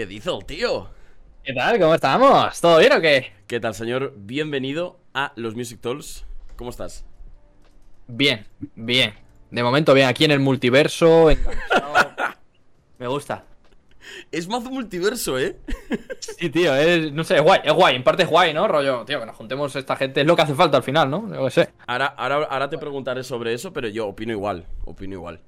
[0.00, 0.88] ¿Qué dice el tío?
[1.44, 1.78] ¿Qué tal?
[1.78, 2.58] ¿Cómo estamos?
[2.58, 3.34] ¿Todo bien o qué?
[3.46, 4.14] ¿Qué tal, señor?
[4.16, 6.24] Bienvenido a los Music Talks.
[6.56, 7.04] ¿Cómo estás?
[8.06, 9.12] Bien, bien.
[9.50, 11.26] De momento bien, aquí en el multiverso.
[12.98, 13.44] Me gusta.
[14.32, 15.58] Es más multiverso, ¿eh?
[16.38, 18.66] Sí, tío, es, no sé, es guay, es guay, en parte es guay, ¿no?
[18.68, 21.28] Rollo, tío, que nos juntemos esta gente, es lo que hace falta al final, ¿no?
[21.30, 21.68] Yo qué sé.
[21.86, 25.40] Ahora, ahora, ahora te preguntaré sobre eso, pero yo opino igual, opino igual.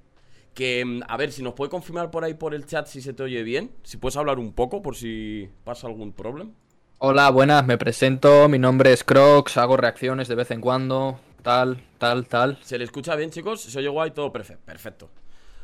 [0.55, 3.13] Que, mm, a ver, si nos puede confirmar por ahí por el chat si se
[3.13, 6.50] te oye bien, si puedes hablar un poco por si pasa algún problema.
[6.99, 11.82] Hola, buenas, me presento, mi nombre es Crocs, hago reacciones de vez en cuando, tal,
[11.99, 12.58] tal, tal.
[12.63, 13.63] ¿Se le escucha bien, chicos?
[13.63, 14.13] ¿Se oye guay?
[14.13, 14.63] Todo perfecto.
[14.64, 15.11] Perfecto.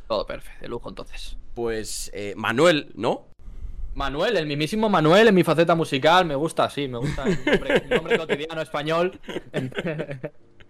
[0.09, 1.37] Todo perfecto, de lujo entonces.
[1.55, 3.27] Pues, eh, Manuel, ¿no?
[3.95, 7.83] Manuel, el mismísimo Manuel en mi faceta musical, me gusta, sí, me gusta el nombre,
[7.85, 9.21] el nombre cotidiano español.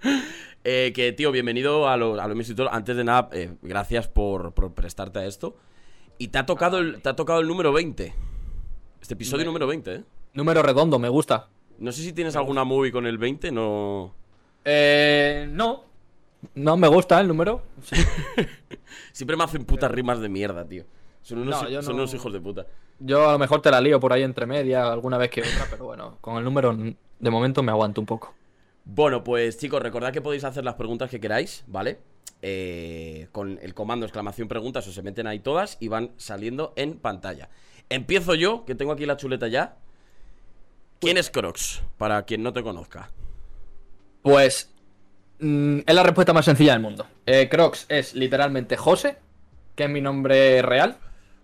[0.65, 2.73] Eh, que, tío, bienvenido a los, a los Talks.
[2.75, 5.57] Antes de nada, eh, gracias por, por prestarte a esto.
[6.19, 8.13] Y te ha tocado el, te ha tocado el número 20.
[9.01, 10.04] Este episodio Me- número 20, ¿eh?
[10.35, 11.49] Número redondo, me gusta.
[11.79, 14.15] No sé si tienes alguna movie con el 20, no...
[14.65, 15.85] Eh, no.
[16.54, 17.63] No me gusta el número.
[17.82, 17.96] Sí.
[19.13, 20.85] Siempre me hacen putas rimas de mierda, tío.
[21.23, 22.66] Son unos, No, son no- unos hijos de puta.
[22.99, 25.66] Yo a lo mejor te la lío por ahí entre media alguna vez que otra,
[25.71, 28.35] pero bueno, con el número de momento me aguanto un poco.
[28.91, 31.99] Bueno, pues chicos, recordad que podéis hacer las preguntas que queráis, ¿vale?
[32.41, 36.99] Eh, con el comando exclamación preguntas o se meten ahí todas y van saliendo en
[36.99, 37.51] pantalla.
[37.91, 39.77] Empiezo yo, que tengo aquí la chuleta ya.
[41.01, 41.83] ¿Quién es Crocs?
[41.99, 43.11] Para quien no te conozca.
[44.23, 44.71] Pues
[45.39, 47.07] mm, es la respuesta más sencilla del mundo.
[47.27, 49.19] Eh, Crocs es literalmente José,
[49.75, 50.97] que es mi nombre real.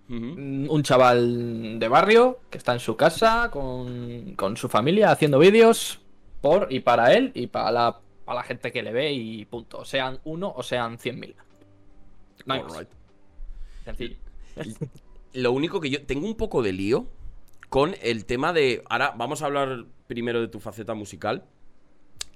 [0.08, 5.38] Mm, Un chaval de barrio que está en su casa con, con su familia haciendo
[5.38, 6.00] vídeos
[6.44, 9.82] por y para él y para la, para la gente que le ve y punto.
[9.86, 11.34] Sean uno o sean cien mil.
[12.44, 12.72] No hay más.
[12.74, 12.90] Alright.
[13.86, 14.16] Sencillo.
[15.32, 17.06] Lo único que yo tengo un poco de lío
[17.70, 18.84] con el tema de.
[18.90, 21.44] Ahora vamos a hablar primero de tu faceta musical.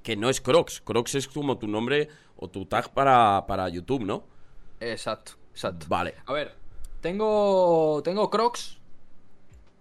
[0.03, 0.81] Que no es Crocs.
[0.81, 4.25] Crocs es como tu nombre o tu tag para, para YouTube, ¿no?
[4.81, 5.85] Exacto, exacto.
[5.87, 6.15] Vale.
[6.25, 6.55] A ver,
[7.03, 8.01] tengo.
[8.03, 8.79] Tengo Crocs.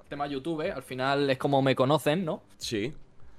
[0.09, 0.71] Tema YouTube, ¿eh?
[0.73, 2.43] al final es como me conocen, ¿no?
[2.57, 2.93] Sí.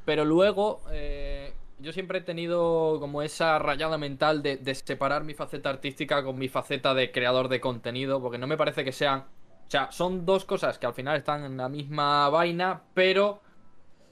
[0.08, 5.34] Pero luego, eh, yo siempre he tenido como esa rayada mental de, de separar mi
[5.34, 9.18] faceta artística con mi faceta de creador de contenido, porque no me parece que sean.
[9.66, 13.42] O sea, son dos cosas que al final están en la misma vaina, pero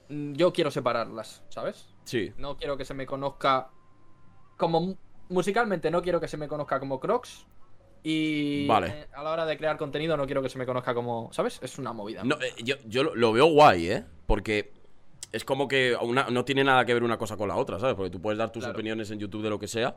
[0.09, 1.95] mm, yo quiero separarlas, ¿sabes?
[2.03, 2.31] Sí.
[2.37, 3.69] No quiero que se me conozca
[4.55, 4.95] como mu-
[5.29, 7.47] musicalmente no quiero que se me conozca como Crocs
[8.03, 8.87] y Vale.
[8.87, 11.57] eh, a la hora de crear contenido no quiero que se me conozca como, ¿sabes?
[11.63, 12.23] Es una movida.
[12.23, 14.05] No, eh, yo yo lo veo guay, ¿eh?
[14.27, 14.76] Porque
[15.31, 17.95] es como que una- no tiene nada que ver una cosa con la otra, ¿sabes?
[17.95, 18.73] Porque tú puedes dar tus Claro.
[18.77, 19.95] opiniones en YouTube de lo que sea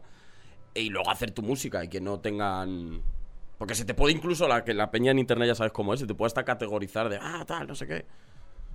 [0.75, 3.03] y luego hacer tu música y que no tengan...
[3.59, 6.01] Porque se te puede incluso, la, que la peña en internet ya sabes cómo es,
[6.01, 8.07] se te puede hasta categorizar de, ah, tal, no sé qué.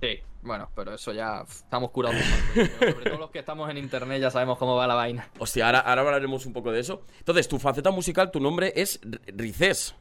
[0.00, 2.20] Sí, bueno, pero eso ya estamos curados.
[2.54, 5.28] Sobre todo los que estamos en internet ya sabemos cómo va la vaina.
[5.38, 7.02] Hostia, ahora, ahora hablaremos un poco de eso.
[7.18, 9.94] Entonces, tu faceta musical, tu nombre es Rices.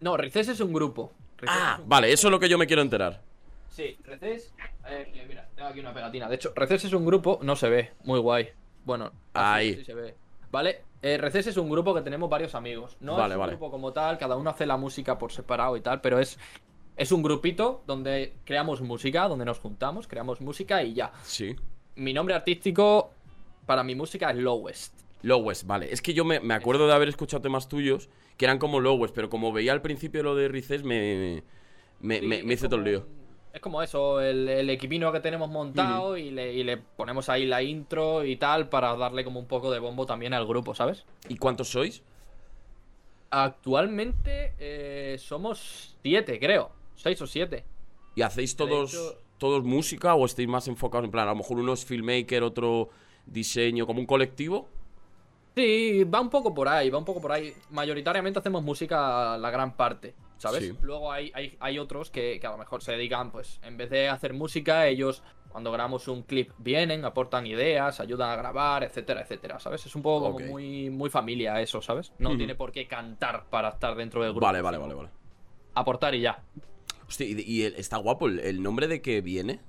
[0.00, 1.12] No, Rices es un grupo.
[1.38, 3.22] Rices Ah, es un- vale, eso es lo que yo me quiero enterar.
[3.72, 4.54] Sí, Reces.
[4.86, 6.28] eh, mira, tengo aquí una pegatina.
[6.28, 8.50] De hecho, Reces es un grupo, no se ve, muy guay.
[8.84, 9.76] Bueno, ah, Ahí.
[9.76, 10.14] sí se ve.
[10.50, 12.98] Vale, eh, Reces es un grupo que tenemos varios amigos.
[13.00, 13.52] No Vale, es un vale.
[13.52, 16.38] grupo como tal, cada uno hace la música por separado y tal, pero es,
[16.96, 21.10] es un grupito donde creamos música, donde nos juntamos, creamos música y ya.
[21.22, 21.56] Sí.
[21.96, 23.10] Mi nombre artístico
[23.64, 25.00] para mi música es Lowest.
[25.22, 25.90] Lowest, vale.
[25.90, 29.14] Es que yo me, me acuerdo de haber escuchado temas tuyos que eran como Lowest,
[29.14, 31.42] pero como veía al principio lo de Rices, me,
[32.00, 33.06] me, Sí, me, hice todo el lío.
[33.52, 37.44] Es como eso, el, el equipino que tenemos montado y, le, y le ponemos ahí
[37.44, 41.04] la intro y tal para darle como un poco de bombo también al grupo, ¿sabes?
[41.28, 42.02] ¿Y cuántos sois?
[43.30, 46.70] Actualmente eh, somos siete, creo.
[46.96, 47.64] Seis o siete.
[48.14, 51.58] ¿Y hacéis todos, hecho- todos música o estáis más enfocados en plan, a lo mejor
[51.58, 52.90] uno es filmmaker, otro
[53.26, 54.68] diseño, como un colectivo?
[55.56, 57.52] Sí, va un poco por ahí, va un poco por ahí.
[57.70, 60.64] Mayoritariamente hacemos música la gran parte, ¿sabes?
[60.64, 60.74] Sí.
[60.82, 63.88] Luego hay, hay, hay otros que, que a lo mejor se dedican, pues, en vez
[63.90, 69.20] de hacer música, ellos cuando grabamos un clip vienen, aportan ideas, ayudan a grabar, etcétera,
[69.20, 69.84] etcétera, ¿sabes?
[69.86, 72.12] Es un poco como muy, muy familia eso, ¿sabes?
[72.18, 72.38] No Ujú.
[72.38, 74.46] tiene por qué cantar para estar dentro del grupo.
[74.46, 75.08] Vale, vale, vale, vale.
[75.74, 76.42] Aportar y ya.
[77.06, 79.60] Hostia, y, y el- está guapo, el, el nombre de qué viene?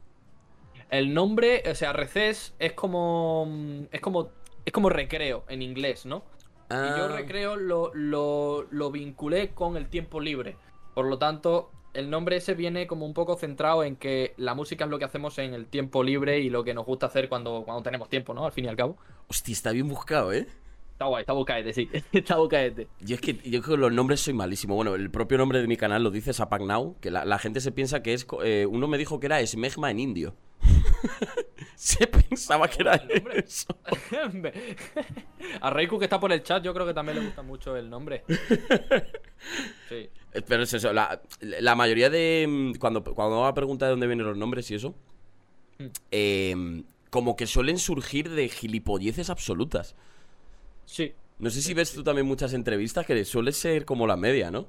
[0.90, 3.48] El nombre, o sea, Reces es como.
[3.92, 4.30] Es como.
[4.66, 6.24] Es como recreo en inglés, ¿no?
[6.70, 10.56] Y yo Ah, recreo lo, lo, lo vinculé con el tiempo libre.
[10.94, 14.86] Por lo tanto, el nombre ese viene como un poco centrado en que la música
[14.86, 17.64] es lo que hacemos en el tiempo libre y lo que nos gusta hacer cuando,
[17.64, 18.46] cuando tenemos tiempo, ¿no?
[18.46, 18.98] Al fin y al cabo.
[19.28, 20.48] Hostia, está bien buscado, ¿eh?
[20.94, 21.90] Está guay, está bucaete, sí.
[22.12, 22.88] Está bucaete.
[23.06, 24.76] Y es que yo creo que los nombres soy malísimo.
[24.76, 27.62] Bueno, el propio nombre de mi canal lo dice Sapak Now, que la, la gente
[27.62, 28.28] se piensa que es.
[28.44, 30.36] eh, uno me dijo que era Smegma en indio.
[31.76, 33.40] se pensaba que era el nombre.
[33.40, 33.76] eso.
[35.62, 37.90] A Reiku que está por el chat, yo creo que también le gusta mucho el
[37.90, 38.24] nombre.
[39.90, 40.10] Sí.
[40.34, 42.46] Eh, Pero es eso, la, la mayoría de.
[42.48, 44.96] mm, Cuando, cuando va a preguntar de dónde vienen los nombres y eso.
[45.80, 45.86] Mm.
[46.12, 49.96] eh, como que suelen surgir de gilipolleces absolutas.
[50.86, 51.14] Sí.
[51.40, 54.66] No sé si ves tú también muchas entrevistas que suele ser como la media, ¿no?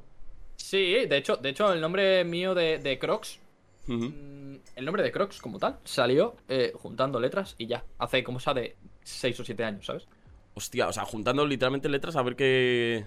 [0.56, 3.38] Sí, de hecho, de hecho el nombre mío de, de Crocs,
[3.86, 7.84] Mm, el nombre de Crocs como tal, salió eh, juntando letras y ya.
[7.98, 10.06] Hace como sea de 6 o 7 años, ¿sabes?
[10.54, 13.04] Hostia, o sea, juntando literalmente letras a ver qué.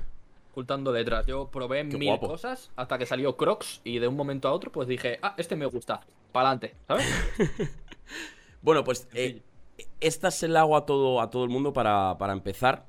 [0.54, 1.26] Juntando letras.
[1.28, 2.28] Yo probé Qué mil guapo.
[2.28, 5.56] cosas hasta que salió Crocs y de un momento a otro pues dije, ah, este
[5.56, 6.02] me gusta,
[6.32, 7.06] pa'lante, ¿sabes?
[8.62, 9.42] Bueno, pues eh,
[10.02, 12.86] esta se la hago a todo, a todo el mundo para, para empezar.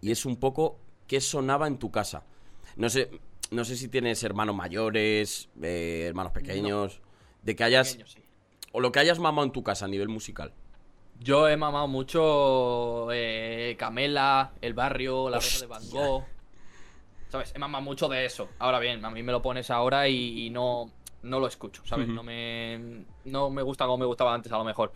[0.00, 2.22] Y es un poco qué sonaba en tu casa.
[2.76, 3.10] No sé,
[3.50, 7.00] no sé si tienes hermanos mayores, eh, hermanos pequeños.
[7.44, 7.92] De que hayas.
[7.92, 8.20] Pequeño, sí.
[8.72, 10.52] O lo que hayas mamado en tu casa a nivel musical.
[11.20, 15.90] Yo he mamado mucho eh, Camela, El Barrio, La Rosa de Van.
[15.90, 16.24] Gogh.
[17.28, 17.52] ¿Sabes?
[17.54, 18.48] He mamado mucho de eso.
[18.58, 20.90] Ahora bien, a mí me lo pones ahora y, y no,
[21.22, 22.08] no lo escucho, ¿sabes?
[22.08, 24.92] No me no me gusta como me gustaba antes, a lo mejor.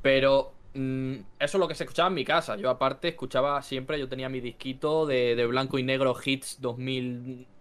[0.00, 2.56] Pero mm, eso es lo que se escuchaba en mi casa.
[2.56, 7.53] Yo aparte escuchaba siempre, yo tenía mi disquito de, de blanco y negro hits 2004,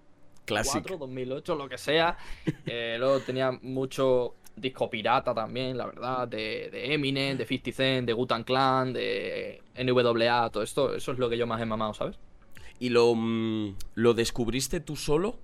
[0.45, 0.98] Clásico.
[0.98, 2.18] 2008, lo que sea.
[2.66, 8.07] Eh, luego tenía mucho disco pirata también, la verdad, de, de Eminem, de 50 Cent,
[8.07, 10.95] de Gutan Clan, de NWA, todo esto.
[10.95, 12.18] Eso es lo que yo más he mamado, ¿sabes?
[12.80, 15.40] ¿Y lo, mm, lo descubriste tú solo?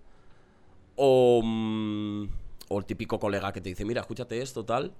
[0.95, 2.29] O, mm,
[2.69, 4.93] o el típico colega que te dice, mira, escúchate esto, tal.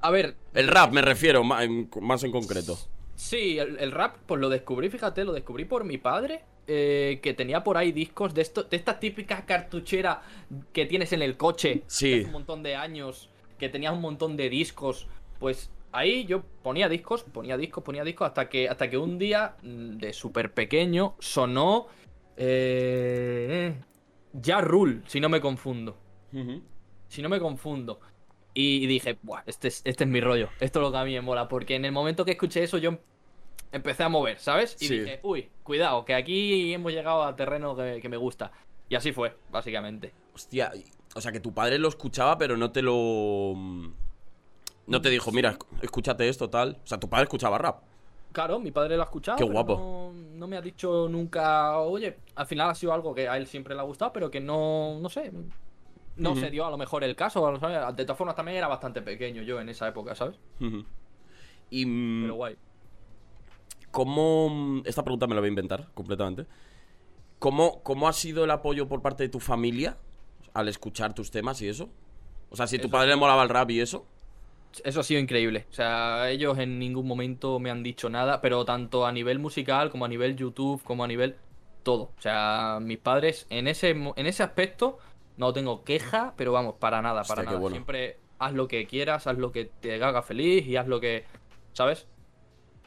[0.00, 2.78] A ver, El rap me refiero, más en concreto.
[3.16, 7.34] Sí, el, el rap, pues lo descubrí, fíjate, lo descubrí por mi padre, eh, que
[7.34, 10.22] tenía por ahí discos de esto, de esta típica cartuchera
[10.72, 12.12] que tienes en el coche Sí.
[12.14, 13.28] hace un montón de años,
[13.58, 15.08] que tenías un montón de discos.
[15.38, 19.56] Pues ahí yo ponía discos, ponía discos, ponía discos, hasta que, hasta que un día,
[19.62, 21.86] mm, de súper pequeño, sonó.
[22.36, 23.74] Eh,
[24.34, 25.96] ya Rule, si no me confundo
[27.08, 27.98] si no me confundo.
[28.58, 31.12] Y dije, Buah, este es, este es mi rollo, esto es lo que a mí
[31.12, 32.98] me mola, porque en el momento que escuché eso yo em-
[33.70, 34.76] empecé a mover, ¿sabes?
[34.80, 34.98] Y Sí.
[35.00, 38.50] dije, uy, cuidado, que aquí hemos llegado a terreno que, que me gusta.
[38.88, 40.12] Y así fue, básicamente.
[40.34, 40.72] Hostia,
[41.14, 43.52] o sea que tu padre lo escuchaba, pero no te lo.
[43.54, 43.88] mm,
[44.86, 46.78] No te dijo, mira, esc- escúchate esto, tal.
[46.82, 47.82] O sea, tu padre escuchaba rap.
[48.32, 49.36] Claro, mi padre lo ha escuchado.
[49.36, 49.76] Qué guapo.
[49.76, 53.46] No, no me ha dicho nunca, oye, al final ha sido algo que a él
[53.48, 55.30] siempre le ha gustado, pero que no, no sé,
[56.16, 57.58] no se dio a lo mejor el caso.
[57.58, 57.96] ¿sabes?
[57.96, 60.36] De todas formas, también era bastante pequeño yo en esa época, ¿sabes?
[61.70, 61.86] Y.
[61.86, 62.56] mm, Pero guay.
[63.90, 64.48] ¿Cómo.
[64.50, 66.46] mm, Esta pregunta me la voy a inventar completamente.
[67.38, 69.98] ¿Cómo, ¿Cómo ha sido el apoyo por parte de tu familia
[70.54, 71.90] al escuchar tus temas y eso?
[72.50, 74.06] O sea, si tu Eso padre le molaba el rap y eso.
[74.84, 75.66] Eso ha sido increíble.
[75.70, 79.90] O sea, ellos en ningún momento me han dicho nada, pero tanto a nivel musical
[79.90, 81.36] como a nivel YouTube, como a nivel
[81.82, 82.12] todo.
[82.18, 84.98] O sea, mis padres en ese en ese aspecto
[85.36, 87.58] no tengo queja, pero vamos, para nada, para Hostia, nada.
[87.58, 87.74] bueno.
[87.74, 91.24] Siempre haz lo que quieras, haz lo que te haga feliz y haz lo que,
[91.72, 92.06] ¿sabes?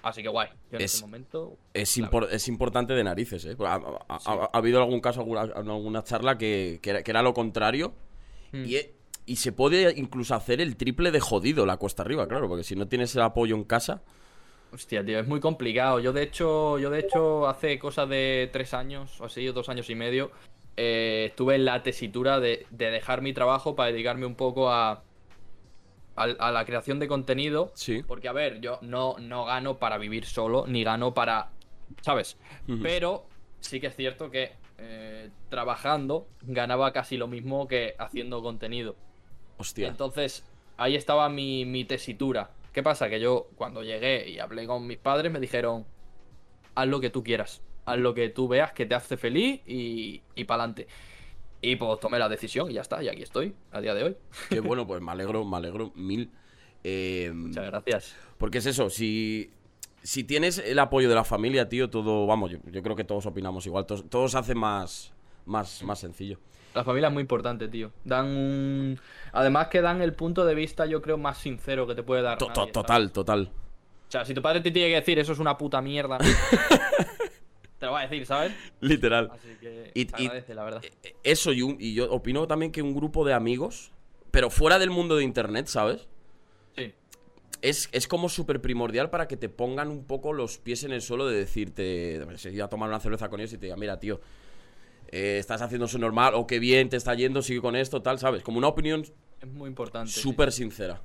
[0.02, 0.48] Así que guay.
[0.72, 3.56] Yo en Es- momento Es, impor- es importante de narices, ¿eh?
[3.60, 3.82] Ha, ha-
[4.26, 7.94] ha- ha habido algún caso, alguna, alguna charla que, que era, que era lo contrario.
[8.54, 8.64] Mm.
[8.66, 8.78] Y,
[9.26, 12.76] y se puede incluso hacer el triple de jodido la cuesta arriba, claro, porque si
[12.76, 14.02] no tienes el apoyo en casa.
[14.72, 16.00] Hostia, tío, es muy complicado.
[16.00, 19.68] Yo de hecho, yo de hecho hace cosa de tres años o así, o dos
[19.68, 20.32] años y medio,
[20.82, 25.04] eh, estuve en la tesitura de, de dejar mi trabajo para dedicarme un poco a,
[26.16, 27.72] a, a la creación de contenido.
[27.76, 28.02] Sí.
[28.08, 31.50] Porque, a ver, yo no, no gano para vivir solo, ni gano para.
[32.02, 32.38] ¿Sabes?
[32.82, 33.26] Pero
[33.60, 38.96] sí que es cierto que eh, trabajando ganaba casi lo mismo que haciendo contenido.
[39.58, 39.88] Hostia.
[39.90, 40.46] Entonces,
[40.78, 42.52] ahí estaba mi, mi tesitura.
[42.72, 43.10] ¿Qué pasa?
[43.10, 45.86] Que yo, cuando llegué y hablé con mis padres, me dijeron:
[46.76, 50.22] haz lo que tú quieras, haz lo que tú veas que te hace feliz y,
[50.36, 50.88] y para adelante.
[51.62, 54.18] Y pues tomé la decisión y ya está, y aquí estoy, a día de hoy.
[54.50, 56.30] Qué bueno, pues me alegro, me alegro mil.
[56.84, 58.16] Eh, Muchas gracias.
[58.38, 59.52] porque es eso, si,
[60.02, 63.26] si tienes el apoyo de la familia, tío, todo, vamos, yo, yo creo que todos
[63.26, 65.12] opinamos igual, todo, todo se hace más,
[65.46, 66.40] más, más sencillo.
[66.74, 67.92] La familia es muy importante, tío.
[68.06, 69.00] Dan un.
[69.34, 72.38] Además, que dan el punto de vista, yo creo, más sincero que te puede dar.
[72.38, 72.74] To- nadie, to- ¿sabes?
[72.74, 73.52] total, total.
[74.08, 76.18] O sea, si tu padre te tiene que decir eso es una puta mierda,
[77.80, 78.52] te lo va a decir, ¿sabes?
[78.82, 79.30] Literal.
[79.34, 80.82] Así que Y- agradece, la verdad.
[81.24, 83.92] Eso, y, un- y yo opino también que un grupo de amigos,
[84.32, 86.08] pero fuera del mundo de internet, ¿sabes?
[86.76, 86.94] Sí.
[87.62, 91.02] es, es como súper primordial para que te pongan un poco los pies en el
[91.02, 94.00] suelo de decirte, si ir a tomar una cerveza con ellos y te digan, mira,
[94.00, 94.22] tío,
[95.12, 98.20] eh, estás haciendo eso normal, o qué bien te está yendo, sigue con esto, tal,
[98.20, 98.44] ¿sabes?
[98.44, 99.04] Como una opinión
[99.42, 100.12] Es muy importante.
[100.12, 100.20] sí.
[100.22, 101.02] súper sincera.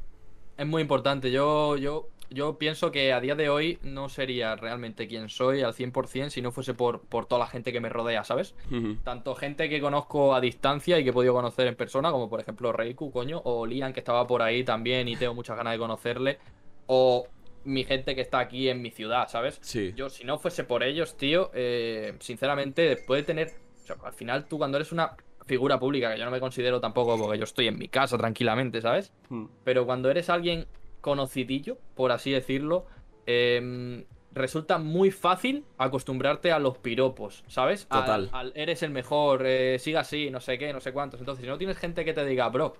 [0.56, 1.32] Es muy importante.
[1.32, 5.74] Yo, yo, yo pienso que a día de hoy no sería realmente quien soy al
[5.74, 8.54] 100% si no fuese por, por toda la gente que me rodea, ¿sabes?
[9.02, 12.40] Tanto gente que conozco a distancia y que he podido conocer en persona, como por
[12.40, 15.78] ejemplo Reiku, coño, o Lian, que estaba por ahí también y tengo muchas ganas de
[15.78, 16.38] conocerle,
[16.86, 17.28] o
[17.64, 19.58] mi gente que está aquí en mi ciudad, ¿sabes?
[19.62, 19.92] Sí.
[19.96, 23.52] Yo, si no fuese por ellos, tío, eh, sinceramente, después de tener.
[23.82, 25.16] O sea, al final, tú cuando eres una
[25.46, 28.80] figura pública, que yo no me considero tampoco porque yo estoy en mi casa tranquilamente,
[28.80, 29.12] ¿sabes?
[29.28, 29.46] Mm.
[29.64, 30.66] Pero cuando eres alguien
[31.04, 32.86] conocidillo, por así decirlo,
[33.26, 37.86] em, resulta muy fácil acostumbrarte a los piropos, ¿sabes?
[37.90, 38.30] Al- Total.
[38.32, 41.20] al eres el mejor, eh, siga así, no sé qué, no sé cuántos.
[41.20, 42.74] Entonces, si no tienes gente que te diga, bro,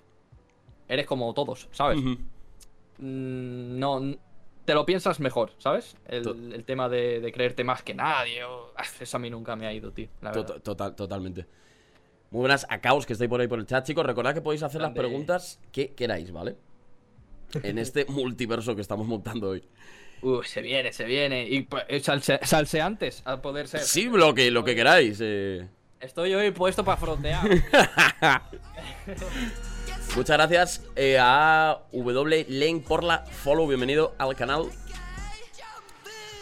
[0.89, 1.99] eres como todos, ¿sabes?
[2.97, 4.15] Mm, no
[4.65, 5.95] te lo piensas mejor, ¿sabes?
[6.07, 8.43] El, el tema de, de creerte más que nadie.
[8.43, 10.07] o- Eso a mí nunca me ha ido, tío.
[10.21, 10.61] La Tot- verdad.
[10.63, 11.45] Total, totalmente.
[12.31, 14.05] Muy buenas a Caos que estáis por ahí por el chat, chicos.
[14.05, 16.55] Recordad que podéis hacer las preguntas que queráis, ¿vale?
[17.63, 19.63] En este multiverso que estamos montando hoy.
[20.21, 21.47] Uh, se viene, se viene.
[21.47, 23.81] Y eh, salse- salseantes, a poder ser.
[23.81, 25.19] Sí, lo que, lo que queráis.
[25.21, 25.67] eh.
[25.99, 27.47] Estoy hoy puesto para frontear.
[30.15, 33.67] Muchas gracias eh, a W Lane por la follow.
[33.67, 34.65] Bienvenido al canal.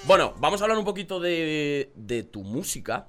[0.06, 3.08] Bueno, vamos a hablar un poquito de, de tu música.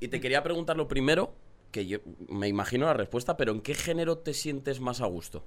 [0.00, 1.34] Y te quería preguntar lo primero,
[1.70, 5.44] que yo me imagino la respuesta, pero ¿en qué género te sientes más a gusto?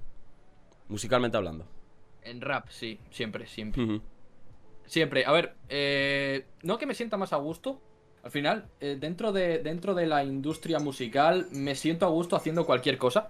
[0.89, 1.65] Musicalmente hablando.
[2.24, 4.01] en rap, sí, siempre, siempre.
[4.86, 5.25] Siempre.
[5.25, 7.82] A ver, eh, no que me sienta más a gusto.
[8.24, 12.65] Al final, eh, dentro, de, dentro de la industria musical, me siento a gusto haciendo
[12.65, 13.29] cualquier cosa.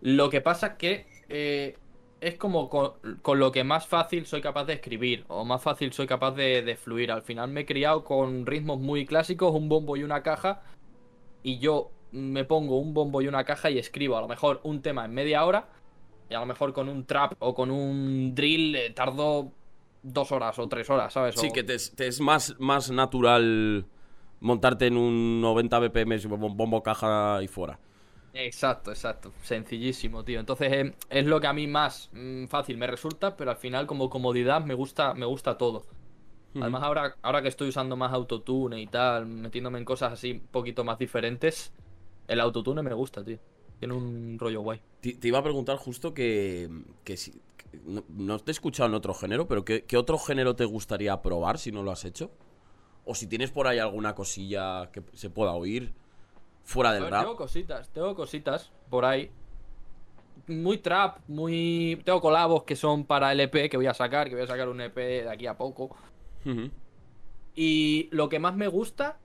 [0.00, 1.76] Lo que pasa que eh,
[2.20, 5.92] es como con, con lo que más fácil soy capaz de escribir, o más fácil
[5.92, 7.12] soy capaz de, de fluir.
[7.12, 10.62] Al final me he criado con ritmos muy clásicos, un bombo y una caja,
[11.42, 14.80] y yo me pongo un bombo y una caja y escribo a lo mejor un
[14.80, 15.68] tema en media hora,
[16.34, 19.52] y a lo mejor con un trap o con un drill eh, tardo
[20.02, 21.36] dos horas o tres horas, ¿sabes?
[21.36, 23.86] Sí, que te, es- te es más, más natural
[24.40, 27.78] montarte en un 90 BPM, bom- bombo caja y fuera.
[28.32, 29.32] Exacto, exacto.
[29.42, 30.40] Sencillísimo, tío.
[30.40, 33.86] Entonces eh, es lo que a mí más mm, fácil me resulta, pero al final
[33.86, 35.86] como comodidad me gusta, me gusta todo.
[36.58, 40.48] Además ahora, ahora que estoy usando más autotune y tal, metiéndome en cosas así un
[40.48, 41.74] poquito más diferentes,
[42.28, 43.40] el autotune me gusta, tío.
[43.78, 44.80] Tiene un rollo guay.
[45.00, 46.70] Te, te iba a preguntar justo que,
[47.04, 47.32] que si...
[47.56, 50.64] que no, no te he escuchado en otro género, pero ¿qué, qué otro género te
[50.64, 52.30] gustaría probar si no lo has hecho?
[53.04, 55.92] O si tienes por ahí alguna cosilla que se pueda oír
[56.62, 57.22] fuera del ver, rap.
[57.24, 59.30] tengo cositas, tengo cositas por ahí.
[60.46, 62.00] Muy trap, muy...
[62.04, 64.68] Tengo colabos que son para el EP que voy a sacar, que voy a sacar
[64.68, 65.96] un EP de aquí a poco.
[67.54, 69.18] Y lo que más me gusta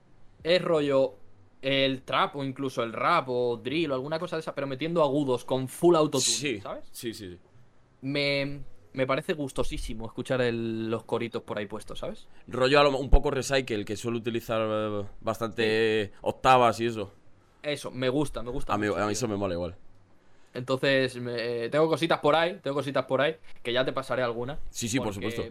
[0.44, 1.16] es rollo
[1.62, 5.04] el trap o incluso el rap o drill o alguna cosa de esa, pero metiendo
[5.04, 6.86] agudos con full autotune, Sí, ¿sabes?
[6.92, 7.38] sí, sí, sí.
[8.02, 8.62] Me,
[8.94, 12.28] me parece gustosísimo escuchar el- los coritos por ahí puestos, ¿sabes?
[12.48, 17.12] Rollo a lo- un poco recycle, que suele utilizar eh, bastante octavas y eso.
[17.62, 18.74] Eso, me gusta, me gusta.
[18.74, 19.76] A mí, a eso me mola igual.
[20.54, 24.60] Entonces, me- tengo cositas por ahí, tengo cositas por ahí, que ya te pasaré alguna.
[24.70, 25.44] Sí, sí, por supuesto.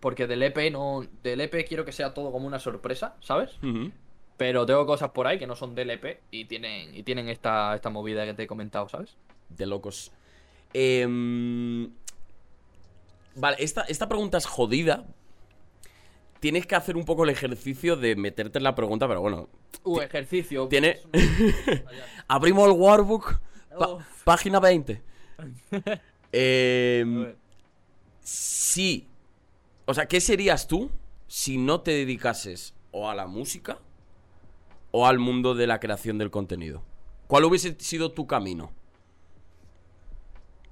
[0.00, 1.02] Porque del EP no.
[1.22, 3.56] Del EP quiero que sea todo como una sorpresa, ¿sabes?
[3.62, 3.90] Ujú.
[4.36, 7.74] Pero tengo cosas por ahí que no son del EP y tienen, y tienen esta,
[7.74, 9.16] esta movida que te he comentado, ¿sabes?
[9.48, 10.10] De locos.
[10.72, 11.90] Em,
[13.36, 15.06] Vale, esta, esta pregunta es jodida.
[16.40, 19.48] Tienes que hacer un poco el ejercicio de meterte en la pregunta, pero bueno.
[19.82, 20.68] Uh, ejercicio.
[20.68, 21.00] Tiene-.
[22.28, 24.22] Abrimos el Uf.
[24.24, 25.02] página 20.
[25.78, 26.00] A
[26.36, 27.34] Em,
[28.20, 29.06] sí.
[29.86, 30.90] O sea, ¿qué serías tú
[31.28, 33.78] si no te dedicases o a la música
[34.96, 36.80] o al mundo de la creación del contenido?
[37.26, 38.70] ¿Cuál hubiese sido tu camino?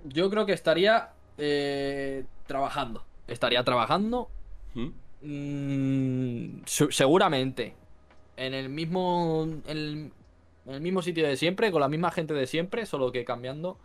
[0.04, 3.04] Yo creo que estaría eh, trabajando.
[3.26, 4.28] Estaría trabajando.
[4.74, 4.88] ¿Mm?
[5.22, 7.74] mm, se- seguramente.
[8.36, 9.42] En el mismo.
[9.44, 10.12] En el,
[10.66, 13.76] en el mismo sitio de siempre, con la misma gente de siempre, solo que cambiando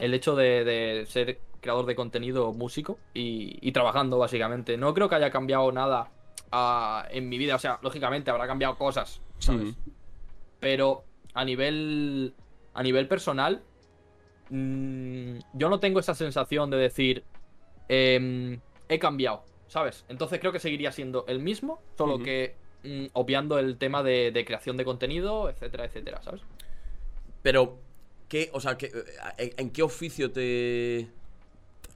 [0.00, 4.76] el hecho de, de ser creador de contenido músico y, y trabajando, básicamente.
[4.76, 6.10] No creo que haya cambiado nada
[6.50, 7.54] ah, en mi vida.
[7.54, 9.74] O sea, lógicamente habrá cambiado cosas, ¿sabes?
[10.60, 12.34] Pero a nivel.
[12.74, 13.62] A nivel personal.
[14.50, 17.24] mm, yo no tengo esa sensación de decir.
[17.88, 20.04] em, he cambiado, ¿sabes?
[20.08, 24.44] Entonces creo que seguiría siendo el mismo, solo que mm, obviando el tema de, de
[24.44, 26.42] creación de contenido, etcétera, etcétera, ¿sabes?
[27.42, 27.78] Pero,
[28.28, 28.90] ¿qué, o sea, qué,
[29.38, 31.08] eh, en, qué oficio te...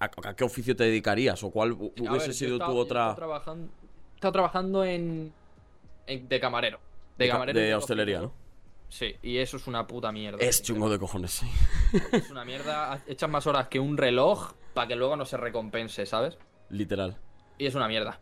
[0.00, 1.42] ¿a, a qué oficio te dedicarías?
[1.44, 3.68] ¿O cuál ver, hubiese sido tu otra trabajando,
[4.20, 5.32] trabajando en,
[6.06, 6.78] en- de camarero.
[7.26, 8.32] De, hostelería, ¿no?
[8.88, 10.38] Sí, y eso es una puta mierda.
[10.44, 11.46] Es chungo de cojones, sí.
[12.12, 13.02] Es una mierda.
[13.06, 16.38] Echas más horas que un reloj para que luego no se recompense, ¿sabes?
[16.70, 17.16] Literal.
[17.58, 18.20] Y es una mierda.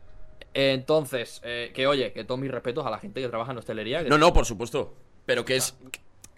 [0.52, 4.02] Entonces, eh, que oye, que todos mis respetos a la gente que trabaja en hostelería.
[4.02, 4.94] que- No, no, por supuesto.
[5.24, 5.76] Pero que es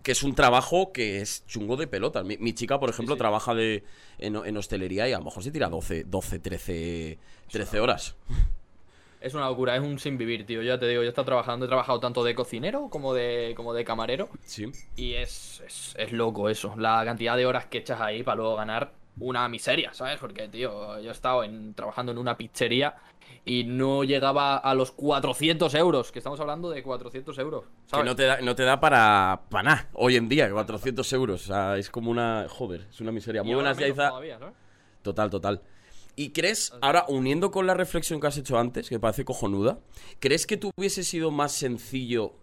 [0.02, 2.22] que es un trabajo que es chungo de pelota.
[2.22, 3.18] Mi, mi chica, por ejemplo, sí.
[3.18, 3.84] trabaja de,
[4.18, 7.18] en, en hostelería y a lo mejor se tira 12, 12 13,
[7.50, 8.16] 13 horas.
[9.20, 10.62] Es una locura, es un sin vivir, tío.
[10.62, 13.74] Ya te digo, yo he estado trabajando, he trabajado tanto de cocinero como de, como
[13.74, 14.30] de camarero.
[14.44, 14.72] Sí.
[14.96, 16.74] Y es, es, es loco eso.
[16.78, 20.18] La cantidad de horas que echas ahí para luego ganar una miseria, ¿sabes?
[20.18, 22.94] Porque, tío, yo he estado en, trabajando en una pizzería
[23.44, 26.12] y no llegaba a los 400 euros.
[26.12, 27.64] Que estamos hablando de 400 euros.
[27.64, 28.06] Que ¿sabes?
[28.06, 31.42] no te da, no te da para, para nada hoy en día, 400 euros.
[31.44, 32.46] O sea, es como una.
[32.48, 33.42] Joder, es una miseria.
[33.42, 34.10] Muy buenas, Yaiza.
[35.02, 35.62] Total, total.
[36.20, 39.78] ¿Y crees, ahora uniendo con la reflexión que has hecho antes, que parece cojonuda,
[40.18, 42.34] ¿crees que tú hubiese sido más sencillo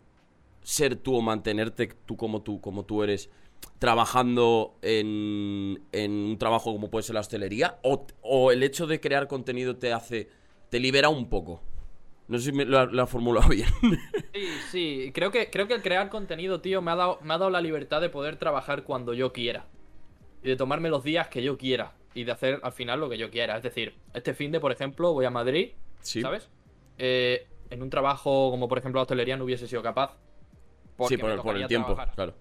[0.64, 3.30] ser tú o mantenerte tú como tú, como tú eres,
[3.78, 7.78] trabajando en, en un trabajo como puede ser la hostelería?
[7.84, 10.28] ¿O, o el hecho de crear contenido te hace,
[10.72, 11.62] te libera un poco?
[12.30, 13.70] No sé si me he formulado bien.
[14.34, 15.12] Sí, sí.
[15.14, 17.62] Creo que, creo que el crear contenido, tío, me ha, dado, me ha dado la
[17.62, 19.68] libertad de poder trabajar cuando yo quiera.
[20.42, 21.94] Y de tomarme los días que yo quiera.
[22.18, 23.58] Y de hacer al final lo que yo quiera.
[23.58, 25.72] Es decir, este fin de, por ejemplo, voy a Madrid,
[26.02, 26.22] Sí.
[26.22, 26.50] ¿sabes?
[26.98, 30.18] Eh, en un trabajo como, por ejemplo, la hostelería no hubiese sido capaz.
[30.96, 32.16] porque sí, por, el- por el tiempo, trabajar.
[32.16, 32.34] claro.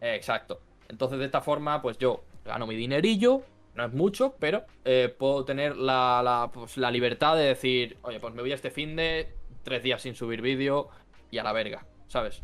[0.00, 0.60] Eh, exacto.
[0.88, 3.42] Entonces, de esta forma, pues yo gano mi dinerillo.
[3.74, 8.20] No es mucho, pero eh, puedo tener la, la, pues, la libertad de decir, oye,
[8.20, 10.88] pues me voy a este fin de tres días sin subir vídeo
[11.32, 12.42] y a la verga, ¿sabes?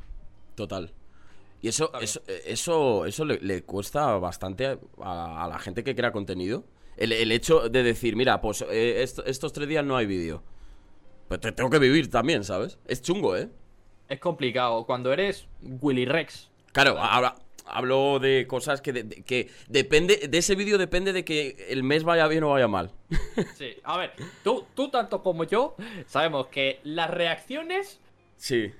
[0.56, 0.90] Total.
[1.62, 4.66] Y eso, eso, eh, eso, eso le, le cuesta bastante
[5.00, 6.64] a, a la gente que crea contenido.
[6.96, 10.42] El, el hecho de decir, mira, pues eh, est- estos tres días no hay vídeo.
[11.28, 12.78] Pues te tengo que vivir también, ¿sabes?
[12.86, 13.48] Es chungo, ¿eh?
[14.08, 14.84] Es complicado.
[14.84, 16.50] Cuando eres Willy Rex.
[16.72, 17.34] Claro, ahora
[17.64, 21.82] hablo de cosas que, de- de- que depende, de ese vídeo depende de que el
[21.82, 22.90] mes vaya bien o vaya mal.
[23.56, 24.12] Sí, a ver,
[24.44, 25.76] tú, tú tanto como yo
[26.06, 28.00] sabemos que las reacciones,
[28.36, 28.72] Sí.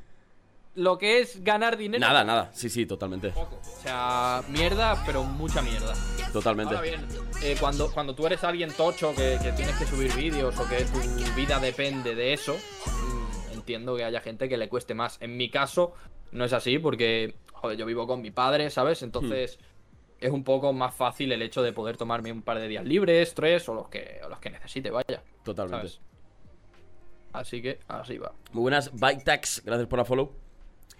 [0.75, 2.01] Lo que es ganar dinero.
[2.01, 2.51] Nada, nada.
[2.53, 3.31] Sí, sí, totalmente.
[3.31, 3.61] Poco.
[3.61, 5.95] O sea, mierda, pero mucha mierda.
[6.33, 6.75] Totalmente.
[6.75, 7.07] Ahora bien,
[7.43, 10.85] eh, cuando, cuando tú eres alguien tocho que, que tienes que subir vídeos o que
[10.85, 15.21] tu vida depende de eso, mm, entiendo que haya gente que le cueste más.
[15.21, 15.95] En mi caso,
[16.31, 19.03] no es así porque, joder, yo vivo con mi padre, ¿sabes?
[19.03, 19.59] Entonces,
[20.21, 23.35] es un poco más fácil el hecho de poder tomarme un par de días libres,
[23.35, 25.23] tres o los que, o los que necesite, vaya.
[25.45, 25.89] Totalmente.
[25.89, 26.01] ¿sabes?
[27.33, 28.33] Así que, así va.
[28.53, 29.63] Muy buenas, Bike Tax.
[29.65, 30.42] Gracias por la follow.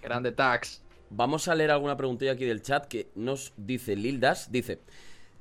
[0.03, 0.83] Grande tax.
[1.09, 4.51] Vamos a leer alguna preguntilla aquí del chat que nos dice Lildas.
[4.51, 4.81] Dice,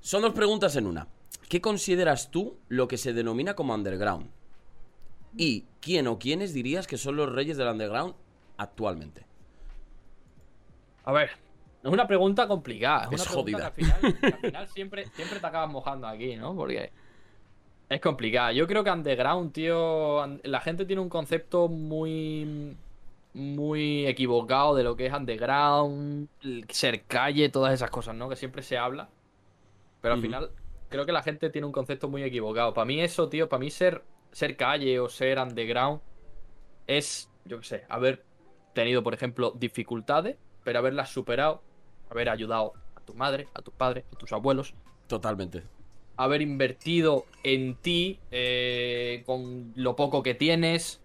[0.01, 1.09] son dos preguntas en una.
[1.48, 4.31] ¿Qué consideras tú lo que se denomina como underground?
[5.37, 8.14] ¿Y quién o quiénes dirías que son los reyes del underground
[8.57, 9.25] actualmente?
[11.05, 11.31] A ver,
[11.83, 13.09] es una pregunta complicada.
[13.11, 13.75] Es, Es una pregunta jodida.
[13.75, 16.55] Que al final, que al final siempre, siempre te acabas mojando aquí, ¿no?
[16.55, 16.92] Porque
[17.88, 18.53] es complicada.
[18.53, 20.27] Yo creo que underground, tío.
[20.44, 22.77] La gente tiene un concepto muy.
[23.35, 26.29] Muy equivocado de lo que es underground,
[26.68, 28.29] ser calle, todas esas cosas, ¿no?
[28.29, 29.09] Que siempre se habla.
[30.01, 30.51] Pero al final,
[30.88, 32.75] creo que la gente tiene un concepto muy equivocado.
[32.75, 36.01] Para mí, eso, tío, para mí ser, ser calle o ser underground
[36.87, 38.25] es, yo qué sé, haber
[38.75, 41.62] tenido, por ejemplo, dificultades, pero haberlas superado,
[42.11, 44.75] haber ayudado a tu madre, a tus padres, a tus abuelos,
[45.07, 45.62] Totalmente.
[46.16, 51.01] haber invertido en ti eh, con lo poco que tienes,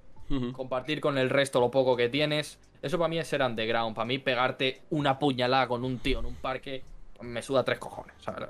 [0.54, 2.60] Compartir con el resto lo poco que tienes.
[2.82, 3.96] Eso para mí es ser underground.
[3.96, 6.84] Para mí pegarte una puñalada con un tío en un parque
[7.22, 8.16] me suda tres cojones.
[8.20, 8.48] ¿sabes?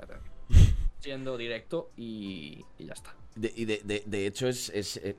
[1.00, 3.14] Siendo directo y, y ya está.
[3.36, 5.16] De- y de, de- de hecho es, es, eh,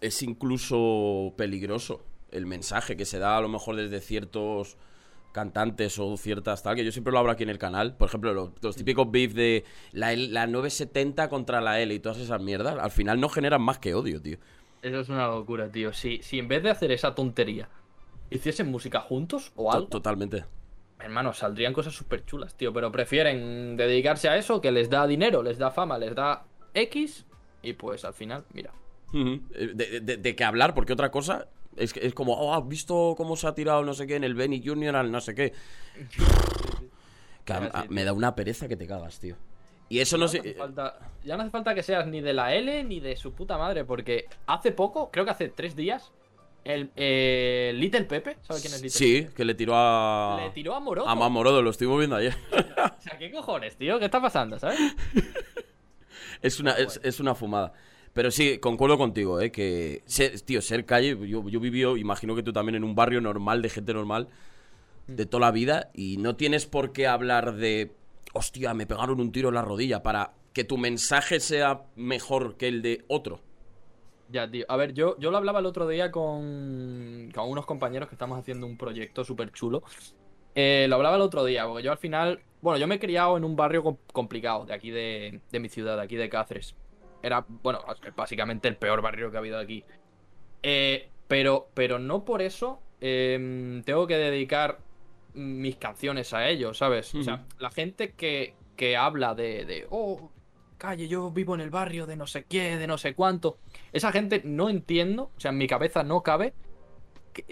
[0.00, 4.76] es incluso peligroso el mensaje que se da a lo mejor desde ciertos
[5.32, 7.94] cantantes o ciertas tal, que yo siempre lo hablo aquí en el canal.
[7.96, 12.18] Por ejemplo, lo- los, típicos beef de la, la 970 contra la L y todas
[12.18, 14.38] esas mierdas, al final no generan más que odio, tío.
[14.82, 15.92] Eso es una locura, tío.
[15.92, 17.68] Si, si en vez de hacer esa tontería
[18.30, 20.44] hiciesen música juntos o algo, Totalmente.
[21.00, 22.72] hermano, saldrían cosas súper chulas, tío.
[22.72, 27.24] Pero prefieren dedicarse a eso que les da dinero, les da fama, les da X.
[27.62, 28.72] Y pues al final, mira.
[29.14, 33.14] Eh, De, de- de que hablar, porque otra cosa es, es como, oh, ¿has visto
[33.16, 35.52] cómo se ha tirado no sé qué en el Benny Junior al no sé qué?
[37.44, 37.90] Que a- Sí, a- tío.
[37.90, 39.36] me da una pereza que te cagas, tío.
[39.88, 40.54] Y eso no hace sé...
[40.54, 43.56] falta- ya no hace falta que seas ni de la L ni de su puta
[43.58, 46.12] madre, porque hace poco, creo que hace tres días,
[46.64, 50.34] el eh, Little Pepe, ¿sabes quién es Little Sí, que le tiró a...
[50.36, 50.48] Pepe?
[50.48, 51.08] Le tiró a Morodo.
[51.08, 52.34] A Mamorodo, lo estuvimos viendo ayer.
[52.78, 53.98] O sea, ¿qué cojones, tío?
[53.98, 54.78] ¿Qué está pasando, sabes?
[56.42, 57.72] es, una, es, es una fumada.
[58.12, 59.50] Pero sí, concuerdo contigo, ¿eh?
[59.52, 63.20] Que, ser- tío, ser calle, yo, yo viví, imagino que tú también, en un barrio
[63.20, 64.28] normal, de gente normal,
[65.06, 67.92] de toda la vida, y no tienes por qué hablar de,
[68.34, 72.68] hostia, me pegaron un tiro en la rodilla, para que tu mensaje sea mejor que
[72.68, 73.40] el de otro.
[74.30, 74.66] Ya, tío.
[74.68, 78.38] A ver, yo, yo lo hablaba el otro día con, con unos compañeros que estamos
[78.38, 79.82] haciendo un proyecto súper chulo.
[80.54, 82.40] Eh, lo hablaba el otro día, porque yo al final.
[82.60, 85.68] Bueno, yo me he criado en un barrio com- complicado de aquí de, de mi
[85.68, 86.74] ciudad, de aquí de Cáceres.
[87.22, 87.80] Era, bueno,
[88.16, 89.84] básicamente el peor barrio que ha habido aquí.
[90.62, 94.80] Eh, pero, pero no por eso eh, tengo que dedicar
[95.34, 97.14] mis canciones a ellos, ¿sabes?
[97.14, 100.30] O sea, la gente que, que habla de, de, oh,
[100.78, 103.58] calle, yo vivo en el barrio de no sé qué, de no sé cuánto.
[103.92, 106.54] Esa gente no entiendo, o sea, en mi cabeza no cabe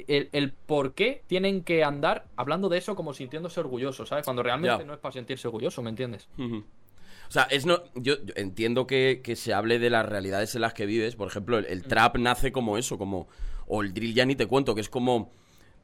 [0.06, 4.24] el, el por qué tienen que andar hablando de eso como sintiéndose orgullosos, ¿sabes?
[4.24, 6.28] Cuando realmente no es para sentirse orgulloso, ¿me entiendes?
[6.38, 10.60] O sea, es no, yo, yo entiendo que, que se hable de las realidades en
[10.60, 11.16] las que vives.
[11.16, 13.28] Por ejemplo, el, el trap nace como eso, como.
[13.66, 15.32] O el drill ya ni te cuento, que es como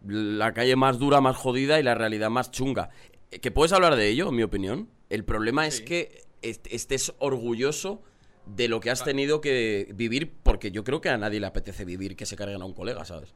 [0.06, 2.90] la calle más dura, más jodida y la realidad más chunga.
[3.30, 4.88] Eh, Que puedes hablar de ello, en mi opinión.
[5.10, 8.02] El problema es que est- estés orgulloso
[8.46, 11.84] de lo que has tenido que vivir, porque yo creo que a nadie le apetece
[11.84, 13.34] vivir que se carguen a un colega, ¿sabes?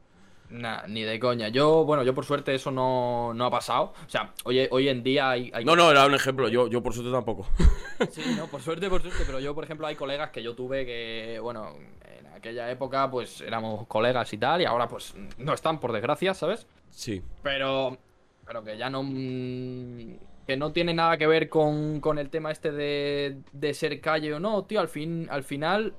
[0.49, 1.49] Nah, ni de coña.
[1.49, 3.93] Yo, bueno, yo por suerte eso no, no ha pasado.
[4.05, 5.51] O sea, hoy, hoy en día hay...
[5.53, 6.47] hay No, no, era un ejemplo.
[6.47, 7.47] Yo, yo por suerte tampoco.
[8.11, 10.85] Sí, no, por suerte, por suerte, pero yo, por ejemplo, hay colegas que yo tuve
[10.85, 11.73] que, bueno,
[12.19, 16.35] en aquella época, pues éramos colegas y tal, y ahora, pues, no están, por desgracia,
[16.35, 16.67] ¿sabes?
[16.91, 17.23] Sí.
[17.41, 17.97] Pero,
[18.45, 22.51] pero que ya no, mm, que no tiene nada que ver con, con el tema
[22.51, 25.95] este de, de ser calle o no, tío, al fin, al final,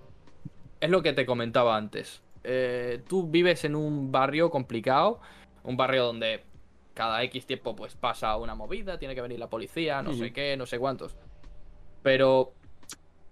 [0.81, 2.23] es lo que te comentaba antes.
[2.44, 5.20] Eh, tú vives en un barrio complicado,
[5.64, 6.44] un barrio donde
[6.94, 10.57] cada X tiempo pues pasa una movida, tiene que venir la policía, no sé qué,
[10.57, 11.16] no sé cuántos.
[12.03, 12.53] Pero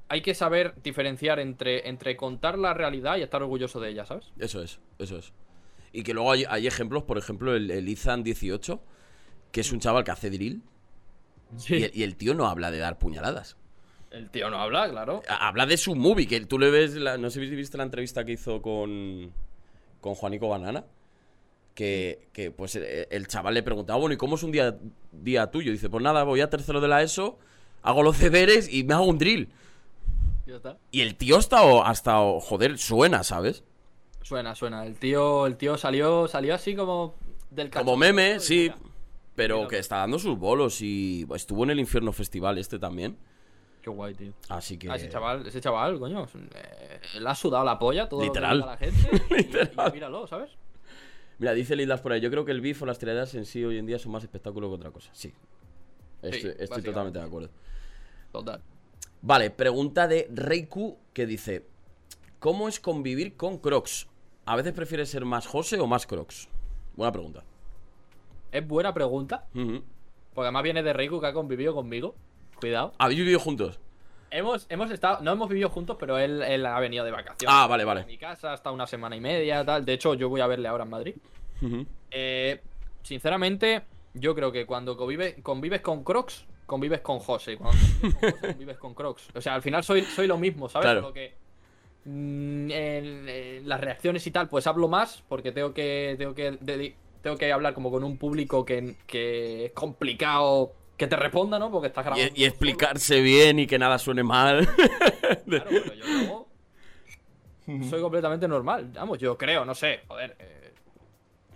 [0.09, 4.33] hay que saber diferenciar entre, entre contar la realidad y estar orgulloso de ella, ¿sabes?
[4.39, 5.33] Eso es, eso es.
[5.93, 8.81] Y que luego hay, hay ejemplos, por ejemplo, el, el Izan 18,
[9.51, 10.63] que es un chaval que hace drill,
[11.57, 11.77] Sí.
[11.77, 13.57] y, el, y el tío no habla de dar puñaladas.
[14.17, 15.23] El tío no habla, claro.
[15.29, 17.85] Ha- Habla de su movie, que tú le ves, la- no sé si viste la
[17.85, 19.31] entrevista que hizo con,
[20.01, 20.85] con Juanico Banana,
[21.75, 24.77] que, que, pues el, el chaval le preguntaba, bueno, ¿y cómo es un día,
[25.13, 25.71] día tuyo?
[25.73, 27.39] dice, pues nada, voy a tercero de la ESO,
[27.83, 29.49] hago los deberes y me hago un drill.
[30.93, 33.65] Y el tío hasta, o- hasta o- joder, suena, ¿sabes?
[34.23, 34.87] Suena, suena.
[34.87, 37.15] El tío, el tío salió, salió así como
[37.51, 38.71] del Como meme, sí.
[38.73, 38.77] mira,
[39.35, 39.69] Pero Mira.
[39.69, 43.17] que está dando sus bolos y estuvo en el Infierno Festival este también.
[43.87, 44.33] Qué guay, tío.
[44.49, 44.91] Así que.
[44.91, 48.59] Ah, ese chaval, ese chaval, coño, eh, le ha sudado la polla todo Literal.
[48.59, 49.25] lo que diga la gente.
[49.31, 49.89] y- Literal.
[49.89, 50.51] Y, míralo, ¿sabes?
[51.39, 52.21] Mira, dice Lindas por ahí.
[52.21, 54.25] Yo creo que el beef o las tiradas en sí hoy en día son más
[54.25, 55.09] espectáculo que otra cosa.
[55.13, 55.33] Sí.
[56.21, 57.49] Estoy, totalmente de acuerdo.
[58.33, 58.61] Total.
[59.23, 61.65] Vale, pregunta de Reiku que dice:
[62.41, 64.09] ¿Cómo es convivir con Crocs?
[64.47, 66.49] ¿A veces prefieres ser más José o más Crocs?
[66.97, 67.45] Buena pregunta.
[68.51, 69.85] Es buena pregunta, porque
[70.47, 72.17] además viene de Reiku que ha convivido conmigo.
[72.61, 72.93] Cuidado.
[72.99, 73.79] ¿Habéis vivido juntos?
[74.31, 77.47] Hemos, hemos estado, no hemos vivido juntos, pero él, él ha venido de vacaciones.
[77.49, 78.01] Ah, vale, vale.
[78.03, 79.85] A mi casa hasta una semana y media, tal.
[79.85, 81.15] De hecho, yo voy a verle ahora en Madrid.
[82.11, 82.61] Eh,
[83.03, 83.83] sinceramente,
[84.15, 87.57] yo creo que cuando convive- convives con Crocs, convives con José.
[87.57, 89.29] Cuando convives con José, convives con Crocs.
[89.35, 90.87] O sea, al final soy, soy lo mismo, ¿sabes?
[90.87, 91.01] Claro.
[91.03, 91.35] Solo que
[92.05, 96.59] mm, en, en las reacciones y tal, pues hablo más porque tengo que tengo que
[97.23, 101.71] tengo que hablar como con un público que, que es complicado que te responda, ¿no?
[101.71, 102.33] Porque estás grabando.
[102.35, 104.67] Y, y explicarse bien y que nada suene mal.
[104.67, 106.49] Claro, pero yo luego
[107.91, 108.91] soy completamente normal.
[108.95, 110.37] Vamos, yo creo, no sé, joder.
[110.39, 110.73] eh,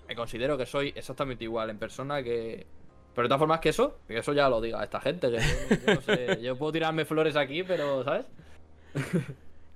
[0.08, 2.66] me considero que soy exactamente igual en persona que.
[3.14, 5.30] Pero de todas formas que eso, que eso ya lo diga esta gente.
[5.30, 8.26] Que yo, yo no sé, yo puedo tirarme flores aquí, pero, ¿sabes?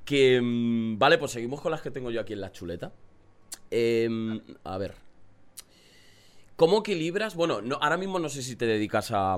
[0.05, 0.41] Que.
[0.43, 2.93] mm, Vale, pues seguimos con las que tengo yo aquí en la chuleta.
[3.71, 4.95] Em, a ver.
[6.57, 7.35] ¿Cómo equilibras?
[7.35, 9.37] Bueno, no, ahora mismo no sé si te dedicas a.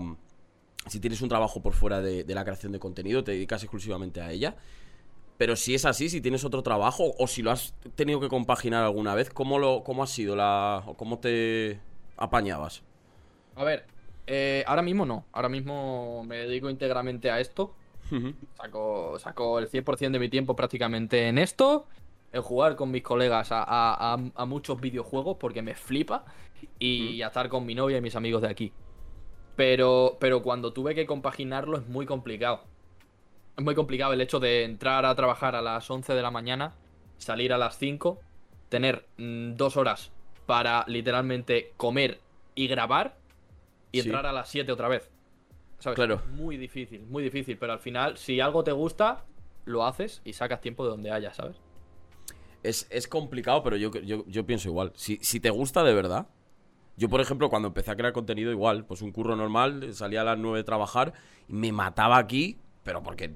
[0.86, 4.20] Si tienes un trabajo por fuera de, de la creación de contenido, te dedicas exclusivamente
[4.20, 4.56] a ella.
[5.38, 8.84] Pero si es así, si tienes otro trabajo, o si lo has tenido que compaginar
[8.84, 10.82] alguna vez, ¿cómo, lo, cómo ha sido la.
[10.86, 11.80] o cómo te
[12.16, 12.82] apañabas?
[13.54, 13.86] A ver,
[14.26, 15.24] eh, ahora mismo no.
[15.32, 17.74] Ahora mismo me dedico íntegramente a esto.
[18.56, 21.86] Saco, saco el 100% de mi tiempo prácticamente en esto.
[22.32, 26.24] En jugar con mis colegas a, a- a- a muchos videojuegos porque me flipa.
[26.78, 28.72] Y a estar con mi novia y mis amigos de aquí.
[29.56, 32.62] Pero, pero cuando tuve que compaginarlo es muy complicado.
[33.56, 36.74] Es muy complicado el hecho de entrar a trabajar a las 11 de la mañana,
[37.16, 38.20] salir a las 5,
[38.68, 40.12] tener mm, dos horas
[40.44, 42.20] para literalmente comer
[42.54, 43.16] y grabar
[43.92, 44.08] y Sí.
[44.08, 45.10] entrar a las 7 otra vez.
[45.78, 45.96] ¿Sabes?
[45.96, 46.20] Claro.
[46.32, 47.56] Muy difícil, muy difícil.
[47.58, 49.24] Pero al final, si algo te gusta,
[49.64, 51.56] lo haces y sacas tiempo de donde haya, ¿sabes?
[52.62, 54.92] Es, es complicado, pero yo, yo, yo pienso igual.
[54.96, 56.26] Si, si te gusta de verdad,
[56.96, 60.24] yo, por ejemplo, cuando empecé a crear contenido, igual, pues un curro normal, salía a
[60.24, 61.12] las 9 de trabajar
[61.48, 63.34] y me mataba aquí, pero porque.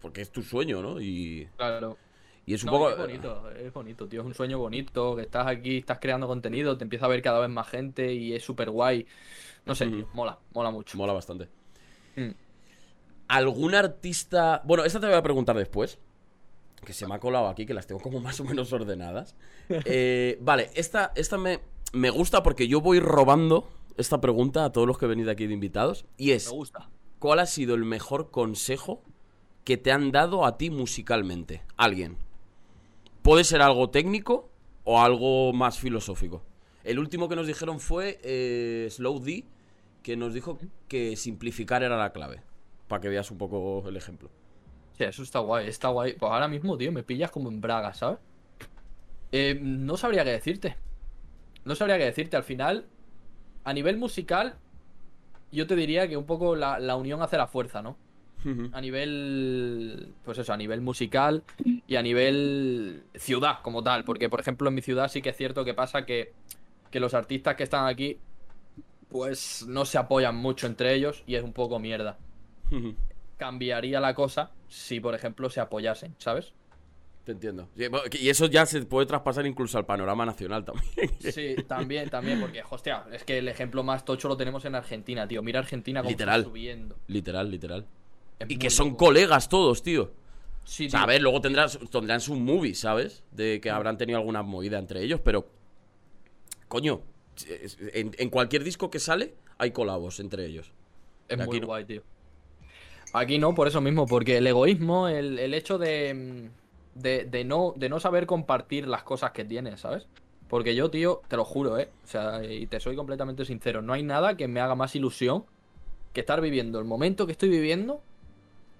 [0.00, 1.00] Porque es tu sueño, ¿no?
[1.00, 1.48] Y.
[1.56, 1.98] Claro.
[2.46, 2.90] Y es un No, poco.
[2.90, 4.20] Es bonito, es bonito, tío.
[4.20, 5.16] Es un sueño bonito.
[5.16, 8.32] Que estás aquí, estás creando contenido, te empieza a ver cada vez más gente y
[8.32, 9.06] es súper guay.
[9.66, 10.96] No sé, tío, mola, mola mucho.
[10.96, 11.48] Mola bastante.
[12.14, 12.30] Mm.
[13.28, 14.62] ¿Algún artista.?
[14.64, 15.98] Bueno, esta te voy a preguntar después.
[16.86, 19.34] Que se me ha colado aquí, que las tengo como más o menos ordenadas.
[19.68, 21.58] Eh, vale, esta, esta me,
[21.92, 25.54] me gusta porque yo voy robando esta pregunta a todos los que venid aquí de
[25.54, 26.06] invitados.
[26.16, 26.88] Y es: Me gusta.
[27.18, 29.02] ¿Cuál ha sido el mejor consejo
[29.64, 31.62] que te han dado a ti musicalmente?
[31.76, 32.18] Alguien.
[33.22, 34.48] Puede ser algo técnico
[34.84, 36.44] o algo más filosófico.
[36.84, 39.44] El último que nos dijeron fue eh, Slow D,
[40.04, 42.42] que nos dijo que simplificar era la clave.
[42.86, 44.30] Para que veas un poco el ejemplo.
[44.96, 46.14] Sí, eso está guay, está guay.
[46.14, 48.18] Pues ahora mismo, tío, me pillas como en Braga, ¿sabes?
[49.30, 50.76] Eh, no sabría qué decirte.
[51.64, 52.36] No sabría qué decirte.
[52.36, 52.86] Al final,
[53.64, 54.56] a nivel musical,
[55.52, 57.98] yo te diría que un poco la, la unión hace la fuerza, ¿no?
[58.72, 60.14] A nivel.
[60.24, 64.04] Pues eso, a nivel musical y a nivel ciudad como tal.
[64.04, 66.32] Porque, por ejemplo, en mi ciudad sí que es cierto que pasa que,
[66.92, 68.18] que los artistas que están aquí,
[69.08, 72.18] pues no se apoyan mucho entre ellos y es un poco mierda.
[73.36, 76.52] Cambiaría la cosa si, por ejemplo, se apoyasen, ¿sabes?
[77.24, 77.68] Te entiendo.
[78.12, 81.10] Y eso ya se puede traspasar incluso al panorama nacional también.
[81.18, 85.26] Sí, también, también, porque, hostia, es que el ejemplo más tocho lo tenemos en Argentina,
[85.26, 85.42] tío.
[85.42, 86.40] Mira Argentina cómo Literal.
[86.40, 86.96] está subiendo.
[87.08, 87.86] literal, literal.
[88.38, 89.06] Es Y que son loco.
[89.06, 90.12] colegas todos, tío.
[90.64, 91.08] Sí, O sea, a tío.
[91.08, 93.24] ver, luego tendrás, tendrán su movie, ¿sabes?
[93.32, 95.48] De que habrán tenido alguna movida entre ellos, pero.
[96.68, 97.00] Coño,
[97.92, 100.72] en, en cualquier disco que sale hay colabos entre ellos.
[101.28, 101.66] Es muy no.
[101.66, 102.02] guay, tío.
[103.16, 107.44] Aquí no, por eso mismo, porque el egoísmo, el, el hecho de, mm, de, de
[107.44, 110.06] no, de no saber compartir las cosas que tienes, ¿sabes?
[110.48, 111.88] Porque yo, tío, te lo juro, ¿eh?
[112.04, 115.46] O sea, y te soy completamente sincero, no hay nada que me haga más ilusión
[116.12, 118.02] que estar viviendo el momento que estoy viviendo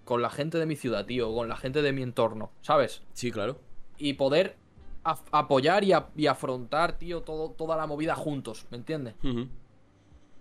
[0.05, 3.03] con la gente de mi ciudad, tío, con la gente de mi entorno, ¿sabes?
[3.15, 3.59] Sí, claro.
[3.97, 4.57] Y poder
[5.03, 9.15] apoyar y, y afrontar, tío, todo, toda la movida juntos, ¿me entiendes?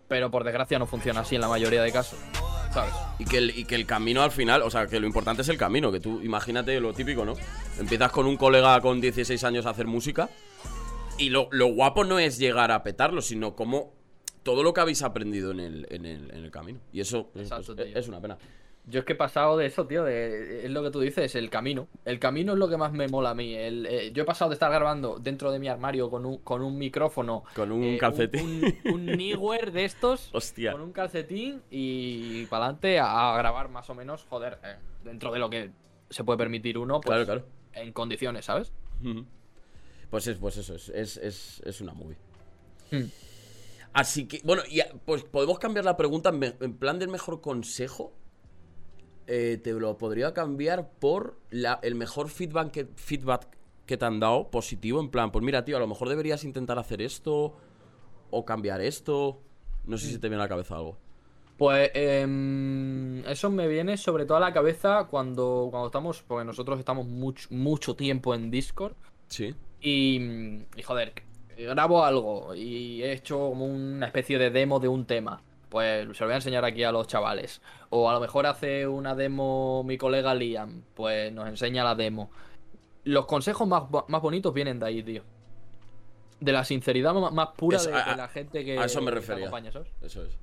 [0.09, 2.19] Pero por desgracia no funciona así en la mayoría de casos,
[2.75, 2.93] ¿sabes?
[3.19, 5.49] Y que, el, y que el camino al final, o sea, que lo importante es
[5.49, 7.33] el camino, que tú imagínate lo típico, ¿no?
[7.79, 10.29] Empiezas con un colega con 16 años a hacer música
[11.17, 13.93] y lo, lo guapo no es llegar a petarlo, sino como
[14.43, 16.79] todo lo que habéis aprendido en el, en el, en el camino.
[16.91, 18.37] Y eso pues, Exacto, pues, es una pena.
[18.87, 21.49] Yo es que he pasado de eso, tío, de, es lo que tú dices, el
[21.49, 21.87] camino.
[22.05, 23.55] El camino es lo que más me mola a mí.
[23.55, 26.61] El, eh, yo he pasado de estar grabando dentro de mi armario con un, con
[26.61, 27.43] un micrófono.
[27.55, 28.63] Con un eh, calcetín.
[28.85, 29.17] Un, un
[29.73, 30.29] de estos.
[30.33, 30.73] Hostia.
[30.73, 35.31] Con un calcetín y para adelante a, a grabar más o menos, joder, eh, dentro
[35.31, 35.71] de lo que
[36.09, 37.45] se puede permitir uno, pues, Claro, claro.
[37.73, 38.71] en condiciones, ¿sabes?
[40.09, 42.17] Pues es, pues eso, es, es, es, es una movie.
[42.91, 43.05] Hmm.
[43.93, 48.13] Así que, bueno, y, pues podemos cambiar la pregunta en plan del mejor consejo.
[49.27, 53.47] Eh, te lo podría cambiar por la- el mejor feedback que, feedback
[53.85, 54.99] que te han dado positivo.
[54.99, 57.55] En plan, pues mira, tío, a lo mejor deberías intentar hacer esto
[58.31, 59.41] o cambiar esto.
[59.85, 60.97] No sé si te viene a la cabeza algo.
[61.57, 66.77] Pues em, eso me viene sobre todo a la cabeza cuando, cuando estamos, porque nosotros
[66.79, 68.93] estamos mucho, mucho tiempo en Discord.
[69.27, 69.55] Sí.
[69.81, 70.19] Y,
[70.75, 71.13] y joder,
[71.57, 75.41] grabo algo y he hecho como una especie de demo de un tema.
[75.75, 77.61] Pues se lo voy a enseñar aquí a los chavales.
[77.89, 82.31] O a lo mejor hace una demo mi colega Liam, pues nos enseña la demo.
[83.03, 85.23] Los consejos más, más bonitos vienen de ahí, tío.
[86.39, 89.11] De la sinceridad más pura Es- de, a- de la gente que, a eso me
[89.11, 89.47] refería.
[89.47, 89.89] acompaña, ¿sabes?
[90.01, 90.37] Eso es.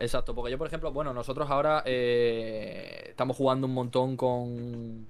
[0.00, 5.06] Exacto, porque yo, por ejemplo, bueno, nosotros ahora eh, estamos jugando un montón con,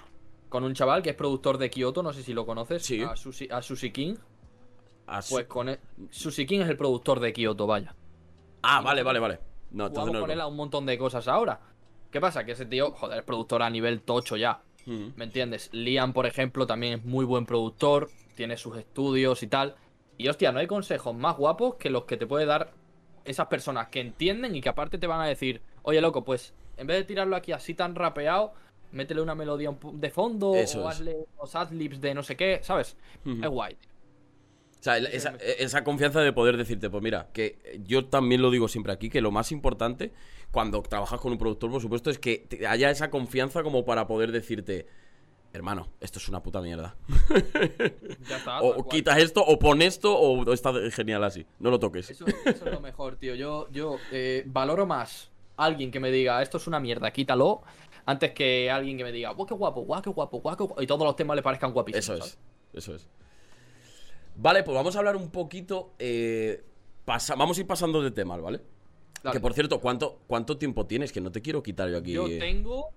[0.50, 3.02] con un chaval que es productor de Kyoto, no sé si lo conoces, Sí.
[3.02, 4.16] a, Susi, a Susi King.
[5.30, 5.78] Pues con él,
[6.10, 7.94] Susi King es el productor de Kyoto, vaya.
[8.62, 9.38] Ah, vale, vale, vale.
[9.70, 11.60] No, entonces Jugamos no con lo- él a un montón de cosas ahora.
[12.10, 12.44] ¿Qué pasa?
[12.44, 14.60] Que ese tío, joder, es productor a nivel tocho ya.
[14.86, 15.68] ¿Me entiendes?
[15.72, 19.74] Liam, por ejemplo, también es muy buen productor, tiene sus estudios y tal.
[20.16, 22.72] Y hostia, no hay consejos más guapos que los que te puede dar
[23.24, 26.86] esas personas que entienden y que aparte te van a decir, oye loco, pues en
[26.86, 28.52] vez de tirarlo aquí así tan rapeado,
[28.92, 32.96] métele una melodía de fondo Eso o hazle los adlibs de no sé qué, ¿sabes?
[33.24, 33.76] Es guay.
[34.78, 38.50] O sea, el- esa, esa confianza de poder decirte, pues mira, que yo también lo
[38.50, 40.12] digo siempre aquí, que lo más importante
[40.50, 44.32] cuando trabajas con un productor, por supuesto, es que haya esa confianza como para poder
[44.32, 44.86] decirte,
[45.52, 46.96] hermano, esto es una puta mierda.
[48.28, 48.60] Ya está.
[48.60, 48.88] o cual.
[48.88, 51.46] quitas esto, o pon esto, o está genial así.
[51.58, 52.10] No lo toques.
[52.10, 53.34] Eso, eso es lo mejor, tío.
[53.34, 57.62] Yo, yo eh, valoro más alguien que me diga, esto es una mierda, quítalo,
[58.04, 60.82] antes que alguien que me diga, guau, qué guapo, guau, qué guapo, guau, qué guapo",
[60.82, 62.04] y todos los temas le parezcan guapísimos.
[62.04, 62.38] Eso ¿sabes?
[62.72, 63.08] es, eso es.
[64.36, 65.92] Vale, pues vamos a hablar un poquito.
[65.98, 66.62] eh,
[67.04, 68.60] pasa- vamos a ir pasando de temas, ¿vale?
[69.22, 69.34] Dale.
[69.34, 71.12] Que por cierto, ¿cuánto, ¿cuánto tiempo tienes?
[71.12, 72.12] Que no te quiero quitar yo aquí.
[72.12, 72.90] Yo tengo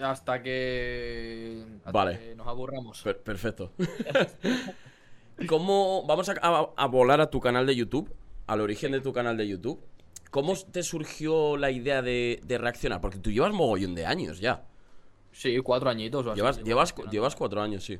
[0.00, 2.18] hasta que, hasta Vale.
[2.18, 3.02] que nos aburramos.
[3.02, 3.72] Per- perfecto.
[5.48, 6.04] ¿Cómo.
[6.06, 8.12] Vamos a, a- a volar a tu canal de YouTube,
[8.46, 9.80] al origen de tu canal de YouTube.
[10.30, 13.00] ¿Cómo te surgió la idea de, de reaccionar?
[13.00, 14.64] Porque tú llevas mogollón de años ya.
[15.30, 16.36] Sí, cuatro añitos o así.
[16.38, 17.98] Llevas, llevas, llevas cuatro años, sí.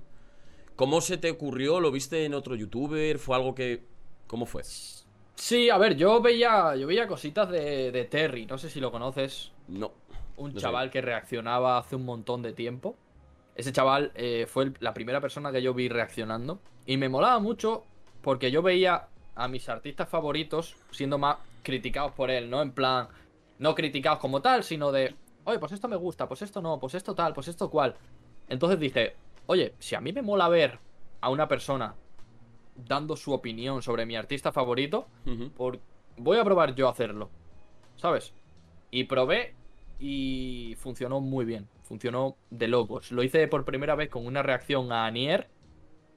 [0.76, 1.80] ¿Cómo se te ocurrió?
[1.80, 3.18] ¿Lo viste en otro youtuber?
[3.18, 3.84] ¿Fue algo que.?
[4.26, 4.62] ¿Cómo fue?
[4.64, 8.90] Sí, a ver, yo veía, yo veía cositas de, de Terry, no sé si lo
[8.90, 9.52] conoces.
[9.68, 9.92] No.
[10.36, 10.62] Un No sé.
[10.62, 12.96] chaval que reaccionaba hace un montón de tiempo.
[13.54, 16.60] Ese chaval eh, fue el- la primera persona que yo vi reaccionando.
[16.86, 17.84] Y me molaba mucho
[18.22, 22.62] porque yo veía a mis artistas favoritos siendo más criticados por él, ¿no?
[22.62, 23.08] En plan,
[23.58, 26.94] no criticados como tal, sino de, oye, pues esto me gusta, pues esto no, pues
[26.94, 27.94] esto tal, pues esto cual.
[28.48, 29.14] Entonces dije,
[29.46, 30.78] oye, si a mí me mola ver
[31.20, 31.94] a una persona
[32.74, 35.06] dando su opinión sobre mi artista favorito,
[35.56, 35.78] por...
[36.16, 37.30] voy a probar yo a hacerlo.
[37.96, 38.32] ¿Sabes?
[38.90, 39.54] Y probé
[40.00, 41.68] y funcionó muy bien.
[41.84, 43.12] Funcionó de locos.
[43.12, 45.48] Lo hice por primera vez con una reacción a Nier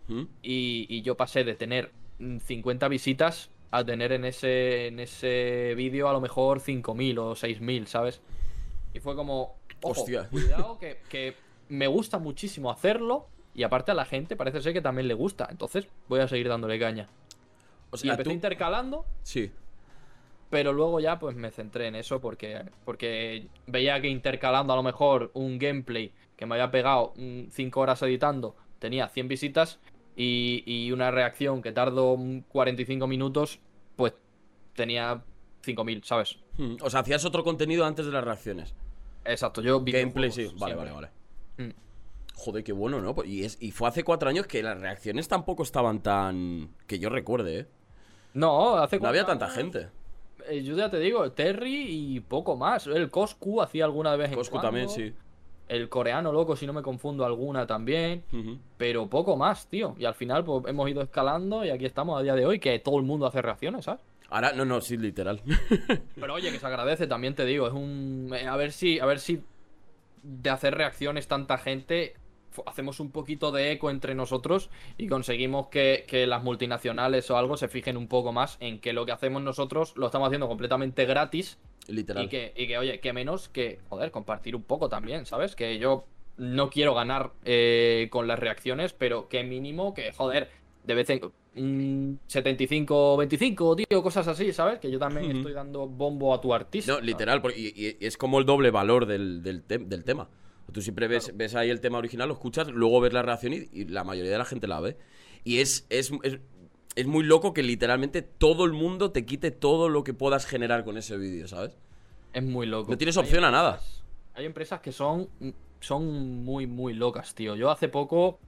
[0.10, 0.28] Ujú.
[0.42, 5.74] y, y yo pasé de tener mm, 50 visitas a tener en ese, en ese
[5.76, 8.22] vídeo a lo mejor 5.000 o 6.000, ¿sabes?
[8.94, 10.30] Y fue como, ojo, Hostia.
[10.30, 11.36] cuidado que, que
[11.70, 15.48] me gusta muchísimo hacerlo y aparte a la gente parece ser que también le gusta.
[15.50, 17.08] Entonces voy a seguir dándole caña.
[17.92, 18.34] O Y sea, empecé tú.
[18.34, 19.52] intercalando Sí.
[20.50, 24.84] pero luego ya pues me centré en eso porque, porque veía que intercalando a lo
[24.84, 27.14] mejor un gameplay que me había pegado
[27.52, 29.80] 5 horas editando tenía 100 visitas
[30.16, 33.60] y, y una reacción que tardo mm, 45 minutos
[33.96, 34.14] pues
[34.76, 35.24] tenía
[35.62, 36.38] 5000, ¿sabes?
[36.60, 36.78] Ujú.
[36.82, 38.74] O sea, hacías otro contenido antes de las reacciones.
[39.24, 40.52] Exacto, yo Gameplay, sí.
[40.60, 41.10] Vale, vale, vale.
[41.58, 41.70] Mm.
[42.36, 43.16] Joder, qué bueno, ¿no?
[43.16, 46.70] Pues- Y, es, y fue hace cuatro años que las reacciones tampoco estaban tan.
[46.88, 47.68] Que yo recuerde, ¿eh?
[48.34, 49.90] No, hace No había cuatro tanta años, gente.
[50.50, 52.88] eh, Yo ya te digo, Terry y poco más.
[52.88, 54.68] El Coscu hacía alguna vez en Coscu cuando.
[54.68, 55.14] también, sí.
[55.68, 58.24] El coreano loco, si no me confundo, alguna también.
[58.78, 59.96] Pero poco más, tío.
[59.98, 62.78] Y al final, pues hemos ido escalando y aquí estamos a día de hoy, que
[62.80, 64.02] todo el mundo hace reacciones, ¿sabes?
[64.30, 65.42] Ahora, no, no, sí, literal.
[66.20, 67.66] Pero oye, que se agradece, también te digo.
[67.68, 68.30] Es un.
[68.36, 69.00] eh, A ver si.
[69.00, 69.42] A ver si.
[70.26, 72.16] De hacer reacciones tanta gente.
[72.66, 77.58] Hacemos un poquito de eco entre nosotros y conseguimos que, que las multinacionales o algo
[77.58, 81.06] se fijen un poco más en que lo que hacemos nosotros lo estamos haciendo completamente
[81.06, 82.24] gratis literal.
[82.24, 85.56] y que, y que, oye, que menos que, joder, compartir un poco también, ¿sabes?
[85.56, 86.06] Que yo
[86.38, 90.50] no quiero ganar eh, con las reacciones, pero que mínimo que, joder,
[90.84, 91.22] de vez en...
[91.56, 94.80] mm, 75-25, tío, cosas así, ¿sabes?
[94.80, 96.94] Que yo también estoy dando bombo a tu artista.
[96.94, 100.30] No, literal, porque- y, es como el doble valor del, del, te- del tema.
[100.72, 101.38] Tú siempre ves, Claro.
[101.38, 104.32] ves ahí el tema original, lo escuchas, luego ves la reacción y, y la mayoría
[104.32, 104.98] de la gente la ve.
[105.44, 106.40] Y es, es, es,
[106.96, 110.84] es muy loco que literalmente todo el mundo te quite todo lo que puedas generar
[110.84, 111.78] con ese vídeo, ¿sabes?
[112.34, 112.90] Es muy loco.
[112.92, 113.80] No tienes Hay opción a nada.
[114.34, 115.30] Hay empresas que son,
[115.80, 117.56] son muy, muy locas, tío.
[117.56, 118.40] Yo hace poco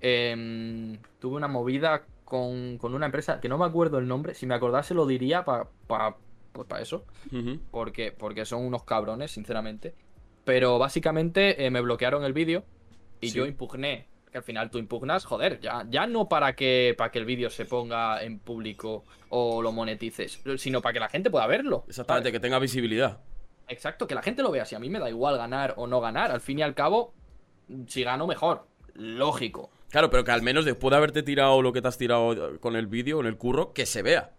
[0.00, 4.34] em, tuve una movida con, con una empresa que no me acuerdo el nombre.
[4.34, 6.16] Si me acordase lo diría para pa,
[6.52, 7.04] pues pa eso.
[7.70, 9.94] Porque, porque son unos cabrones, sinceramente.
[10.44, 12.64] Pero básicamente eh, me bloquearon el vídeo
[13.20, 13.36] y Sí.
[13.38, 14.08] yo impugné.
[14.32, 17.50] Que al final tú impugnas, joder, ya, ya no para que, para que el vídeo
[17.50, 21.84] se ponga en público o lo monetices, sino para que la gente pueda verlo.
[21.86, 22.32] Exactamente, ¿sabes?
[22.32, 23.20] que tenga visibilidad.
[23.68, 24.64] Exacto, que la gente lo vea.
[24.64, 27.14] Si a mí me da igual ganar o no ganar, al fin y al cabo,
[27.86, 28.66] si gano mejor.
[28.94, 29.70] Lógico.
[29.94, 32.74] Claro, pero que al menos después de haberte tirado lo que te has tirado con
[32.74, 34.32] el vídeo, en el curro, que se vea.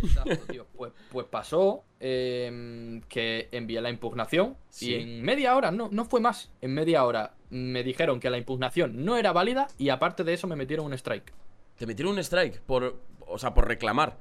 [0.00, 0.66] Exacto, tío.
[0.76, 4.92] Pues, pues pasó eh, que envié la impugnación Sí.
[4.92, 8.38] y en media hora, no, no fue más, en media hora me dijeron que la
[8.38, 11.32] impugnación no era válida y aparte de eso me metieron un strike.
[11.76, 14.18] Te metieron un strike por, o sea, por reclamar.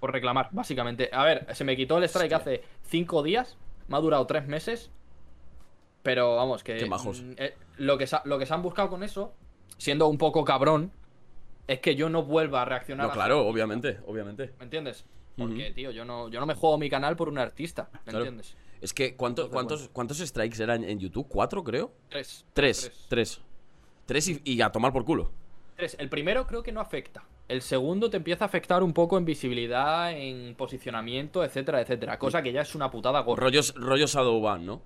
[0.00, 1.10] Por reclamar, básicamente.
[1.12, 2.54] A ver, se me quitó el strike Hostia.
[2.54, 4.90] hace cinco días, me ha durado tres meses.
[6.02, 6.76] Pero vamos, que.
[6.76, 7.22] Qué majos.
[7.22, 9.32] mm, eh, lo, que lo que se han buscado con eso,
[9.78, 10.92] siendo un poco cabrón,
[11.66, 13.06] es que yo no vuelva a reaccionar.
[13.06, 14.52] No, claro, obviamente, obviamente.
[14.58, 15.04] ¿Me entiendes?
[15.36, 17.88] Porque, tío, yo no, yo no me juego mi canal por un artista.
[17.92, 18.18] ¿Me Claro.
[18.18, 18.56] entiendes?
[18.80, 19.92] Es que, ¿cuánto- Entonces, ¿cuántos, bueno.
[19.94, 21.26] ¿cuántos strikes eran en YouTube?
[21.28, 21.92] ¿Cuatro, creo?
[22.08, 22.44] Tres.
[22.52, 23.06] Tres.
[23.08, 23.40] Tres.
[24.06, 25.30] Tres y, y a tomar por culo.
[25.76, 25.96] Tres.
[26.00, 27.22] El primero creo que no afecta.
[27.48, 32.18] El segundo te empieza a afectar un poco en visibilidad, en posicionamiento, etcétera, etcétera.
[32.18, 33.42] Cosa que ya es una putada gorra.
[33.44, 34.82] Rollos, rollos Shadowban, ¿no?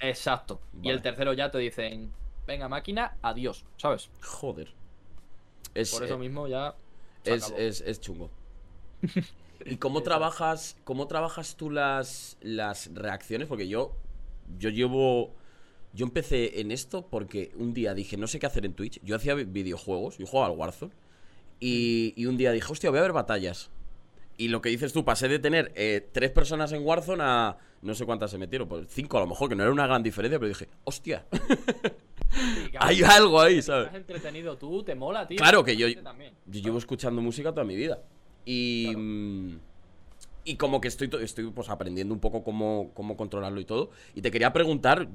[0.00, 0.60] Exacto.
[0.82, 2.12] Y el tercero ya te dicen,
[2.46, 4.10] venga máquina, adiós, ¿sabes?
[4.22, 4.72] Joder.
[5.74, 6.74] Es, Por eso eh, mismo ya...
[7.24, 8.30] es, es, es chungo.
[9.64, 13.48] ¿Y cómo trabajas, cómo trabajas tú las, las reacciones?
[13.48, 13.94] Porque yo,
[14.58, 15.34] yo llevo...
[15.94, 18.98] Yo empecé en esto porque un día dije, no sé qué hacer en Twitch.
[19.02, 20.92] Yo hacía videojuegos, yo jugaba al Warzone.
[21.60, 23.70] Y, y un día dije, hostia, voy a ver batallas.
[24.38, 27.94] Y lo que dices tú, pasé de tener eh, tres personas en Warzone a no
[27.94, 30.38] sé cuántas se metieron, pues cinco a lo mejor, que no era una gran diferencia,
[30.38, 31.26] pero dije, hostia,
[32.32, 33.88] Sí, claro, hay algo ahí, ¿sabes?
[33.88, 35.36] has entretenido tú, te mola, tío.
[35.38, 36.34] Claro que yo, también.
[36.46, 38.00] yo llevo escuchando música toda mi vida.
[38.44, 38.84] Y.
[38.86, 38.98] Claro.
[39.00, 39.58] mm,
[40.44, 43.90] Y como que estoy, to- estoy pues aprendiendo un poco cómo, cómo controlarlo y todo.
[44.14, 45.06] Y te quería preguntar,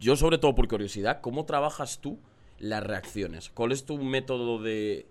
[0.00, 2.18] yo sobre todo por curiosidad, ¿cómo trabajas tú
[2.58, 3.48] las reacciones?
[3.50, 5.06] ¿Cuál es tu método de.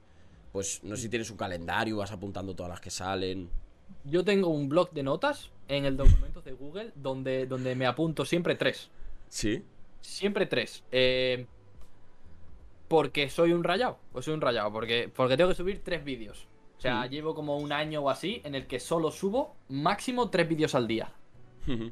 [0.52, 3.50] Pues no sé si tienes un calendario, vas apuntando todas las que salen.
[4.04, 8.26] Yo tengo un blog de notas en el documento de Google donde, donde me apunto
[8.26, 8.90] siempre tres.
[9.30, 9.64] Sí.
[10.04, 10.84] Siempre tres.
[10.92, 11.46] Eh,
[12.88, 13.98] porque soy un rayado.
[14.12, 14.72] Pues soy un rayado.
[14.72, 16.48] Porque, porque tengo que subir tres vídeos.
[16.78, 17.10] O sea, Mm.
[17.10, 20.88] llevo como un año o así en el que solo subo máximo tres vídeos al
[20.88, 21.12] día.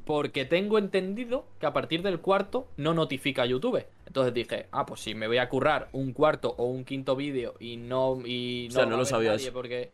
[0.03, 3.85] Porque tengo entendido que a partir del cuarto no notifica YouTube.
[4.05, 7.53] Entonces dije, ah, pues si me voy a currar un cuarto o un quinto vídeo
[7.57, 8.19] y no.
[8.25, 9.47] Y O sea, no lo sabías.
[9.53, 9.91] Porque.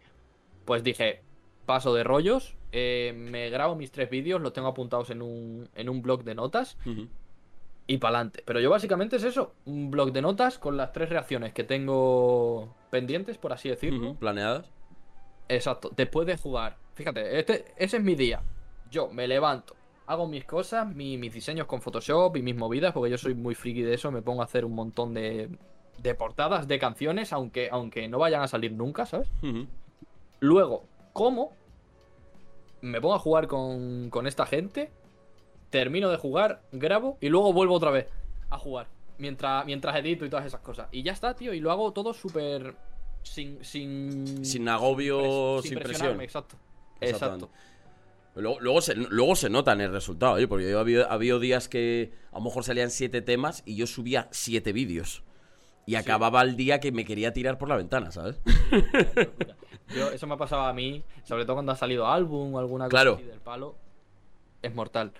[0.65, 1.21] Pues dije,
[1.67, 2.55] paso de rollos.
[2.71, 6.33] eh, me grabo mis tres vídeos, los tengo apuntados en un, en un blog de
[6.33, 6.75] notas.
[7.87, 8.43] Y para adelante.
[8.45, 12.75] Pero yo básicamente es eso: un blog de notas con las tres reacciones que tengo
[12.89, 14.15] pendientes, por así decirlo.
[14.15, 14.69] ¿Planeadas?
[15.49, 16.77] Exacto, después de jugar.
[16.95, 18.41] Fíjate, este, ese es mi día.
[18.91, 19.75] Yo me levanto,
[20.05, 23.55] hago mis cosas, mi- mis diseños con Photoshop y mis movidas, porque yo soy muy
[23.55, 25.49] friki de eso, me pongo a hacer un montón de,
[25.99, 29.29] de portadas de canciones, aunque, aunque no vayan a salir nunca, ¿sabes?
[30.39, 30.83] Luego,
[31.13, 31.53] como,
[32.81, 34.91] me pongo a jugar con, con esta gente,
[35.69, 38.07] termino de jugar, grabo y luego vuelvo otra vez
[38.49, 38.87] a jugar.
[39.17, 40.87] Mientras, mientras edito y todas esas cosas.
[40.91, 41.53] Y ya está, tío.
[41.53, 42.75] Y lo hago todo súper.
[43.23, 44.45] Sin, sin.
[44.45, 46.21] Sin agobio, sin presionarme, presión.
[46.21, 46.57] Exacto.
[47.01, 47.49] Exacto.
[48.35, 51.67] Luego, luego, se, luego se nota en el resultado, oye, porque yo había, había días
[51.67, 55.23] que a lo mejor salían siete temas y yo subía siete vídeos.
[55.87, 58.39] Y acababa el día que me quería tirar por la ventana, ¿sabes?
[59.95, 62.85] Yo, eso me ha pasado a mí, sobre todo cuando ha salido álbum o alguna
[62.85, 63.13] cosa Claro.
[63.15, 63.75] así del palo.
[64.61, 65.13] Es mortal.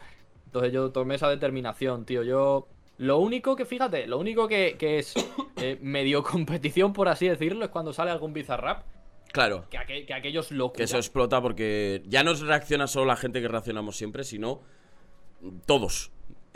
[0.48, 2.24] Entonces yo tomé esa determinación, tío.
[2.24, 2.68] Yo.
[2.98, 5.14] Lo único que, fíjate, lo único que, que es
[5.58, 8.84] eh, medio competición, por así decirlo, es cuando sale algún Bizarrap.
[9.32, 10.78] Claro, Que, aqu- que aquellos locos.
[10.78, 14.62] que eso explota porque ya no reacciona solo la gente que reaccionamos siempre, sino
[15.66, 16.12] todos.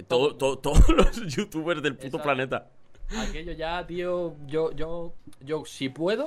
[0.08, 2.24] Todo, todo- todos los youtubers del puto Exacto.
[2.24, 2.70] planeta.
[3.18, 6.26] Aquello ya, tío, yo, yo, yo, si puedo,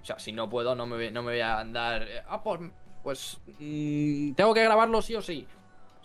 [0.00, 2.42] o sea, si no puedo, no me, voy- no me voy a andar, eh, ah,
[2.42, 2.60] pues,
[3.02, 5.46] pues, mm, tengo que grabarlo sí o sí.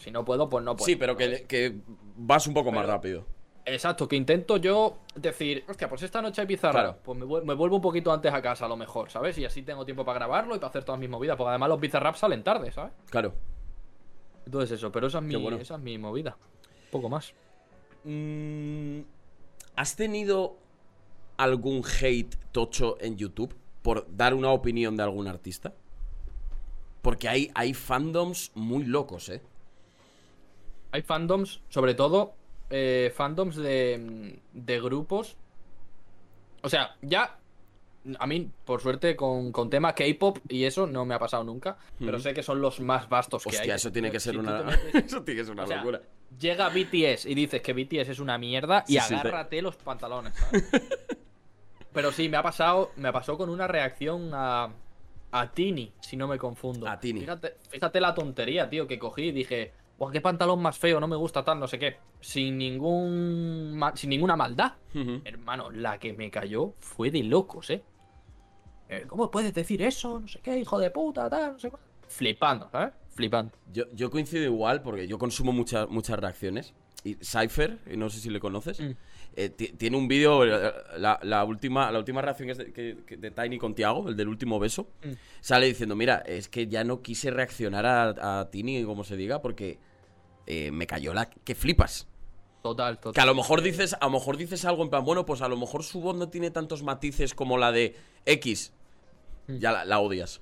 [0.01, 0.85] Si no puedo, pues no puedo.
[0.85, 1.75] Sí, pero que, que
[2.17, 3.25] vas un poco más rápido.
[3.63, 6.97] Exacto, que intento yo decir, hostia, pues esta noche hay pizarra, Claro.
[7.03, 9.37] pues me, vuel- me vuelvo un poquito antes a casa a lo mejor, ¿sabes?
[9.37, 11.79] Y así tengo tiempo para grabarlo y para hacer todas mis movidas, porque además los
[11.79, 12.91] bizarraps salen tarde, ¿sabes?
[13.11, 13.33] Claro.
[14.47, 15.57] Entonces eso, pero esa es mi, bueno.
[15.57, 16.35] esa es mi movida.
[16.89, 17.33] Poco más.
[18.03, 19.01] Mm,
[19.75, 20.57] ¿Has tenido
[21.37, 25.73] algún hate tocho en YouTube por dar una opinión de algún artista?
[27.03, 29.41] Porque hay, hay fandoms muy locos, ¿eh?
[30.91, 32.33] Hay fandoms, sobre todo
[32.69, 35.37] eh, fandoms de, de grupos.
[36.63, 37.37] O sea, ya.
[38.17, 41.77] A mí, por suerte, con, con tema K-pop y eso no me ha pasado nunca.
[41.99, 43.69] Pero sé que son los más vastos que hay.
[43.69, 44.57] Eso tiene que Si ser tú una.
[44.57, 44.63] te
[44.93, 46.01] metes- eso tiene que ser una sea, locura.
[46.39, 49.75] Llega BTS y dices que BTS es una mierda y Sí, sí, te- agárrate los
[49.75, 50.63] pantalones, ¿sabes?
[51.93, 54.69] Pero sí, me ha pasado, me pasó con una reacción a,
[55.31, 56.87] a Tini, si no me confundo.
[56.87, 57.19] A Tini.
[57.19, 61.07] Fíjate, fíjate la tontería, tío, que cogí y dije, Buah, qué pantalón más feo, no
[61.07, 61.97] me gusta tal, no sé qué.
[62.21, 64.73] Sin ningún sin ninguna maldad.
[65.23, 67.83] Hermano, la que me cayó fue de locos, ¿eh?
[68.89, 70.19] Eh, ¿Cómo puedes decir eso?
[70.19, 71.83] No sé qué, hijo de puta, tal, no sé cuál.
[72.07, 72.95] Flipando, ¿sabes?
[73.09, 73.51] Flipando.
[73.71, 76.73] Yo, yo coincido igual porque yo consumo muchas muchas reacciones.
[77.03, 78.91] Y Cypher, no sé si le conoces, Mm.
[79.35, 82.97] eh, ti- tiene un vídeo, eh, la, la última, la última reacción es de, que-
[83.05, 84.87] que- de Tiny con Tiago, el del último beso.
[85.03, 85.11] Mm.
[85.41, 89.41] Sale diciendo, mira, es que ya no quise reaccionar a, a Tini, como se diga,
[89.43, 89.77] porque
[90.47, 91.29] eh, me cayó la...
[91.29, 92.07] que flipas.
[92.61, 93.13] Total, total.
[93.13, 95.47] Que a lo mejor dices, a lo mejor dices algo en plan, bueno, pues a
[95.47, 98.73] lo mejor su voz no tiene tantos matices como la de X.
[99.47, 99.57] Mm.
[99.57, 100.41] Ya la, la odias.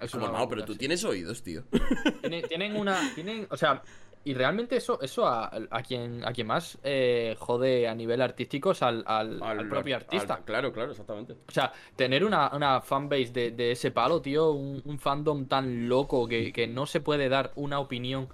[0.00, 0.78] Es Como, hermano, pero tú sí.
[0.78, 1.64] tienes oídos, tío.
[2.22, 3.12] Tienen, tienen una.
[3.14, 3.82] Tienen, o sea,
[4.24, 8.70] y realmente eso, eso a, a quien, a quien más eh, jode a nivel artístico
[8.70, 10.40] es al, al- al propio artista.
[10.44, 11.34] claro, claro, exactamente.
[11.46, 15.86] O sea, tener una, una fanbase de, de ese palo, tío, un, un fandom tan
[15.86, 18.28] loco que, que no se puede dar una opinión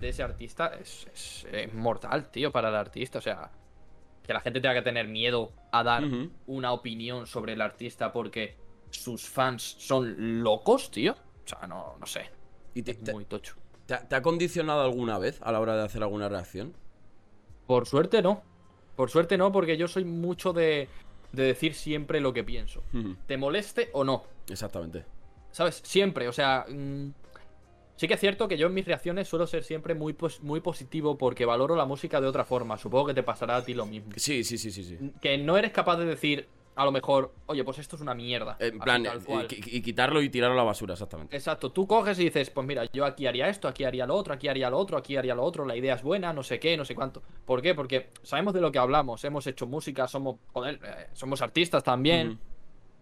[0.00, 3.18] de ese artista es, es, es mortal, tío, para el artista.
[3.18, 3.50] O sea,
[4.26, 6.04] que la gente tenga que tener miedo a dar
[6.46, 8.56] una opinión sobre el artista porque
[8.90, 11.12] sus fans son locos, tío.
[11.12, 12.30] O sea, no, no sé.
[12.74, 13.56] ¿Y te, Es muy tocho.
[13.86, 16.72] te ha- te ha condicionado alguna vez a la hora de hacer alguna reacción?
[17.66, 18.42] Por suerte no.
[18.96, 20.88] Por suerte no, porque yo soy mucho de,
[21.32, 22.82] de decir siempre lo que pienso.
[23.26, 24.24] Te moleste o no.
[24.48, 25.04] Exactamente.
[25.50, 25.80] ¿Sabes?
[25.84, 26.64] Siempre, o sea...
[27.96, 30.60] sí que es cierto que yo en mis reacciones suelo ser siempre muy, pos- muy
[30.60, 32.76] positivo porque valoro la música de otra forma.
[32.78, 34.10] Supongo que te pasará a ti lo mismo.
[34.16, 34.98] Sí, sí, sí, sí, sí.
[35.20, 38.56] Que no eres capaz de decir, a lo mejor, oye, pues esto es una mierda.
[38.58, 41.36] En plan, y, y quitarlo y tirarlo a la basura, exactamente.
[41.36, 44.32] Exacto, tú coges y dices, pues mira, yo aquí haría esto, aquí haría lo otro,
[44.34, 46.76] aquí haría lo otro, aquí haría lo otro, la idea es buena, no sé qué,
[46.76, 47.22] no sé cuánto.
[47.44, 47.74] ¿Por qué?
[47.74, 52.38] Porque sabemos de lo que hablamos, hemos hecho música, somos, joder, eh, somos artistas también.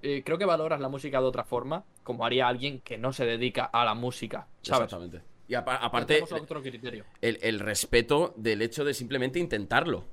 [0.03, 3.27] Eh, creo que valoras la música de otra forma, como haría alguien que no se
[3.27, 4.85] dedica a la música, ¿sabes?
[4.85, 5.21] Exactamente.
[5.49, 7.05] Y apa- aparte, Tenemos otro criterio.
[7.21, 10.05] el, el respeto del hecho de simplemente intentarlo.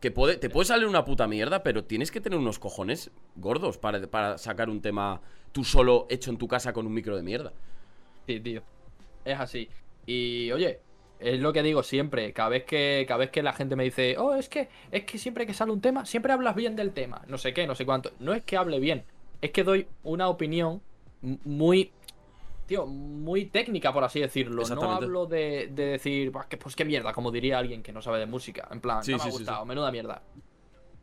[0.00, 3.78] Que puede, te puede salir una puta mierda, pero tienes que tener unos cojones gordos
[3.78, 5.20] para, para sacar un tema
[5.50, 7.52] tú solo hecho en tu casa con un micro de mierda.
[8.26, 8.62] Sí, tío.
[9.24, 9.68] Es así.
[10.06, 10.80] Y oye,
[11.20, 12.32] es lo que digo siempre.
[12.34, 15.16] Cada vez que, cada vez que la gente me dice, oh, es que, es que
[15.16, 17.22] siempre que sale un tema, siempre hablas bien del tema.
[17.26, 18.12] No sé qué, no sé cuánto.
[18.18, 19.04] No es que hable bien,
[19.40, 20.80] es que doy una opinión
[21.44, 21.92] muy.
[22.66, 24.62] Tío, muy técnica, por así decirlo.
[24.74, 28.00] No hablo de, de decir, "Buah, que, pues qué mierda, como diría alguien que no
[28.00, 28.66] sabe de música.
[28.70, 29.68] En plan, Sí, no me sí, ha gustado, sí.
[29.68, 30.22] menuda mierda.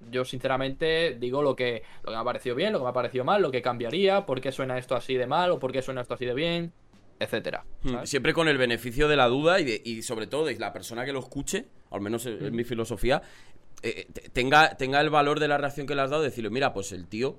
[0.10, 2.94] Yo, sinceramente, digo lo que, lo que me ha parecido bien, lo que me ha
[2.94, 5.84] parecido mal, lo que cambiaría, por qué suena esto así de mal o por qué
[5.84, 6.74] suena esto así de bien,
[7.20, 7.64] etcétera.
[7.84, 8.10] Hmm, ¿sabes?
[8.10, 11.06] Siempre con el beneficio de la duda y, de- y sobre todo de la persona
[11.06, 13.22] que lo escuche, al menos es es mi filosofía,
[13.84, 16.74] eh, te- tenga, tenga el valor de la reacción que le has dado, decirle, mira,
[16.74, 17.38] pues el tío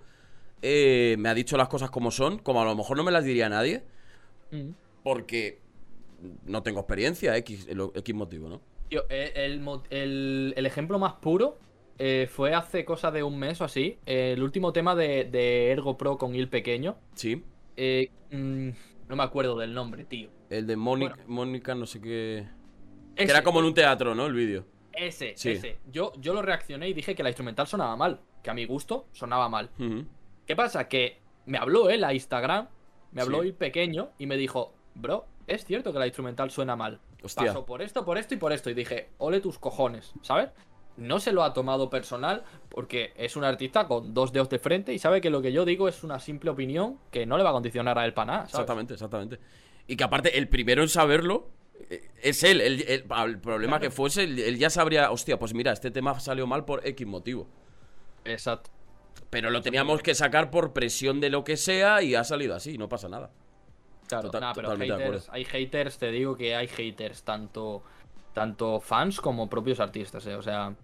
[0.62, 3.24] eh, me ha dicho las cosas como son, como a lo mejor no me las
[3.24, 3.82] diría nadie,
[4.50, 4.70] Mm.
[5.02, 5.60] porque
[6.44, 8.60] no tengo experiencia, X, X motivo, ¿no?
[9.08, 11.58] Eh, el, el- el ejemplo más puro
[11.98, 13.98] eh, fue hace cosa de un mes o así.
[14.06, 16.96] eh, el último tema de, de Ergo Pro con Il Pequeño.
[17.14, 17.42] Sí.
[18.30, 18.68] Mm,
[19.08, 20.30] no me acuerdo del nombre, tío.
[20.50, 21.30] El de Mónica, Bueno.
[21.30, 22.46] Mónica no sé qué...
[23.16, 24.26] Que era como en un teatro, ¿no?
[24.26, 24.64] El vídeo.
[24.92, 25.50] Ese, Sí.
[25.50, 25.78] ese.
[25.90, 28.20] Yo, yo lo reaccioné y dije que la instrumental sonaba mal.
[28.42, 29.70] Que a mi gusto sonaba mal.
[29.78, 30.04] Ujú.
[30.46, 30.88] ¿Qué pasa?
[30.88, 32.68] Que me habló él a Instagram,
[33.12, 33.52] me habló Sí.
[33.52, 37.00] Pequeño y me dijo, bro, es cierto que la instrumental suena mal.
[37.22, 37.46] Hostia.
[37.48, 38.70] Pasó por esto, por esto y por esto.
[38.70, 40.50] Y dije, ole tus cojones, ¿sabes?
[40.96, 44.92] No se lo ha tomado personal porque es un artista con dos dedos de frente
[44.92, 47.50] y sabe que lo que yo digo es una simple opinión que no le va
[47.50, 48.54] a condicionar a él para nada, ¿sabes?
[48.54, 49.38] Exactamente, exactamente.
[49.86, 51.48] Y que aparte, el primero en saberlo
[51.88, 52.60] eh, es él.
[52.60, 56.46] El, el- el problema que fuese, él ya sabría, hostia, pues mira, este tema salió
[56.46, 57.48] mal por X motivo.
[58.24, 58.70] Exacto.
[59.32, 62.76] Pero lo teníamos que sacar por presión de lo que sea y ha salido así,
[62.76, 63.30] no pasa nada.
[64.06, 67.82] Claro, Total- Nah, pero haters, hay haters, te digo que hay haters, tanto,
[68.34, 70.34] tanto fans como propios artistas, ¿eh?
[70.34, 70.74] O sea,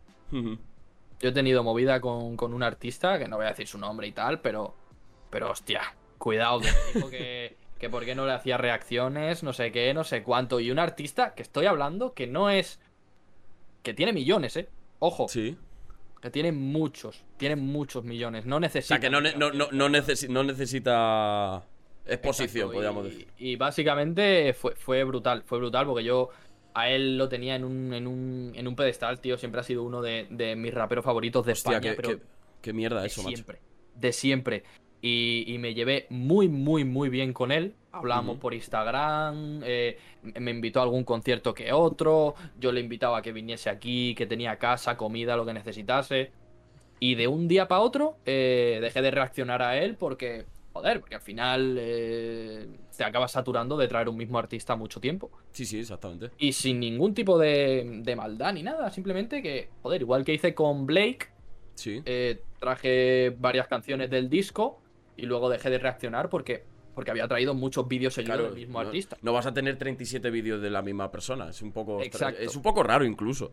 [1.20, 4.06] yo he tenido movida con, con un artista, que no voy a decir su nombre
[4.06, 4.74] y tal, pero,
[5.28, 5.82] pero hostia,
[6.16, 9.92] cuidado, que me dijo que, que por qué no le hacía reacciones, no sé qué,
[9.92, 10.58] no sé cuánto.
[10.58, 12.80] Y un artista que estoy hablando que no es...
[13.82, 14.70] que tiene millones, ¿eh?
[15.00, 15.58] Ojo, Sí.
[16.20, 18.94] Que tiene muchos, tiene muchos millones, no O necesita...
[18.96, 21.64] sea, que no, ne- no, no, no, necesi- no necesita
[22.06, 23.28] exposición, Exacto, podríamos y- decir.
[23.38, 26.30] Y básicamente fue, fue brutal, fue brutal porque yo
[26.74, 29.36] a él lo tenía en un, en un, en un pedestal, tío.
[29.38, 32.24] Siempre ha sido uno de, de mis raperos favoritos de Hostia, España, qué, pero qué-
[32.62, 33.34] qué mierda de eso, macho.
[33.36, 33.58] siempre.
[33.94, 34.64] De siempre.
[35.00, 37.74] Y, y me llevé muy, muy, muy bien con él.
[37.92, 39.60] Hablábamos por Instagram.
[39.64, 39.98] eh,
[40.40, 42.34] me invitó a algún concierto que otro.
[42.58, 46.32] Yo le invitaba a que viniese aquí, que tenía casa, comida, lo que necesitase.
[47.00, 51.14] Y de un día para otro eh, dejé de reaccionar a él porque, joder, porque
[51.14, 55.30] al final eh, te acabas saturando de traer un mismo artista mucho tiempo.
[55.52, 56.30] Sí, sí, exactamente.
[56.38, 58.90] Y sin ningún tipo de, de maldad ni nada.
[58.90, 61.28] Simplemente que, joder, igual que hice con Blake,
[61.74, 62.02] Sí.
[62.04, 64.80] eh, traje varias canciones del disco
[65.18, 66.64] y luego dejé de reaccionar porque,
[66.94, 69.16] porque había traído muchos vídeos seguidos del mismo no, artista.
[69.20, 71.50] no vas a tener 37 vídeos de la misma persona.
[71.50, 72.00] Es un poco.
[72.00, 72.40] Exacto.
[72.40, 73.52] Es un poco raro incluso.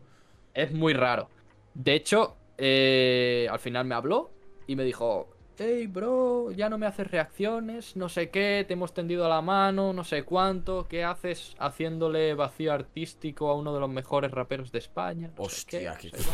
[0.54, 1.28] Es muy raro.
[1.74, 4.30] De hecho, eh, al final me habló
[4.66, 8.94] y me dijo, hey bro, ya no me haces reacciones, no sé qué, te hemos
[8.94, 13.90] tendido la mano, no sé cuánto, ¿qué haces haciéndole vacío artístico a uno de los
[13.90, 15.30] mejores raperos de España?
[15.36, 16.24] No sé qué, Hostia, no qué- sé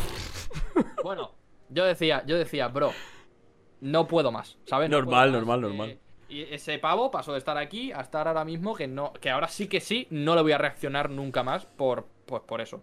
[0.73, 0.93] cuánto".
[1.03, 1.31] Bueno,
[1.69, 2.91] yo decía, yo decía, bro,
[3.83, 4.89] no puedo más, ¿sabes?
[4.89, 5.99] No Normal, más, normal, eh, normal.
[6.29, 9.47] y ese pavo pasó de estar aquí a estar ahora mismo que no, que ahora
[9.47, 12.81] sí que sí, no le voy a reaccionar nunca más por, pues por eso,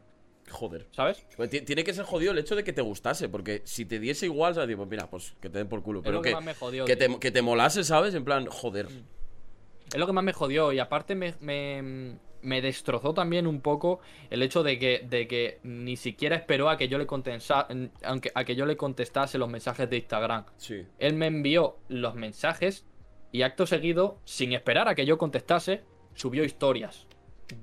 [0.51, 0.86] Joder.
[0.90, 1.24] ¿sabes?
[1.36, 3.98] Pues ti- tiene que ser jodido el hecho de que te gustase, porque si te
[4.01, 6.01] diese igual, sabes, pues mira, pues que te den por culo.
[6.01, 8.14] Es Pero lo que que, más me jodió, que, te, que te molase, ¿sabes?
[8.14, 8.88] En plan, joder.
[9.92, 14.01] Es lo que más me jodió y aparte me, me, me destrozó también un poco
[14.30, 17.68] el hecho de que, de que ni siquiera esperó a que yo le contesta,
[18.05, 20.45] aunque a que yo le contestase los mensajes de Instagram.
[20.57, 20.86] Sí.
[20.99, 22.86] Él me envió los mensajes
[23.32, 25.82] Y acto seguido, sin esperar a que yo contestase,
[26.14, 27.07] subió historias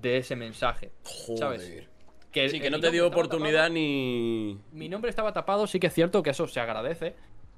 [0.02, 0.92] de ese mensaje.
[1.38, 1.62] ¿Sabes?
[1.64, 1.90] Joder.
[2.32, 3.74] Que, Sí, que no te dio oportunidad tapado.
[3.74, 4.60] ni.
[4.72, 7.16] Mi nombre estaba tapado, sí que es cierto que eso se agradece,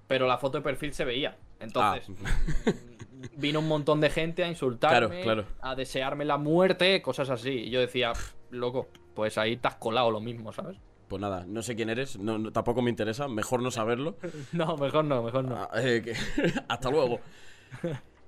[0.07, 1.37] pero la foto de perfil se veía.
[1.59, 2.71] Entonces, Ah.
[3.37, 5.57] vino un montón de gente a insultarme, Claro, claro.
[5.61, 7.49] a desearme la muerte, cosas así.
[7.49, 10.77] Y yo decía, "Pff, loco, pues ahí te has colado lo mismo, ¿sabes?
[11.07, 14.15] Pues nada, no sé quién eres, no, no- tampoco me interesa, mejor no saberlo.
[14.53, 15.55] No, mejor no, mejor no.
[15.55, 16.13] Ah, eh, que-
[16.69, 17.19] Hasta luego.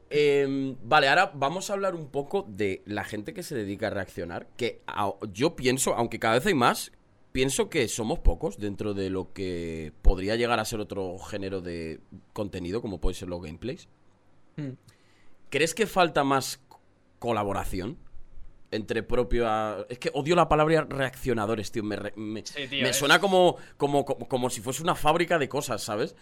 [0.10, 3.92] Em, vale, ahora vamos a hablar un poco de la gente que se dedica a
[3.92, 4.48] reaccionar.
[4.58, 6.92] Que a- yo pienso, aunque cada vez hay más,
[7.32, 12.02] pienso que somos pocos dentro de lo que podría llegar a ser otro género de
[12.34, 13.88] contenido, como puede ser los gameplays.
[14.58, 14.72] Hmm.
[15.49, 16.62] ¿Crees que falta más
[17.20, 17.97] colaboración?
[18.72, 19.45] Entre propio...
[19.89, 21.84] Es que odio la palabra reaccionadores, tío.
[21.84, 24.95] Me, re- me- Sí, tío, me es- suena como, como, como, como si fuese una
[24.95, 26.16] fábrica de cosas, ¿sabes?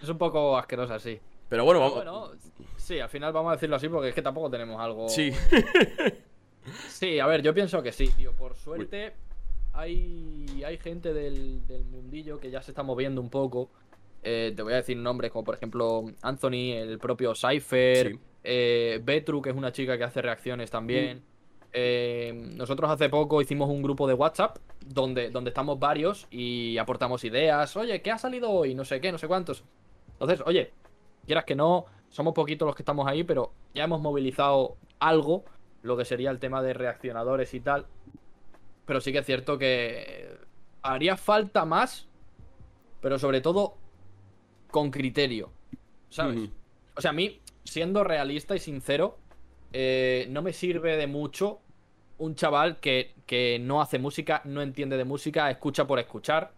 [0.00, 1.18] Es un poco asquerosa, sí.
[1.48, 2.28] Pero bueno, Pero vamos...
[2.30, 2.40] bueno,
[2.76, 5.08] sí, al final vamos a decirlo así porque es que tampoco tenemos algo.
[5.08, 5.32] Sí.
[6.88, 8.32] Sí, a ver, yo pienso que sí, tío.
[8.32, 9.12] Por suerte,
[9.72, 13.70] hay, hay gente del, del mundillo que ya se está moviendo un poco.
[14.22, 18.18] Eh, te voy a decir nombres como, por ejemplo, Anthony, el propio Cypher, Sí.
[18.44, 21.22] eh, Betru, que es una chica que hace reacciones también.
[21.72, 27.22] Eh, nosotros hace poco hicimos un grupo de WhatsApp donde, donde estamos varios y aportamos
[27.24, 27.76] ideas.
[27.76, 28.74] Oye, ¿qué ha salido hoy?
[28.74, 29.62] No sé qué, no sé cuántos.
[30.12, 30.72] Entonces, oye,
[31.26, 35.44] quieras que no, somos poquitos los que estamos ahí, pero ya hemos movilizado algo,
[35.82, 37.86] lo que sería el tema de reaccionadores y tal.
[38.86, 40.28] Pero sí que es cierto que
[40.82, 42.08] haría falta más,
[43.02, 43.76] pero sobre todo
[44.70, 45.50] con criterio,
[46.10, 46.50] ¿sabes?
[46.96, 49.18] O sea, a mí, siendo realista y sincero,
[49.72, 51.60] eh, no me sirve de mucho
[52.18, 56.52] un chaval que, que no hace música, no entiende de música, escucha por escuchar.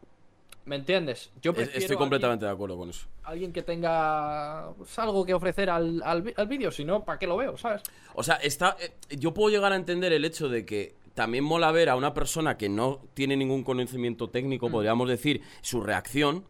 [0.65, 1.31] ¿Me entiendes?
[1.41, 3.07] Yo Estoy completamente de acuerdo con eso.
[3.07, 7.19] alguien, alguien que tenga pues, algo que ofrecer al, al, al vídeo, si no, ¿para
[7.19, 7.57] qué lo veo?
[7.57, 7.83] ¿Sabes?
[8.15, 11.73] O sea, está, eh, yo puedo llegar a entender el hecho de que también mola
[11.73, 16.45] ver a una persona que no tiene ningún conocimiento técnico, podríamos decir, su reacción,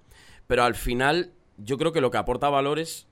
[0.49, 3.07] pero al final yo creo que lo que aporta valor es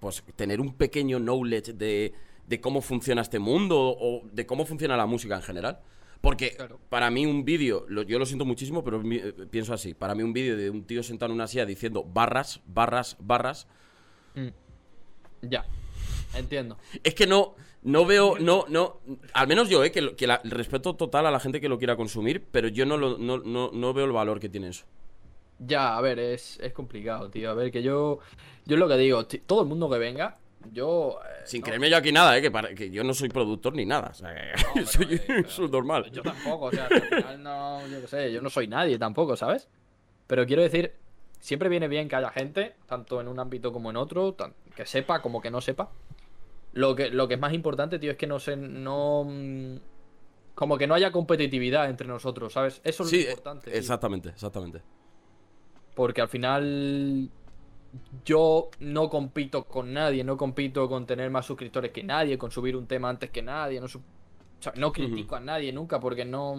[0.00, 2.12] pues tener un pequeño knowledge de,
[2.48, 5.78] de cómo funciona este mundo o de cómo funciona la música en general.
[6.20, 6.78] Porque Claro.
[6.88, 10.22] para mí un vídeo, yo lo siento muchísimo, pero mi- eh, pienso así, para mí
[10.22, 13.66] un vídeo de un tío sentado en una silla diciendo barras, barras, barras,
[15.42, 15.64] Ya,
[16.36, 16.78] entiendo.
[17.02, 19.00] Es que no, no veo, no, no,
[19.34, 21.96] al menos yo, eh, que, que la- respeto total a la gente que lo quiera
[21.96, 24.84] consumir, pero yo no, lo, no, no, no veo el valor que tiene eso.
[25.64, 27.50] Ya, a ver, es, es complicado, tío.
[27.50, 28.18] A ver, que yo.
[28.64, 30.38] Yo es lo que digo, todo el mundo que venga,
[30.72, 31.18] yo.
[31.24, 33.74] eh, Sin no, creerme yo aquí nada, eh, que, para- que yo no soy productor
[33.74, 34.08] ni nada.
[34.10, 34.34] o sea,
[34.74, 36.10] pero, soy, eh, pero- soy normal.
[36.12, 39.36] Yo tampoco, o sea, al final no, yo qué sé, yo no soy nadie tampoco,
[39.36, 39.68] ¿sabes?
[40.26, 40.94] Pero quiero decir,
[41.40, 44.86] siempre viene bien que haya gente, tanto en un ámbito como en otro, tan- que
[44.86, 45.90] sepa como que no sepa.
[46.72, 49.76] Lo que, lo que es más importante, tío, es que no se, no, mm,
[50.54, 52.80] como que no haya competitividad entre nosotros, ¿sabes?
[52.84, 53.70] Eso es Sí, lo eh, importante.
[53.70, 53.78] tío.
[53.78, 54.82] exactamente, exactamente.
[55.94, 57.28] Porque al final
[58.24, 62.76] yo no compito con nadie, no compito con tener más suscriptores que nadie, con subir
[62.76, 66.24] un tema antes que nadie, no, su- o sea, no critico a nadie nunca porque
[66.24, 66.56] no,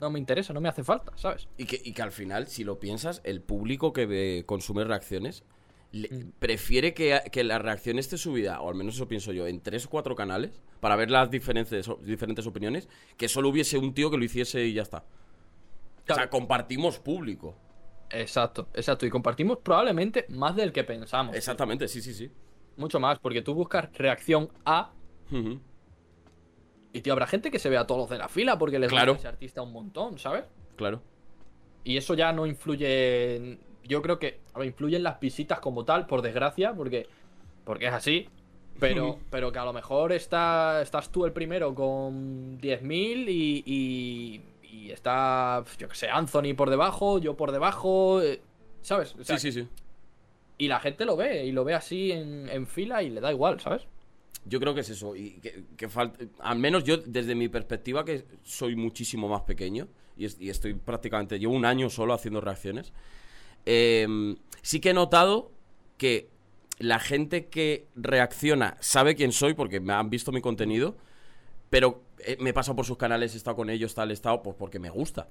[0.00, 1.46] no me interesa, no me hace falta, ¿sabes?
[1.58, 5.44] Y que, y que al final, si lo piensas, el público que ve- consume reacciones
[5.92, 6.32] le- Mm.
[6.38, 9.86] prefiere que, que la reacción esté subida, o al menos eso pienso yo, en tres
[9.86, 14.16] o cuatro canales, para ver las diferentes, diferentes opiniones, que solo hubiese un tío que
[14.16, 15.04] lo hiciese y ya está.
[16.08, 17.54] O sea, compartimos público.
[18.14, 19.04] Exacto, exacto.
[19.06, 21.34] Y compartimos probablemente más del que pensamos.
[21.36, 22.30] Exactamente, sí, sí, sí.
[22.76, 24.92] Mucho más, porque tú buscas reacción A
[26.92, 29.12] y tío, habrá gente que se vea todos los de la fila porque les Claro.
[29.14, 30.44] gusta ese artista un montón, ¿sabes?
[30.76, 31.02] Claro.
[31.82, 33.36] Y eso ya no influye.
[33.36, 37.06] en- Yo creo que a ver, influye en las visitas como tal, por desgracia, porque,
[37.64, 38.28] porque es así.
[38.80, 44.40] Pero, pero que a lo mejor está, estás tú el primero con 10.000 y, y,
[44.74, 48.40] y está, yo que sé, Anthony por debajo, yo por debajo, eh,
[48.82, 49.14] ¿sabes?
[49.18, 49.68] O sea, Sí, sí, sí.
[50.58, 53.32] Y la gente lo ve, y lo ve así en, en fila y le da
[53.32, 53.82] igual, ¿sabes?
[54.46, 55.16] Yo creo que es eso.
[55.16, 56.24] Y que, que falta.
[56.40, 59.88] Al menos yo, desde mi perspectiva, que soy muchísimo más pequeño.
[60.16, 61.38] Y, es- y estoy prácticamente.
[61.38, 62.92] Llevo un año solo haciendo reacciones.
[63.66, 64.06] eh,
[64.62, 65.50] sí que he notado
[65.98, 66.28] que
[66.78, 70.96] la gente que reacciona sabe quién soy porque me han visto mi contenido.
[71.70, 72.03] Pero
[72.40, 74.78] me he pasado por sus canales, he estado con ellos, tal, he estado, pues porque
[74.78, 75.28] me gusta.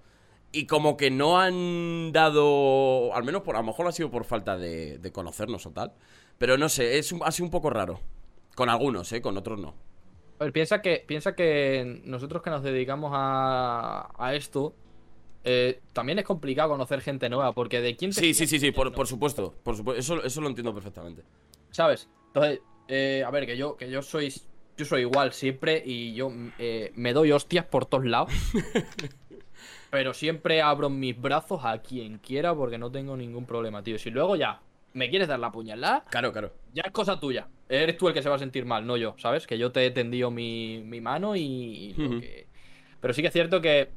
[0.51, 3.13] Y como que no han dado.
[3.15, 3.55] Al menos por.
[3.55, 5.93] A lo mejor ha sido por falta de, de conocernos o tal.
[6.37, 7.99] Pero no sé, es un- ha sido un poco raro.
[8.55, 9.21] Con algunos, ¿eh?
[9.21, 9.73] Con otros no.
[10.39, 14.75] A ver, piensa que, piensa que nosotros que nos dedicamos a, a esto,
[15.43, 18.71] eh, también es complicado conocer gente nueva, porque de quién te Sí, sí, sí, sí,
[18.71, 19.53] por, por supuesto.
[19.63, 19.99] Por supuesto.
[19.99, 21.23] Eso, eso lo entiendo perfectamente.
[21.71, 22.09] ¿Sabes?
[22.27, 22.59] Entonces,
[22.89, 24.33] Eh, a ver, que yo, que yo soy.
[24.77, 28.31] Yo soy igual siempre y yo eh, me doy hostias por todos lados.
[29.89, 33.99] pero siempre abro mis brazos a quien quiera porque no tengo ningún problema, tío.
[33.99, 34.61] Si luego ya
[34.93, 36.53] me quieres dar la puñalada, Claro, claro.
[36.73, 37.47] ya es cosa tuya.
[37.69, 39.45] Eres tú el que se va a sentir mal, no yo, ¿sabes?
[39.47, 41.41] Que yo te he tendido mi, mi mano y.
[41.41, 42.19] y lo Ujú.
[42.21, 42.47] que-
[42.99, 43.89] Pero sí que es cierto que.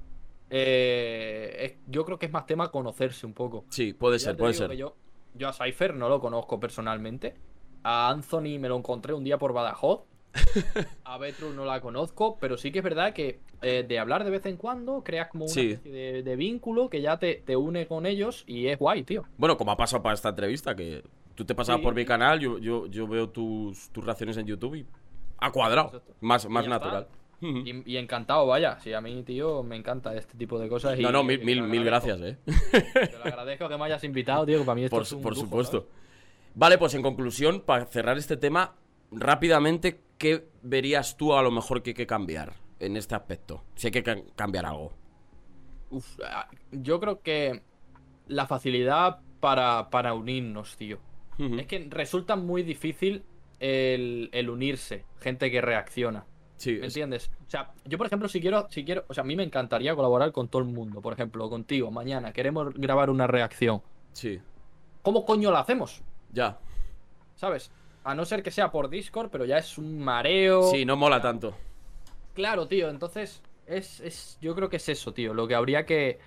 [0.50, 3.64] eh, es- yo creo que es más tema conocerse un poco.
[3.70, 4.72] Sí, puede ser, puede ser.
[4.76, 4.96] Yo,
[5.34, 7.34] yo a Cypher no lo conozco personalmente.
[7.82, 10.00] A Anthony me lo encontré un día por Badajoz.
[11.04, 14.30] A Betrus no la conozco, pero sí que es verdad que eh, de hablar de
[14.30, 15.72] vez en cuando creas como una Sí.
[15.72, 19.24] especie de, de vínculo que ya te, te une con ellos y es guay, tío.
[19.38, 21.02] Bueno, como ha pasado para esta entrevista, que
[21.34, 21.84] tú te pasabas Sí.
[21.84, 24.86] por mi canal, yo, yo, yo veo tus, tus reacciones en YouTube y
[25.38, 25.88] ha cuadrado.
[25.88, 26.14] Exacto.
[26.20, 27.08] Más, más natural.
[27.40, 28.78] Y, y encantado, vaya.
[28.80, 30.98] Sí, a mí, tío, me encanta este tipo de cosas.
[30.98, 32.38] y- No, no, mil, mil, gracias, eh.
[32.72, 35.20] Te lo agradezco que me hayas invitado, tío, que para mí esto Por, es un
[35.22, 35.80] por lujo, supuesto.
[35.80, 35.94] ¿sabes?
[36.54, 38.74] Vale, pues en conclusión, para cerrar este tema,
[39.16, 43.64] rápidamente, ¿qué verías tú a lo mejor que hay que cambiar en este aspecto?
[43.74, 44.92] Si hay que ca- cambiar algo.
[45.90, 47.62] Uf, ah, yo creo que
[48.28, 50.98] la facilidad para, para unirnos, tío.
[51.38, 53.22] Es que resulta muy difícil
[53.60, 56.24] el, el unirse, gente que reacciona.
[56.56, 57.30] Sí, ¿Me es- entiendes?
[57.46, 59.94] O sea, yo por ejemplo, si quiero, si quiero, o sea, a mí me encantaría
[59.94, 61.02] colaborar con todo el mundo.
[61.02, 63.82] Por ejemplo, contigo, mañana queremos grabar una reacción.
[64.12, 64.40] sí.
[65.02, 66.02] ¿Cómo coño la hacemos?
[66.32, 66.58] Ya.
[67.36, 67.70] ¿Sabes?
[68.06, 70.62] A no ser que sea por Discord, pero ya es un mareo.
[70.62, 71.56] Sí, no mola tanto.
[72.34, 76.20] Claro, tío, entonces es, es, yo creo que es eso, tío, lo que habría que,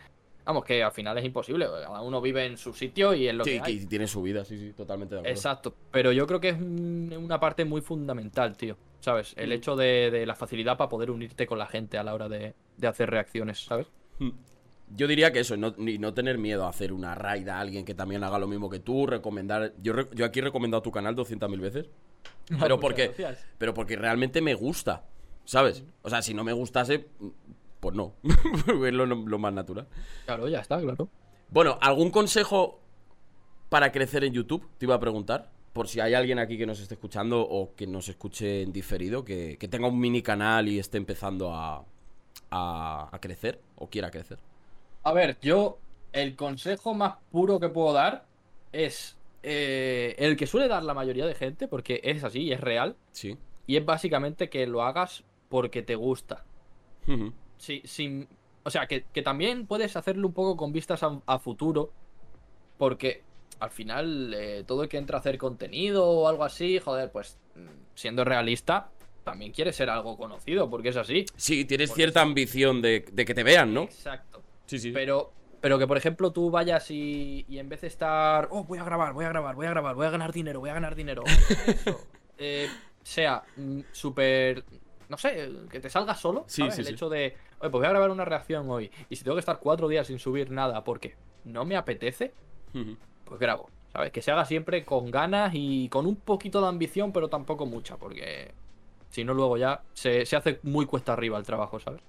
[0.43, 3.45] vamos, que al final es imposible, cada uno vive en su sitio y en lo
[3.45, 5.37] Sí, que que tiene su vida, sí, sí, totalmente de acuerdo.
[5.37, 9.33] Exacto, pero yo creo que es un- una parte muy fundamental, tío, ¿sabes?
[9.37, 9.53] El Mm.
[9.53, 12.55] hecho de, de la facilidad para poder unirte con la gente a la hora de,
[12.75, 13.87] de hacer reacciones, ¿sabes?
[14.95, 17.85] Yo diría que eso, no, ni no tener miedo a hacer una raid a alguien
[17.85, 19.73] que también haga lo mismo que tú, recomendar...
[19.81, 21.89] Yo, re- yo aquí he recomendado tu canal 200.000 veces,
[22.47, 23.45] pero Muchas porque, gracias.
[23.59, 25.03] pero porque realmente me gusta,
[25.45, 25.83] ¿sabes?
[26.01, 27.05] O sea, si no me gustase,
[27.79, 28.13] pues no,
[28.85, 29.87] es lo, lo más natural.
[30.25, 31.07] Claro, ya está, claro.
[31.51, 32.79] Bueno, ¿algún consejo
[33.69, 34.67] para crecer en YouTube?
[34.77, 35.51] Te iba a preguntar.
[35.73, 39.23] Por si hay alguien aquí que nos esté escuchando o que nos escuche en diferido,
[39.23, 41.85] que, que tenga un mini canal y esté empezando a,
[42.49, 44.39] a, a crecer o quiera crecer.
[45.03, 45.79] A ver, yo
[46.11, 48.25] el consejo más puro que puedo dar
[48.71, 52.59] es eh, el que suele dar la mayoría de gente, porque es así y es
[52.61, 53.37] real, Sí.
[53.67, 56.43] y es básicamente que lo hagas porque te gusta.
[57.57, 58.27] Sí, sin,
[58.63, 61.91] o sea, que, que también puedes hacerlo un poco con vistas a, a futuro,
[62.77, 63.23] porque
[63.59, 67.37] al final eh, todo el que entra a hacer contenido o algo así, joder, pues
[67.95, 68.91] siendo realista,
[69.23, 71.25] también quiere ser algo conocido, porque es así.
[71.35, 73.83] Sí, tienes cierta ambición de, de que te vean, ¿no?
[73.83, 74.28] Exacto.
[74.69, 74.91] Sí, sí.
[74.91, 78.77] Pero, pero que por ejemplo tú vayas y, y en vez de estar, oh, voy
[78.79, 80.95] a grabar, voy a grabar, voy a grabar, voy a ganar dinero, voy a ganar
[80.95, 81.23] dinero,
[81.65, 82.07] eso,
[82.37, 84.63] eh, sea mm, súper,
[85.09, 86.75] no sé, que te salga solo, Sí, ¿sabes?
[86.75, 86.93] sí, El sí.
[86.93, 89.59] hecho de, oye, pues voy a grabar una reacción hoy y si tengo que estar
[89.59, 91.15] cuatro días sin subir nada porque
[91.45, 92.33] no me apetece,
[93.25, 94.11] pues grabo, ¿sabes?
[94.11, 97.97] Que se haga siempre con ganas y con un poquito de ambición, pero tampoco mucha,
[97.97, 98.53] porque
[99.09, 102.01] si no luego ya se, se hace muy cuesta arriba el trabajo, ¿sabes?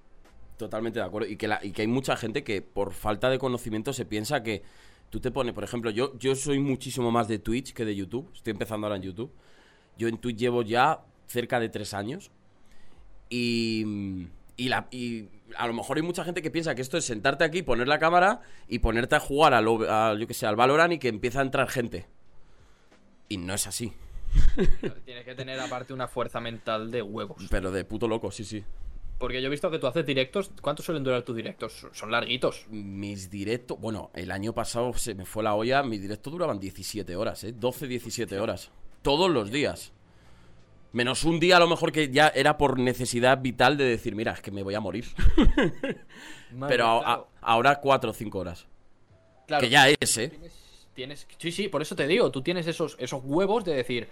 [0.61, 1.27] Totalmente de acuerdo.
[1.27, 4.43] Y que, la- y que hay mucha gente que por falta de conocimiento se piensa
[4.43, 4.63] que
[5.09, 8.31] tú te pones, por ejemplo, yo, yo soy muchísimo más de Twitch que de YouTube.
[8.35, 9.33] Estoy empezando ahora en YouTube.
[9.97, 12.31] Yo en Twitch llevo ya cerca de tres años.
[13.31, 14.27] Y,
[14.59, 17.43] y, la, y a lo mejor hay mucha gente que piensa que esto es sentarte
[17.45, 20.57] aquí, poner la cámara y ponerte a jugar a, lo- a, yo que sé, al
[20.57, 22.07] Valorant y que empieza a entrar gente.
[23.31, 23.93] Y no es así.
[25.07, 27.47] Tienes que tener aparte una fuerza mental de huevos.
[27.51, 28.63] Pero de puto loco, sí, sí.
[29.21, 30.51] Porque yo he visto que tú haces directos.
[30.63, 31.87] ¿Cuánto suelen durar tus directos?
[31.93, 32.67] Son larguitos.
[32.71, 37.15] Mis directos, bueno, el año pasado se me fue la olla, mis directos duraban 17
[37.17, 37.53] horas, ¿eh?
[37.53, 38.71] 12, 17 horas.
[39.03, 39.93] Todos los días.
[40.93, 44.33] Menos un día a lo mejor que ya era por necesidad vital de decir, mira,
[44.33, 45.05] es que me voy a morir.
[46.69, 48.67] Pero a- a- claro, ahora 4 o 5 horas.
[49.47, 50.29] claro, Que ya es, ¿eh?
[50.31, 50.53] tienes,
[50.95, 52.31] tienes- Sí, sí, por eso te digo.
[52.31, 54.09] Tú tienes esos, esos huevos de decir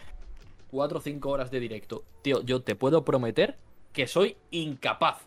[0.71, 2.05] 4 o 5 horas de directo.
[2.23, 3.57] Tío, yo te puedo prometer
[3.93, 5.23] que soy incapaz.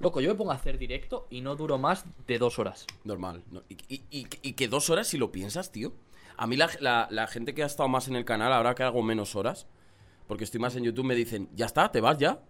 [0.00, 2.86] Loco, yo me pongo a hacer directo y no duro más de dos horas.
[3.04, 3.44] Normal.
[3.50, 3.62] ¿no?
[3.68, 5.92] Y, y- y- y que dos horas si lo piensas, tío.
[6.36, 8.82] A mí la, la- la gente que ha estado más en el canal, ahora que
[8.82, 9.66] hago menos horas,
[10.26, 12.40] porque estoy más en YouTube, me dicen, ya está, te vas ya.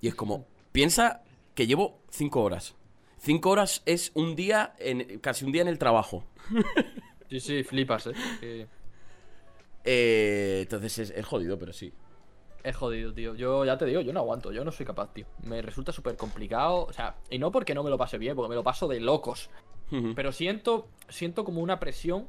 [0.00, 1.22] Y es como, piensa
[1.54, 2.76] que llevo cinco horas.
[3.18, 6.24] Cinco horas es un día, en, casi un día en el trabajo.
[7.28, 8.08] Sí, sí, flipas,
[8.40, 8.68] eh.
[9.84, 11.92] Eh, entonces es, es jodido, pero sí.
[12.66, 13.34] Es jodido, tío.
[13.36, 15.26] Yo ya te digo, yo no aguanto, yo no soy capaz, tío.
[15.44, 16.84] Me resulta súper complicado.
[16.86, 18.98] O sea, y no porque no me lo pase bien, porque me lo paso de
[19.00, 19.50] locos.
[20.16, 22.28] Pero siento, siento como una presión.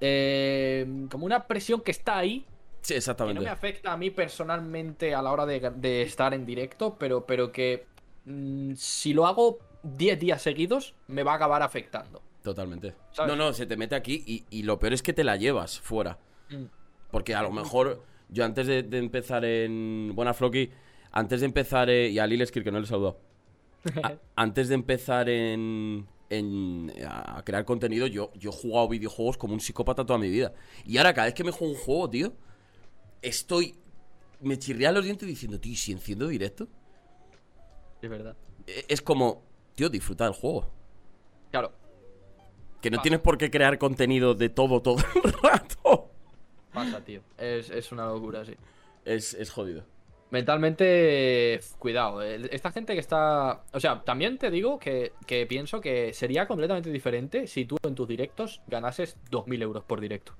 [0.00, 2.44] eh, como una presión que está ahí,
[2.82, 3.40] Sí, que exactamente.
[3.40, 7.26] no me afecta a mí personalmente a la hora de, de estar en directo, pero,
[7.26, 7.86] pero que
[8.24, 12.22] mm, si lo hago 10 días seguidos, me va a acabar afectando.
[12.42, 12.94] Totalmente.
[13.12, 13.30] ¿Sabes?
[13.30, 15.78] No, no, se te mete aquí y, y lo peor es que te la llevas
[15.80, 16.18] fuera.
[16.48, 16.64] Mm.
[17.10, 20.12] Porque a lo mejor yo antes de, de empezar en.
[20.14, 20.70] Buena Floki,
[21.12, 21.90] antes de empezar.
[21.90, 23.18] eh, y a Lileskir, que no le he saludado.
[24.02, 26.06] A- antes de empezar en.
[26.30, 30.52] en- a crear contenido, yo, yo he jugado videojuegos como un psicópata toda mi vida.
[30.84, 32.32] Y ahora, cada vez que me juego un juego, tío,
[33.22, 33.74] estoy.
[34.40, 36.66] Me chirría los dientes diciendo, tío, ¿y si enciendo directo.
[38.00, 38.36] Es verdad.
[38.66, 39.42] E- Es como,
[39.74, 40.70] tío, disfruta del juego.
[41.50, 41.72] Claro,
[42.80, 43.02] Que no Ah.
[43.02, 46.09] tienes por qué crear contenido de todo, todo el rato.
[46.72, 47.20] Pasa, tío.
[47.38, 48.54] Es, es una locura, sí.
[49.04, 49.84] Es, es jodido.
[50.30, 52.22] Mentalmente, cuidado.
[52.22, 53.62] eh, Esta gente que está.
[53.72, 57.94] O sea, también te digo que, que pienso que sería completamente diferente si tú en
[57.94, 60.34] tus directos ganases 2.000 euros por directo.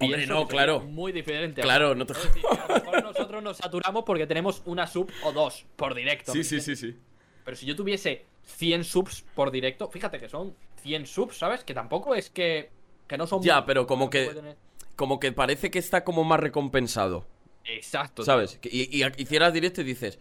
[0.00, 0.80] Hombre, no, claro.
[0.80, 1.60] Muy diferente.
[1.60, 5.10] Claro, no te Es decir, a lo mejor nosotros nos saturamos porque tenemos una sub
[5.24, 6.32] o dos por directo.
[6.34, 6.78] ¿me entiendes?
[6.78, 6.96] sí.
[7.44, 11.64] Pero si yo tuviese 100 subs por directo, fíjate que son 100 subs, ¿sabes?
[11.64, 12.70] Que tampoco es que,
[13.06, 13.42] que no son...
[13.42, 14.56] Ya, pero como que- tener-
[15.00, 17.24] Como que parece que está como más recompensado.
[17.64, 18.22] Exacto.
[18.22, 18.58] ¿Sabes?
[18.58, 20.18] Que- Y, y hicieras directo y dices,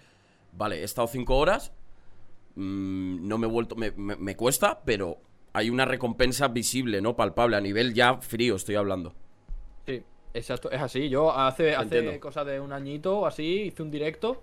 [0.53, 1.73] vale, he estado cinco horas,
[2.55, 5.17] mm, no me he vuelto, me, me- me cuesta, pero
[5.51, 7.17] hay una recompensa visible, ¿no?
[7.17, 9.13] Palpable, a nivel ya frío estoy hablando.
[9.85, 10.01] Sí,
[10.33, 11.09] exacto, es así.
[11.09, 14.41] Yo hace, hace cosa de un añito o así hice un directo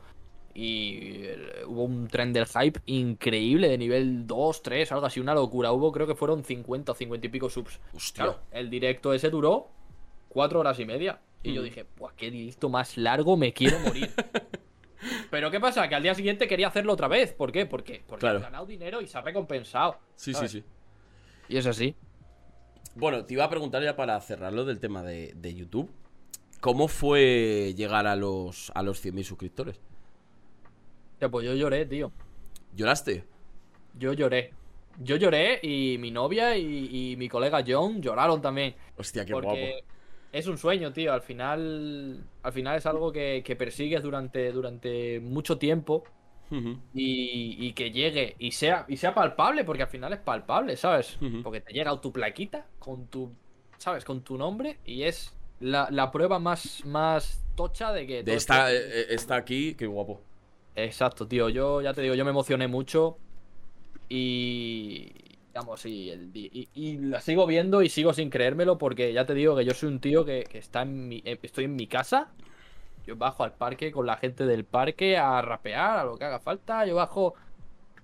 [0.53, 5.33] y eh, hubo un tren del hype increíble de nivel 2, 3, algo así, una
[5.35, 5.73] locura.
[5.73, 7.81] Hubo, creo que fueron 50 o 50 y pico subs.
[7.95, 8.25] Hostia.
[8.25, 9.69] Claro, el directo ese duró
[10.37, 11.19] 4 horas y media.
[11.43, 11.65] Y yo Mm.
[11.65, 14.11] dije, Buah, qué directo más largo, me quiero morir.
[15.31, 15.89] Pero ¿qué pasa?
[15.89, 17.33] Que al día siguiente quería hacerlo otra vez.
[17.33, 17.65] ¿Por qué?
[17.65, 18.41] Porque, porque Claro.
[18.41, 19.97] he ganado dinero y se ha recompensado.
[20.15, 20.51] Sí, ¿sabes?
[20.51, 20.65] sí, sí.
[21.49, 21.95] Y es así.
[22.97, 25.91] Bueno, te iba a preguntar ya para cerrarlo del tema de, de YouTube.
[26.61, 29.81] ¿Cómo fue llegar a los, a los 100.000 suscriptores?
[31.19, 32.13] Ya, pues yo lloré, tío.
[32.75, 33.25] ¿Lloraste?
[33.99, 34.53] Yo lloré.
[34.99, 38.75] Yo lloré y mi novia y, y mi colega John lloraron también.
[38.99, 39.96] Hostia, qué porque guapo.
[40.39, 41.13] Es un sueño, tío.
[41.13, 46.05] Al final, al final es algo que, que persigues durante, durante mucho tiempo
[46.95, 51.19] y, y que llegue y sea, y sea palpable, porque al final es palpable, ¿sabes?
[51.43, 53.31] Porque te llega tu plaquita con tu,
[53.79, 54.05] ¿sabes?
[54.05, 58.23] Con tu nombre y es la, la prueba más, más tocha de que...
[58.23, 60.21] De esto- eh, eh, está aquí, qué guapo.
[60.77, 61.49] Exacto, tío.
[61.49, 63.17] Yo ya te digo, yo me emocioné mucho
[64.09, 65.13] y.
[65.57, 69.33] Vamos, y, el y, y la sigo viendo y sigo sin creérmelo porque ya te
[69.35, 71.23] digo que yo soy un tío que, que está en mi.
[71.25, 72.29] eh, Estoy en mi casa.
[73.07, 76.41] Yo bajo al parque con la gente del parque a rapear, a lo que haga
[76.41, 76.85] falta.
[76.85, 77.35] Yo bajo.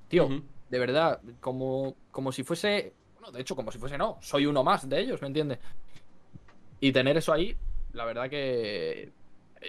[0.09, 0.29] Tío,
[0.71, 2.95] de verdad, como, como si fuese.
[3.15, 4.19] Bueno, de hecho, como si fuese no.
[4.23, 5.59] Soy uno más de ellos, ¿me entiendes?
[6.81, 7.57] Y tener eso ahí,
[7.93, 9.13] la verdad que.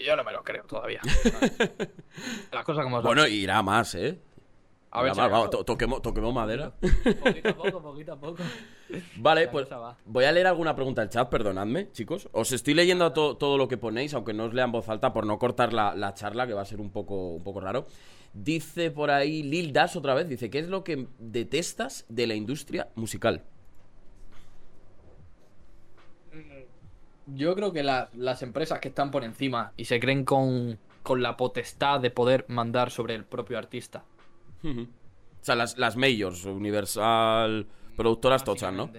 [0.05, 1.01] Yo no me lo creo todavía.
[2.51, 3.05] Las cosas como son.
[3.05, 4.19] Bueno, irá más, ¿eh?
[4.95, 5.29] A ver, acaso.
[5.29, 6.71] vamos, to- toquemos, toquemos madera.
[7.23, 8.43] Poquito a poco, poquito a poco.
[9.17, 9.97] Vale, La pues va.
[10.05, 12.29] voy a leer alguna pregunta del chat, perdonadme, chicos.
[12.31, 15.11] Os estoy leyendo to- todo lo que ponéis, aunque no os lea en voz alta
[15.11, 17.87] por no cortar la, la charla, que va a ser un poco, un poco raro.
[18.33, 22.35] Dice por ahí Lil Das otra vez, dice, ¿qué es lo que detestas de la
[22.35, 23.41] industria musical?
[27.27, 31.21] Yo creo que la- las empresas que están por encima y se creen con, con
[31.23, 34.03] la potestad de poder mandar sobre el propio artista.
[34.63, 37.65] O sea, las, las majors, Universal,
[37.97, 38.89] productoras tochas, ¿no?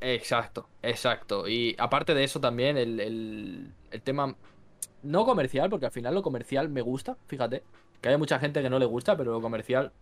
[0.00, 1.48] Exacto, exacto.
[1.48, 4.34] Y aparte de eso también el, el- el tema
[5.02, 7.62] no comercial, porque al final lo comercial me gusta, fíjate.
[8.00, 9.92] Que hay mucha gente que no le gusta, pero lo comercial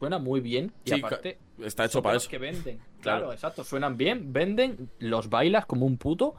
[0.00, 0.72] suena muy bien.
[0.84, 2.28] Y Sí, aparte, Está hecho para eso.
[2.28, 2.78] que venden.
[3.04, 3.18] Claro.
[3.18, 3.62] Claro, exacto.
[3.64, 6.34] Suenan bien, venden, los bailas como un puto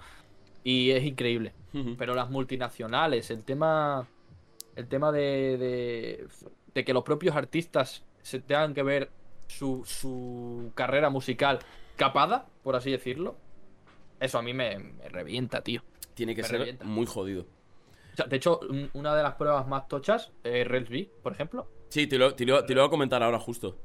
[0.63, 1.53] y es increíble.
[1.97, 4.07] Pero las multinacionales, el tema.
[4.76, 6.28] El tema de, de,
[6.76, 9.09] de que los propios artistas se tengan que ver
[9.47, 11.59] su, su carrera musical
[11.95, 13.36] capada, por así decirlo.
[14.19, 15.82] Eso a mí me, me revienta, tío.
[16.13, 16.86] Tiene que me ser revienta.
[16.86, 17.43] muy jodido.
[18.13, 21.67] O sea, de hecho, un- una de las pruebas más tochas, eh, B, por ejemplo.
[21.89, 23.78] Sí, te lo, te lo- te lo voy a comentar ahora justo.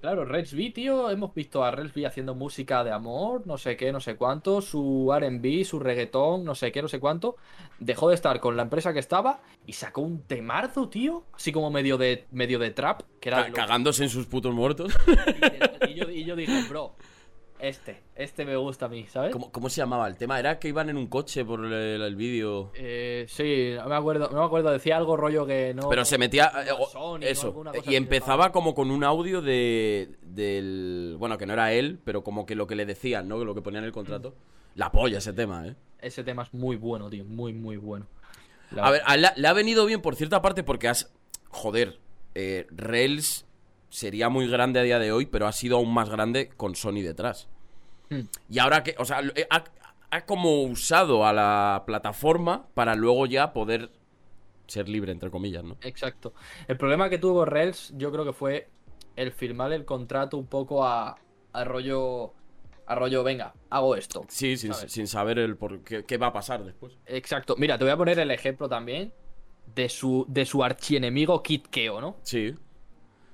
[0.00, 3.90] Claro, Reds B, tío, hemos visto a B haciendo música de amor, no sé qué,
[3.90, 7.36] no sé cuánto, su RB, su reggaetón, no sé qué, no sé cuánto.
[7.80, 11.72] Dejó de estar con la empresa que estaba y sacó un temarzo, tío, así como
[11.72, 14.96] medio de, medio de trap, que era Cagándose en sus putos muertos.
[15.88, 16.94] y, yo, y yo dije, bro,
[17.60, 19.32] este, este me gusta a mí, ¿sabes?
[19.32, 20.38] ¿Cómo, cómo se llamaba el tema?
[20.38, 22.70] Era que iban en un coche por el, el vídeo.
[22.74, 25.88] Eh, sí, no me acuerdo, no me acuerdo, decía algo rollo que no.
[25.88, 26.52] Pero se metía.
[26.66, 27.54] eh, o- eso.
[27.86, 30.10] Y empezaba como con un audio de.
[30.22, 31.16] del.
[31.18, 33.42] Bueno, que no era él, pero como que lo que le decían, ¿no?
[33.44, 34.34] Lo que ponía en el contrato.
[34.74, 35.74] La polla ese tema, ¿eh?
[36.00, 38.06] Ese tema es muy bueno, tío, muy, muy bueno.
[38.70, 41.10] La- A ver, a le ha venido bien por cierta parte porque has.
[41.50, 41.98] Joder,
[42.34, 43.46] eh, Rails
[43.88, 47.02] sería muy grande a día de hoy, pero ha sido aún más grande con Sony
[47.02, 47.48] detrás.
[48.10, 48.22] Hmm.
[48.48, 48.94] Y ahora que.
[48.98, 49.64] O sea, eh, ha,
[50.10, 53.90] ha como usado a la plataforma para luego ya poder
[54.66, 55.76] ser libre, entre comillas, ¿no?
[55.82, 56.34] Exacto.
[56.66, 58.68] El problema que tuvo Rails, yo creo que fue
[59.16, 61.16] el firmar el contrato un poco a,
[61.52, 62.34] a rollo.
[62.86, 64.24] A rollo, venga, hago esto.
[64.28, 66.96] Sí, sin, sin saber el por qué, qué va a pasar después.
[67.04, 67.54] Exacto.
[67.58, 69.12] Mira, te voy a poner el ejemplo también
[69.74, 72.16] de su, de su archienemigo Kid Keo, ¿no?
[72.22, 72.54] Sí.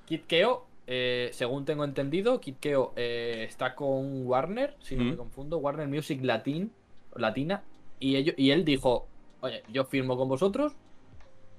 [0.06, 5.08] Kid Keo, eh, según tengo entendido, Kid Keo eh, está con Warner, si no Mm.
[5.10, 6.72] me confundo, Warner Music Latin,
[7.16, 7.62] Latina,
[8.00, 9.06] y, ello- y él dijo,
[9.40, 10.72] oye, yo firmo con vosotros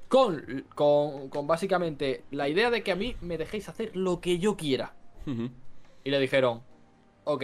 [0.07, 4.37] con, con, con básicamente la idea de que a mí me dejéis hacer lo que
[4.37, 4.93] yo quiera.
[6.03, 6.61] Y le dijeron,
[7.23, 7.43] ok,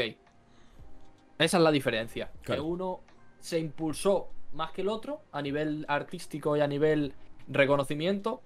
[1.39, 2.31] esa es la diferencia.
[2.43, 2.61] Claro.
[2.61, 2.99] Que uno
[3.39, 7.13] se impulsó más que el otro a nivel artístico y a nivel
[7.47, 8.41] reconocimiento,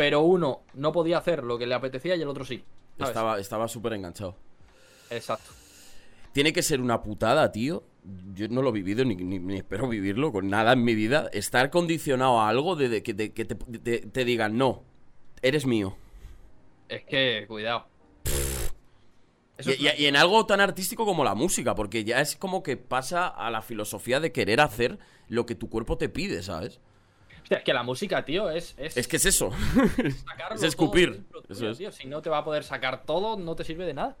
[0.00, 2.64] pero uno no podía hacer lo que le apetecía y el otro sí.
[2.96, 3.10] ¿sabes?
[3.10, 4.34] Estaba estaba súper enganchado.
[5.10, 5.50] Exacto.
[6.32, 7.84] Tiene que ser una putada, tío.
[8.34, 11.28] Yo no lo he vivido ni, ni- ni espero vivirlo con nada en mi vida.
[11.34, 14.84] Estar condicionado a algo de, de que, te, que te- te- te digan, no,
[15.42, 15.94] eres mío.
[16.88, 17.86] Es que, cuidado.
[19.58, 23.28] Eso y en algo tan artístico como la música, porque ya es como que pasa
[23.28, 24.98] a la filosofía de querer hacer
[25.28, 26.80] lo que tu cuerpo te pide, ¿sabes?
[27.50, 29.50] Es que la música, tío, es, es, Es que es eso.
[30.54, 31.78] es escupir, todo eso es.
[31.78, 31.92] tío.
[31.92, 34.16] Si no te va a poder sacar todo, no te sirve de nada.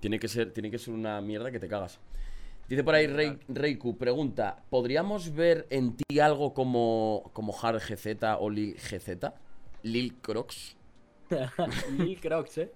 [0.00, 1.98] tiene, que ser, tiene que ser una mierda que te cagas.
[2.68, 8.22] Dice por ahí Rey, Reiku, pregunta, ¿podríamos ver en ti algo como, como Har GZ
[8.38, 9.32] o Lil GZ?
[9.82, 10.76] Lil Crocs.
[11.98, 12.72] Lil Crocs, eh.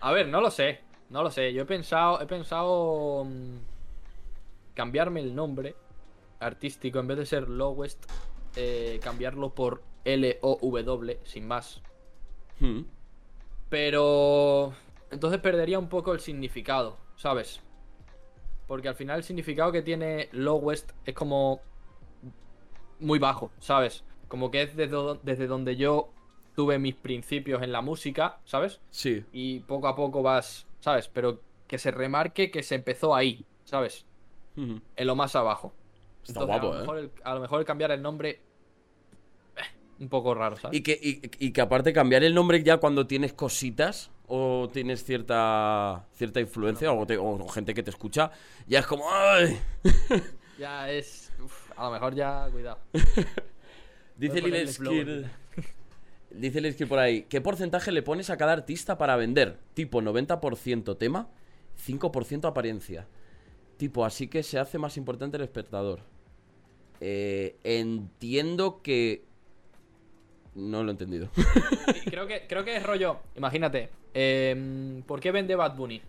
[0.00, 0.80] A ver, no lo sé.
[1.08, 1.52] No lo sé.
[1.52, 2.20] Yo he pensado.
[2.20, 3.24] He pensado.
[3.24, 3.56] mm,
[4.74, 5.74] cambiarme el nombre
[6.40, 6.98] artístico.
[6.98, 8.04] En vez de ser Lowest.
[8.56, 11.20] Eh, cambiarlo por L-O-W.
[11.24, 11.82] Sin más.
[12.60, 12.82] Hmm.
[13.68, 14.72] Pero.
[15.10, 16.96] Entonces perdería un poco el significado.
[17.16, 17.60] ¿Sabes?
[18.66, 21.60] Porque al final el significado que tiene Lowest es como.
[22.98, 24.04] Muy bajo, ¿sabes?
[24.28, 26.10] Como que es desde, desde donde yo
[26.56, 28.80] tuve mis principios en la música, ¿sabes?
[28.90, 29.24] Sí.
[29.32, 31.08] y poco a poco vas, ¿sabes?
[31.08, 34.06] Pero que se remarque que se empezó ahí, ¿sabes?
[34.56, 34.80] Ujú.
[34.96, 35.74] En lo más abajo.
[36.26, 36.80] Está Entonces, guapo, a lo, ¿eh?
[36.80, 38.40] mejor el, a lo mejor el cambiar el nombre.
[40.00, 40.78] Un poco raro, ¿sabes?
[40.78, 45.04] Y que, y, y que aparte cambiar el nombre ya cuando tienes cositas o tienes
[45.04, 48.30] cierta cierta influencia o, te- o gente que te escucha,
[48.66, 49.04] ya es como...
[49.10, 49.58] ¡Ay!
[50.58, 51.30] Ya es.
[51.44, 52.48] uf, a lo mejor ya.
[52.50, 52.78] Cuidado.
[54.16, 55.26] Dice Lil Skill...
[56.30, 59.58] Dice Lil Skill por ahí, ¿qué porcentaje le pones a cada artista para vender?
[59.74, 61.28] Tipo 90% tema,
[61.86, 63.06] 5% apariencia.
[63.76, 66.00] Tipo, así que se hace más importante el espectador.
[67.00, 69.24] Eh, entiendo que...
[70.56, 71.28] No lo he entendido.
[72.06, 73.18] Creo que, creo que es rollo.
[73.36, 73.90] Imagínate.
[74.14, 76.00] em, ¿Por qué vende Bad Bunny?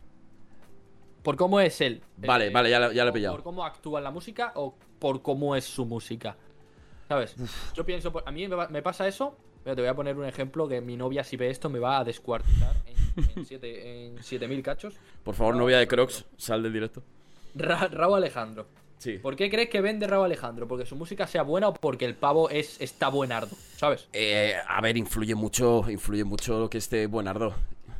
[1.23, 2.01] ¿Por cómo es él?
[2.17, 3.43] Vale, Eh, vale, ya, lo- ya lo he ¿Por pillado.
[3.43, 6.37] cómo actúa en la música o por cómo es su música?
[7.09, 7.35] ¿Sabes?
[7.75, 10.67] Yo pienso, por- a mí me, pasa eso, pero te voy a poner un ejemplo
[10.69, 14.63] que mi novia si ve esto me va a descuartizar en, en, siete- en 7000
[14.63, 14.95] cachos.
[15.23, 17.03] Por favor, novia de Crocs, sal del directo.
[17.55, 18.67] Ra- Raúl Alejandro.
[18.97, 19.19] Sí.
[19.19, 20.67] ¿Por qué crees que vende Raúl Alejandro?
[20.67, 23.55] ¿Porque su música sea buena o porque el pavo es está buenardo?
[23.75, 24.07] ¿Sabes?
[24.13, 27.53] Eh, a ver, influye mucho, influye mucho que esté buenardo.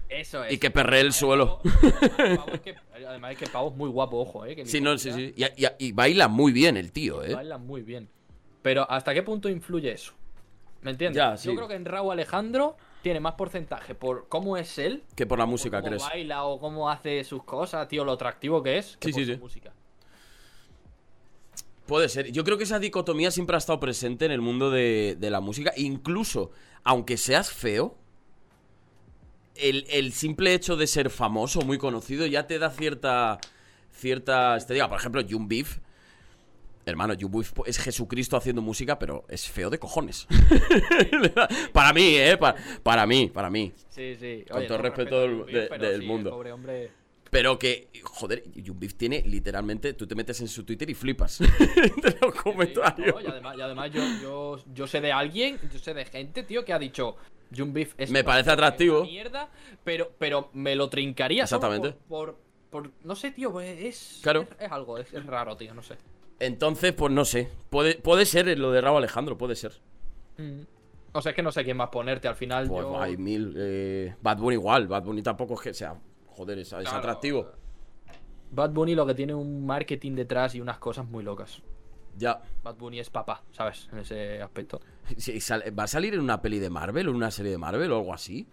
[0.10, 0.54] Eso es.
[0.54, 1.60] Y que perree el suelo.
[2.18, 2.76] El pavo es que-
[3.08, 4.56] además es que el pavo es muy guapo, ojo, eh.
[4.56, 5.34] que Sí, no, sí, sí.
[5.36, 7.36] Y, y- y baila muy bien el tío, eh.
[7.36, 8.10] Bailan muy bien.
[8.62, 10.14] Pero ¿hasta qué punto influye eso?
[10.82, 11.18] ¿Me entiendes?
[11.18, 11.50] Ya, sí.
[11.50, 15.38] Yo creo que en Raúl Alejandro tiene más porcentaje por cómo es él, Que por
[15.38, 16.04] la por música, cómo ¿crees?
[16.04, 19.26] baila o cómo hace sus cosas, tío, lo atractivo que es, que Sí, por sí,
[19.28, 19.40] su sí.
[19.40, 19.74] música.
[21.88, 22.32] Puede ser.
[22.32, 25.40] Yo creo que esa dicotomía siempre ha estado presente en el mundo de, de la
[25.40, 25.72] música.
[25.78, 26.52] Incluso,
[26.84, 27.96] aunque seas feo,
[29.56, 33.40] el, el simple hecho de ser famoso, muy conocido, ya te da cierta.
[33.92, 34.58] cierta.
[34.60, 35.80] Te diga, por ejemplo, Jung Beef.
[36.86, 40.26] Hermano, Jung Beef es Jesucristo haciendo música, pero es feo de cojones.
[41.74, 42.38] para mí, ¿eh?
[42.38, 43.74] Pa- Para, mí, para mí.
[43.90, 44.46] Sí, sí.
[44.50, 46.30] Con todo el respeto del- de- del sí, el mundo.
[46.30, 46.92] Pobre hombre.
[47.30, 49.94] Pero que, joder, Jung Beef tiene literalmente.
[49.94, 51.40] Tú te metes en su Twitter y flipas.
[51.40, 53.14] de los comentarios.
[53.16, 56.44] no, y además, y además yo, yo, yo sé de alguien, yo sé de gente,
[56.44, 57.16] tío, que ha dicho
[57.56, 59.04] Jun Beef es Me parece atractivo.
[59.04, 59.50] mierda,
[59.84, 61.92] pero, pero me lo trincaría Exactamente.
[62.08, 62.36] Por,
[62.70, 64.42] por, por- no sé, tío, pues es, Claro.
[64.42, 65.96] es, es algo, es, es raro, tío, no sé.
[66.40, 67.50] Entonces, pues no sé.
[67.70, 69.74] Puede, puede ser lo de Raúl Alejandro, puede ser.
[70.38, 70.62] Mm.
[71.14, 72.68] O sea, es que no sé quién más ponerte al final.
[72.68, 73.02] Pues yo...
[73.02, 73.54] hay mil.
[73.58, 74.88] eh, Bad Bunny igual.
[74.88, 75.96] Bad Bunny tampoco es que sea.
[76.38, 76.98] Joder, es, es Claro.
[76.98, 77.52] atractivo.
[78.52, 81.62] Bad Bunny lo que tiene un marketing detrás y unas cosas muy locas.
[82.18, 82.42] Ya.
[82.64, 83.90] Bad Bunny es papá, ¿sabes?
[83.92, 84.80] En ese aspecto.
[85.18, 87.58] Sí, sale- ¿Va a salir en una peli de Marvel o en una serie de
[87.58, 88.48] Marvel o algo así?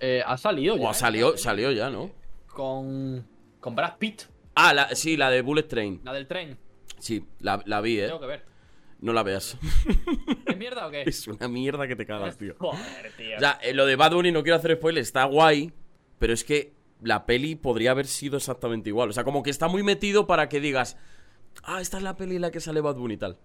[0.00, 0.88] Eh, ha salido ya.
[0.88, 0.94] O ¿eh?
[0.94, 2.10] salió, salió ya, ¿no?
[2.48, 3.26] Con,
[3.60, 4.22] con Brad Pitt,
[4.54, 6.00] Ah, la- sí, la de Bullet Train.
[6.04, 6.58] la del tren.
[6.98, 8.06] Sí, la, la vi, ¿eh?
[8.06, 8.44] Tengo que ver.
[9.00, 9.56] No la veas.
[10.46, 11.02] ¿Es mierda o qué?
[11.06, 12.54] es una mierda que te cagas, tío.
[12.58, 13.36] Joder, tío.
[13.36, 15.72] O sea, eh, lo de Bad Bunny no quiero hacer spoiler, está guay,
[16.18, 19.10] pero es que la peli podría haber sido exactamente igual.
[19.10, 20.96] O sea, como que está muy metido para que digas,
[21.64, 23.38] ah, esta es la peli en la que sale Bad Bunny y tal.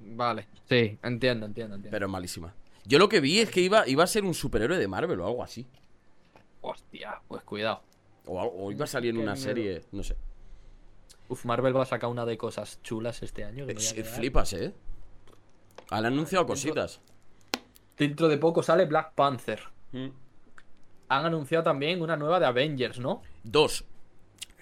[0.00, 0.48] Vale.
[0.68, 1.90] Sí, entiendo, entiendo, entiendo.
[1.90, 2.54] Pero es malísima.
[2.84, 5.26] Yo lo que vi es que iba, iba a ser un superhéroe de Marvel o
[5.26, 5.66] algo así.
[6.62, 7.82] Hostia, pues cuidado.
[8.26, 9.44] O, iba a salir en una miedo.
[9.44, 10.16] serie, no sé.
[11.28, 13.66] Uf, Marvel va a sacar una de cosas chulas este año.
[13.66, 14.04] que a Eh.
[14.04, 14.74] Flipas, ¿eh?
[15.90, 17.00] Han anunciado cositas.
[17.96, 19.60] Dentro de poco sale Black Panther.
[19.92, 20.08] Mm.
[21.10, 23.20] Han anunciado también una nueva de Avengers, ¿no?
[23.42, 23.84] Dos.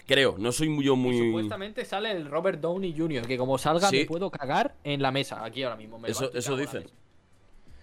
[0.07, 1.19] Creo, no soy muy- yo muy...
[1.19, 3.99] supuestamente sale el Robert Downey Jr., que como salga Sí.
[3.99, 5.99] me puedo cagar en la mesa, aquí ahora mismo.
[5.99, 6.87] me Eso, eso dicen.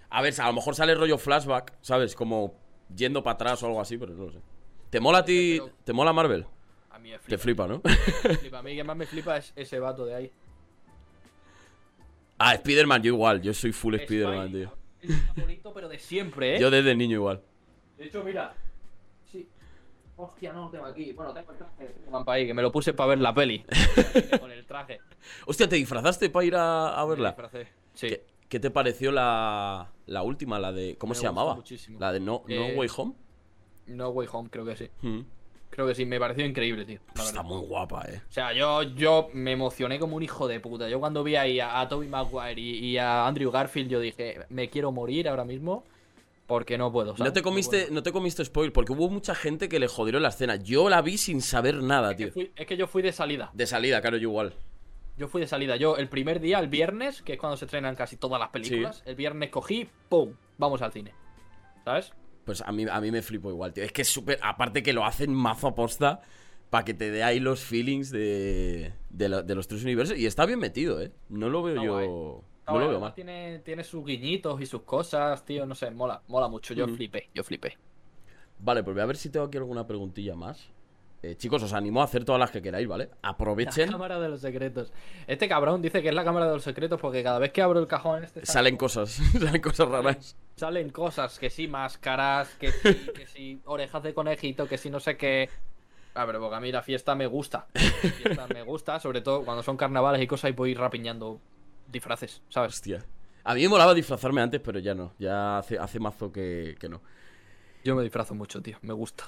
[0.09, 2.15] A ver, a lo mejor sale rollo flashback, ¿sabes?
[2.15, 2.55] Como
[2.95, 4.39] yendo para atrás o algo así, pero no lo sé.
[4.89, 5.57] ¿Te mola a ti?
[5.61, 6.45] Pero- ¿Te mola Marvel?
[6.89, 7.67] A mí me Te flipa.
[7.67, 7.81] flipa, ¿no?
[7.83, 8.57] me flipa.
[8.59, 10.31] A mí que más me flipa es ese vato de ahí.
[12.39, 13.41] ah, Spider-Man, yo igual.
[13.41, 14.71] Yo soy full Spider-Man, tío.
[15.01, 16.59] Es mi favorito, pero de siempre, ¿eh?
[16.59, 17.41] Yo desde niño igual.
[17.97, 18.53] De hecho, mira.
[19.31, 19.47] Sí.
[20.17, 21.11] Hostia, no lo tengo aquí.
[21.13, 21.95] Bueno, tengo el traje.
[22.11, 23.65] Para ahí, que me lo puse para ver la peli.
[24.39, 24.99] Con el traje.
[25.45, 27.29] Hostia, ¿te disfrazaste para ir a, a Me verla?
[27.29, 27.67] disfracé.
[27.93, 28.07] Sí.
[28.07, 30.57] ¿Qué, qué te pareció la, la última?
[30.59, 30.97] La de.
[30.97, 31.55] ¿Cómo Me se llamaba?
[31.55, 31.99] muchísimo.
[31.99, 33.13] La de No, no Eh, Way Home.
[33.87, 34.89] No Way Home, creo que sí.
[35.01, 35.21] Mm.
[35.69, 36.99] Creo que sí, me pareció increíble, tío.
[37.15, 38.21] Está muy guapa, eh.
[38.29, 40.87] O sea, yo, yo me emocioné como un hijo de puta.
[40.87, 44.39] Yo cuando vi ahí a, a Tobey Maguire y, y a Andrew Garfield, yo dije,
[44.49, 45.83] me quiero morir ahora mismo
[46.47, 47.11] porque no puedo.
[47.11, 47.33] No ¿sabes?
[47.33, 47.93] te comiste, puedo.
[47.93, 50.55] no te comiste spoil, porque hubo mucha gente que le jodieron la escena.
[50.57, 52.33] Yo la vi sin saber nada, Es que tío.
[52.33, 53.49] fui- es que yo fui de salida.
[53.53, 54.53] De salida, claro, yo igual.
[55.17, 55.75] Yo fui de salida.
[55.77, 59.01] Yo el primer día, el viernes, que es cuando se estrenan casi todas las películas,
[59.05, 60.33] el viernes cogí, ¡pum!
[60.57, 61.13] Vamos al cine.
[61.85, 62.11] ¿Sabes?
[62.45, 63.83] Pues a mí, a mí me flipo igual, tío.
[63.83, 64.37] Es que es súper.
[64.43, 66.21] Aparte que lo hacen mazo aposta
[66.69, 70.17] para que te dé ahí los feelings de, de, lo- de los tres universos.
[70.17, 71.11] Y está bien metido, ¿eh?
[71.29, 71.93] No lo veo yo.
[71.93, 72.07] guay.
[72.67, 73.13] No Está lo bueno, veo además mal.
[73.15, 75.65] Tiene, tiene sus guiñitos y sus cosas, tío.
[75.65, 76.73] No sé, mola, mola mucho.
[76.73, 77.77] Yo flipé, yo flipé.
[78.59, 80.69] Vale, pues voy a ver si tengo aquí alguna preguntilla más.
[81.21, 83.09] Eh, chicos, os animo a hacer todas las que queráis, ¿vale?
[83.23, 83.89] La Aprovechen.
[83.91, 84.93] cámara de los secretos.
[85.25, 87.79] Este cabrón dice que es la cámara de los secretos porque cada vez que abro
[87.79, 89.09] el cajón este Salen cosas,
[89.39, 90.35] salen cosas raras.
[90.55, 94.99] salen cosas, que sí, máscaras, que sí, que sí, orejas de conejito, que sí, no
[94.99, 95.49] sé qué.
[96.13, 97.67] A ver, porque a mí la fiesta me gusta.
[97.73, 101.39] La fiesta me gusta, sobre todo cuando son carnavales y cosas y voy rapiñando
[101.87, 102.73] disfraces, ¿sabes?
[102.73, 103.05] Hostia.
[103.43, 105.13] A mí me molaba disfrazarme antes, pero ya no.
[105.19, 107.01] Ya hace, hace mazo que, que no.
[107.83, 109.25] Yo me disfrazo mucho, tío, me gusta.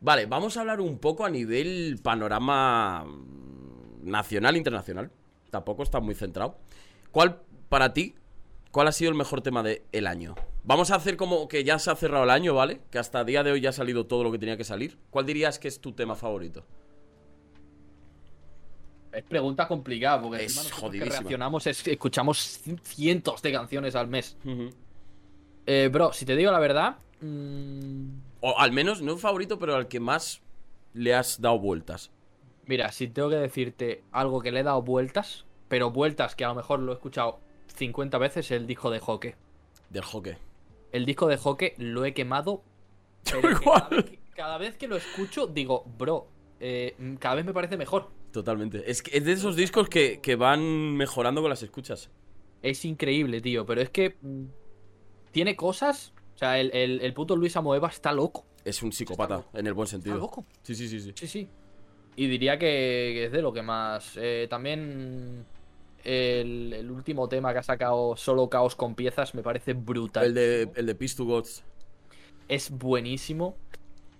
[0.00, 5.10] Vale, vamos a hablar un poco a nivel panorama mm, nacional e internacional.
[5.50, 6.58] Tampoco está muy centrado.
[7.12, 8.16] ¿Cuál, para ti,
[8.72, 10.34] cuál ha sido el mejor tema del año?
[10.64, 12.80] Vamos a hacer como que ya se ha cerrado el año, ¿vale?
[12.90, 14.98] Que hasta el día de hoy ya ha salido todo lo que tenía que salir.
[15.10, 16.66] ¿Cuál dirías que es tu tema favorito?
[19.14, 20.58] Es pregunta complicada porque Es
[20.90, 24.36] que reaccionamos, es- escuchamos cientos de canciones al mes.
[25.66, 28.08] Eh, bro, si te digo la verdad, mm,
[28.40, 30.42] O al menos, no favorito, pero al que más
[30.92, 32.10] le has dado vueltas.
[32.66, 36.48] mira, si tengo que decirte algo que le he dado vueltas, pero vueltas que a
[36.48, 37.40] lo mejor lo he escuchado
[37.76, 39.34] 50 veces, el disco de Hockey.
[39.90, 40.34] Del hockey.
[40.92, 42.62] El disco de Hockey lo he quemado.
[43.24, 43.62] Yo igual.
[43.64, 46.26] cada, vez que, cada vez que lo escucho, digo, bro,
[46.60, 48.10] eh, cada vez me parece mejor.
[48.34, 48.90] Totalmente.
[48.90, 52.10] Es, que es de esos discos que, que van mejorando con las escuchas.
[52.62, 54.44] Es increíble, tío, pero es que mm,
[55.30, 56.12] tiene cosas.
[56.34, 58.44] O sea, el, el- el puto Luis Amoeba está loco.
[58.64, 60.16] Es un psicópata, en el buen Está sentido.
[60.16, 60.44] loco.
[60.62, 61.12] Sí, sí, sí, sí.
[61.14, 61.48] Sí, sí.
[62.16, 62.66] Y diría que,
[63.14, 64.16] que es de lo que más.
[64.16, 65.44] Eh, también
[66.02, 70.24] el, el último tema que ha sacado Solo Caos con piezas me parece brutal.
[70.26, 71.62] El de, el de Peace to Gods.
[72.48, 73.56] Es buenísimo.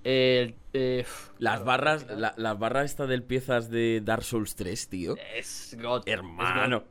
[0.05, 1.05] El, eh,
[1.39, 5.17] Las barras, la, las barras esta del piezas de Dark Souls 3, tío.
[5.35, 6.03] Es God.
[6.07, 6.85] Hermano.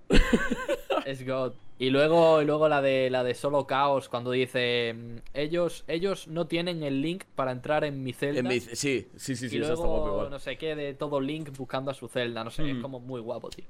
[1.06, 1.54] Es God.
[1.80, 6.28] Y luego, y luego la de la de Solo Caos, cuando dice mm, ellos, ellos
[6.28, 8.40] no tienen el link para entrar en mi celda.
[8.40, 10.30] En mi- sí, sí, sí, sí, y está igual.
[10.30, 12.82] no sé qué de todo Link buscando a su celda, no sé, es Mm.
[12.82, 13.66] como muy guapo, tío.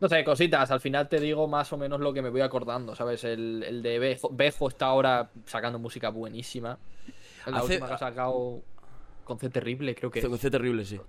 [0.00, 2.94] No sé, cositas, al final te digo más o menos lo que me voy acordando,
[2.94, 3.24] ¿sabes?
[3.24, 6.78] El, el de Bejo, Bejo está ahora sacando música buenísima.
[7.46, 8.62] La Hace- última que ha sacado
[9.24, 11.00] con C terrible, creo que C- es, C terrible, sí.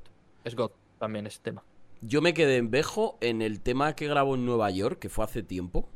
[0.44, 1.64] es God también ese tema.
[2.02, 5.24] Yo me quedé en Bejo en el tema que grabó en Nueva York, que fue
[5.26, 5.90] hace tiempo.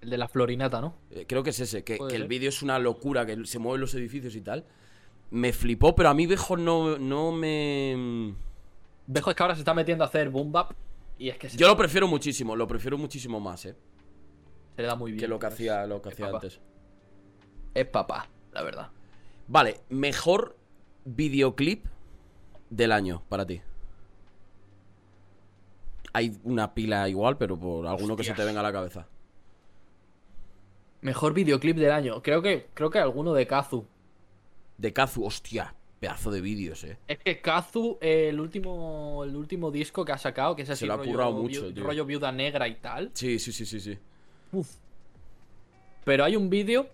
[0.00, 0.94] El de la florinata, ¿no?
[1.10, 3.94] Eh, creo que es ese, que, el vídeo es una locura, que se mueven los
[3.94, 4.64] edificios y tal.
[5.30, 8.34] Me flipó, pero a mí Bejo no, no me...
[9.06, 10.72] Bejo es que ahora se está metiendo a hacer boom bap
[11.18, 13.76] Y es que se, Yo lo prefiero muchísimo, lo prefiero muchísimo más, ¿eh?
[14.76, 15.20] se le da muy bien.
[15.20, 16.36] Que lo que hacía, lo que hacía papá.
[16.38, 16.60] antes.
[17.74, 18.90] Es papá, la verdad.
[19.48, 20.56] Vale, mejor
[21.04, 21.86] videoclip
[22.70, 23.60] del año para ti.
[26.12, 29.06] Hay una pila igual, pero por alguno que se te venga a la cabeza.
[31.02, 32.22] Mejor videoclip del año.
[32.22, 33.86] Creo que, creo que alguno de Kazu.
[34.78, 36.98] De Kazu, hostia, pedazo de vídeos, eh.
[37.06, 40.86] Es que Kazu, eh, el último, el último disco que ha sacado, que es así
[40.86, 43.10] lo ha rollo, currado mucho, viu- rollo viuda negra y tal.
[43.12, 43.98] Sí, sí, sí, sí, sí.
[46.04, 46.88] Pero hay un vídeo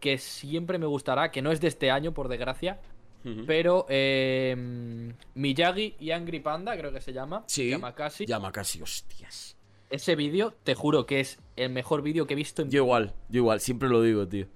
[0.00, 2.80] que siempre me gustará, que no es de este año, por desgracia.
[3.46, 4.56] Pero eh,
[5.34, 7.44] Miyagi y Angry Panda, creo que se llama.
[7.46, 7.68] Sí.
[7.68, 8.24] Yamakasi.
[8.24, 9.54] Llama casi, hostias.
[9.90, 13.14] Ese vídeo, te juro que es el mejor vídeo que he visto en Yo igual,
[13.28, 14.46] yo igual, siempre lo digo, tío.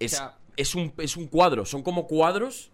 [0.00, 2.70] Es, O sea- es, un, es un cuadro, son como cuadros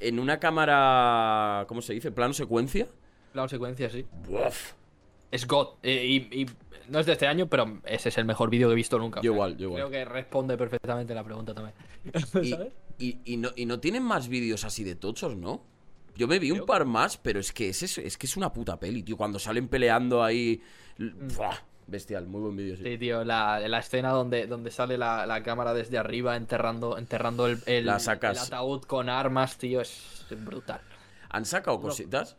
[0.00, 2.10] en una cámara, ¿cómo se dice?
[2.12, 2.86] Plano secuencia.
[3.32, 4.04] La secuencia, sí.
[4.28, 4.72] Uf.
[5.30, 5.68] Es God.
[5.82, 6.46] Eh, y, y
[6.88, 9.20] no es de este año, pero ese es el mejor vídeo que he visto nunca.
[9.22, 9.90] Yo igual, yo Creo igual.
[9.92, 11.74] que responde perfectamente la pregunta también.
[12.42, 12.72] Y, ¿Sabes?
[12.98, 15.62] y- y no, y no tienen más vídeos así de tochos, ¿no?
[16.16, 18.52] Yo me vi un Creo par más, pero es que es, es que es una
[18.52, 19.16] puta peli, tío.
[19.16, 20.62] Cuando salen peleando ahí.
[20.98, 21.56] ¡buah!
[21.86, 22.82] Bestial, muy buen vídeo, sí.
[22.82, 22.86] Mm.
[22.86, 27.46] Sí, tío, la, la escena donde, donde sale la, la cámara desde arriba enterrando, enterrando
[27.46, 28.38] el, el, La sacas.
[28.40, 30.80] el ataúd con armas, tío, es brutal.
[31.30, 32.36] ¿Han sacado cositas?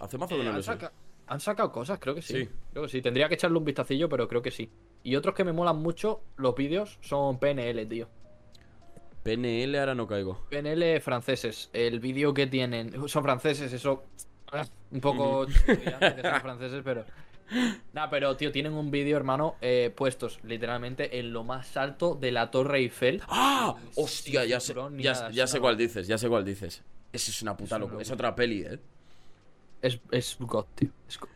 [0.00, 0.72] Hace mazo que Eh, no han, lo sé.
[0.72, 0.92] saca-
[1.32, 2.44] han sacado cosas, creo que sí.
[2.44, 2.48] Sí.
[2.72, 3.02] Creo que sí.
[3.02, 4.70] Tendría que echarle un vistacillo, pero creo que sí.
[5.02, 8.08] Y otros que me molan mucho, los vídeos, son PNL, tío.
[9.22, 10.46] PNL ahora no caigo.
[10.50, 11.70] PNL franceses.
[11.72, 13.08] El vídeo que tienen.
[13.08, 14.04] Son franceses, eso.
[14.52, 15.46] ah, Un poco.
[15.46, 17.04] que son franceses, pero.
[17.92, 22.32] Nah, pero tío, tienen un vídeo, hermano, eh, puestos literalmente en lo más alto de
[22.32, 23.20] la Torre Eiffel.
[23.28, 23.76] ¡Ah!
[23.94, 25.14] Hostia, ya sé, ya,
[25.46, 25.74] sé locura.
[25.76, 26.82] dices, ya sé cuál dices.
[27.12, 28.00] Eso es una puta locura.
[28.00, 28.78] Es otra peli, ¿eh?
[29.82, 30.90] Es, es God, tío.
[31.08, 31.28] es God.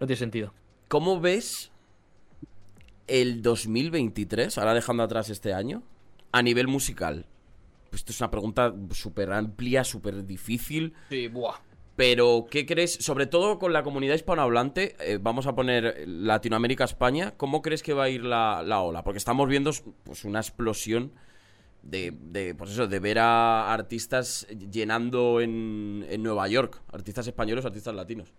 [0.00, 0.52] No tiene sentido.
[0.88, 1.70] ¿Cómo ves
[3.06, 5.82] el 2023, ahora dejando atrás este año,
[6.32, 7.26] a nivel musical?
[7.88, 10.94] Pues esto es una pregunta súper amplia, súper difícil.
[11.08, 11.54] Sí, buah.
[11.96, 12.94] Pero, ¿qué crees?
[12.94, 17.92] Sobre todo con la comunidad hispanohablante, eh, vamos a poner Latinoamérica, España, ¿cómo crees que
[17.92, 19.04] va a ir la, la ola?
[19.04, 19.70] Porque estamos viendo
[20.04, 21.12] pues, una explosión
[21.82, 27.64] de, de, pues eso, de ver a artistas llenando en, en Nueva York, artistas españoles,
[27.64, 28.32] artistas latinos.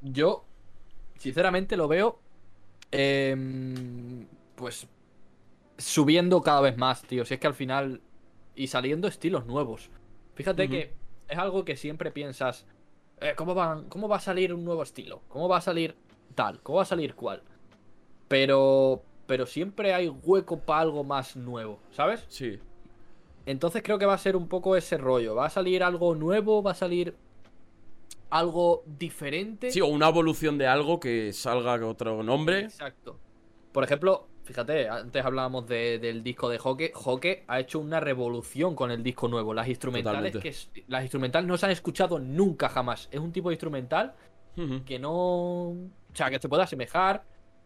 [0.00, 0.44] Yo,
[1.18, 2.20] sinceramente, lo veo.
[2.90, 4.86] em, pues.
[5.78, 7.24] Subiendo cada vez más, tío.
[7.24, 8.00] Si es que al final.
[8.54, 9.90] Y saliendo estilos nuevos.
[10.34, 10.92] Fíjate que
[11.28, 12.66] es algo que siempre piensas.
[13.20, 15.22] eh, ¿cómo, van, ¿Cómo va a salir un nuevo estilo?
[15.28, 15.96] ¿Cómo va a salir
[16.34, 16.60] tal?
[16.62, 17.42] ¿Cómo va a salir cual?
[18.28, 19.04] Pero.
[19.32, 22.26] Pero siempre hay hueco para algo más nuevo, ¿sabes?
[22.28, 22.58] Sí.
[23.46, 25.34] Entonces creo que va a ser un poco ese rollo.
[25.34, 27.16] Va a salir algo nuevo, va a salir
[28.28, 29.70] algo diferente.
[29.70, 32.60] Sí, o una evolución de algo que salga con otro nombre.
[32.60, 33.18] Exacto.
[33.72, 36.92] Por ejemplo, fíjate, antes hablábamos de- del disco de Hoke.
[36.94, 39.54] Hoke ha hecho una revolución con el disco nuevo.
[39.54, 40.72] Las instrumentales Totalmente.
[40.74, 43.08] que las instrumentales no se han escuchado nunca jamás.
[43.10, 44.12] Es un tipo de instrumental
[44.84, 45.14] que no,
[45.70, 45.76] o
[46.12, 47.24] sea, que se puede asemejar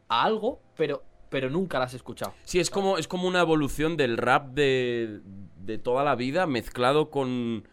[0.08, 1.02] a algo, pero
[1.36, 2.32] pero nunca las has escuchado.
[2.44, 5.20] Sí, es como, es como una evolución del rap de,
[5.58, 7.68] de toda la vida mezclado con.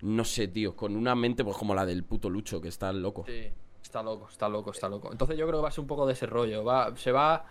[0.00, 3.24] No sé, tío, con una mente pues como la del puto Lucho, que está loco.
[3.26, 3.52] Sí,
[3.82, 5.12] está loco, está loco, está loco.
[5.12, 6.64] Entonces yo creo que va a ser un poco de ese rollo.
[6.64, 7.44] Va, se va,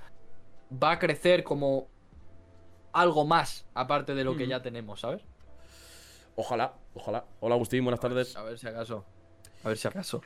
[0.83, 1.89] va a crecer como
[2.93, 4.49] algo más aparte de lo que Ujú.
[4.49, 5.21] ya tenemos, ¿sabes?
[6.35, 7.23] Ojalá, ojalá.
[7.39, 8.35] Hola Agustín, buenas tardes.
[8.35, 9.05] A ver si acaso.
[9.63, 10.23] A ver si acaso.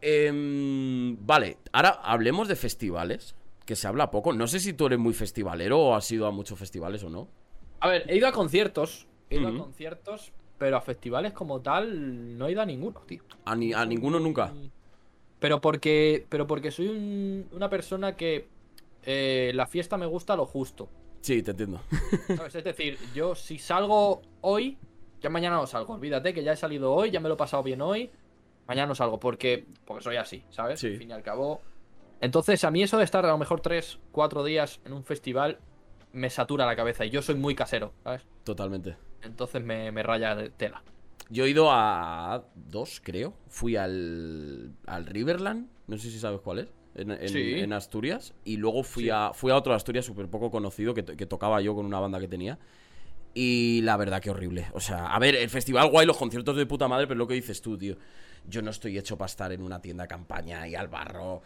[0.00, 3.34] Em, vale, ahora hablemos de festivales,
[3.68, 4.32] que se habla poco.
[4.32, 7.28] No sé si tú eres muy festivalero o has ido a muchos festivales o no.
[7.80, 9.06] A ver, he ido a conciertos.
[9.28, 13.22] He ido a conciertos, pero a festivales como tal no he ido a ninguno, tío.
[13.44, 14.54] A, ni- a ninguno nunca.
[15.38, 18.48] Pero porque, pero porque soy un- una persona que
[19.04, 20.88] eh, la fiesta me gusta lo justo.
[21.20, 21.82] Sí, te entiendo.
[22.38, 22.54] ¿sabes?
[22.54, 24.78] Es decir, yo si salgo hoy,
[25.20, 25.92] ya mañana no salgo.
[25.92, 28.10] Olvídate que ya he salido hoy, ya me lo he pasado bien hoy.
[28.66, 30.80] Mañana no salgo porque, porque soy así, ¿sabes?
[30.80, 30.86] Sí.
[30.86, 31.60] Al fin y al cabo.
[32.20, 35.58] Entonces, a mí eso de estar a lo mejor 3, 4 días en un festival
[36.12, 37.04] me satura la cabeza.
[37.04, 38.26] Y yo soy muy casero, ¿sabes?
[38.44, 38.96] Totalmente.
[39.22, 40.82] Entonces me, me raya de tela.
[41.30, 43.34] Yo he ido a dos, creo.
[43.48, 47.54] Fui al, al Riverland, no sé si sabes cuál es, en, en- Sí.
[47.60, 48.34] en Asturias.
[48.44, 49.10] Y luego fui, Sí.
[49.10, 52.18] a, fui a otro Asturias súper poco conocido que, que tocaba yo con una banda
[52.18, 52.58] que tenía.
[53.34, 54.66] Y la verdad que horrible.
[54.72, 57.34] O sea, a ver, el festival guay, los conciertos de puta madre, pero lo que
[57.34, 57.96] dices tú, tío.
[58.48, 61.42] Yo no estoy hecho para estar en una tienda de campaña y al barro,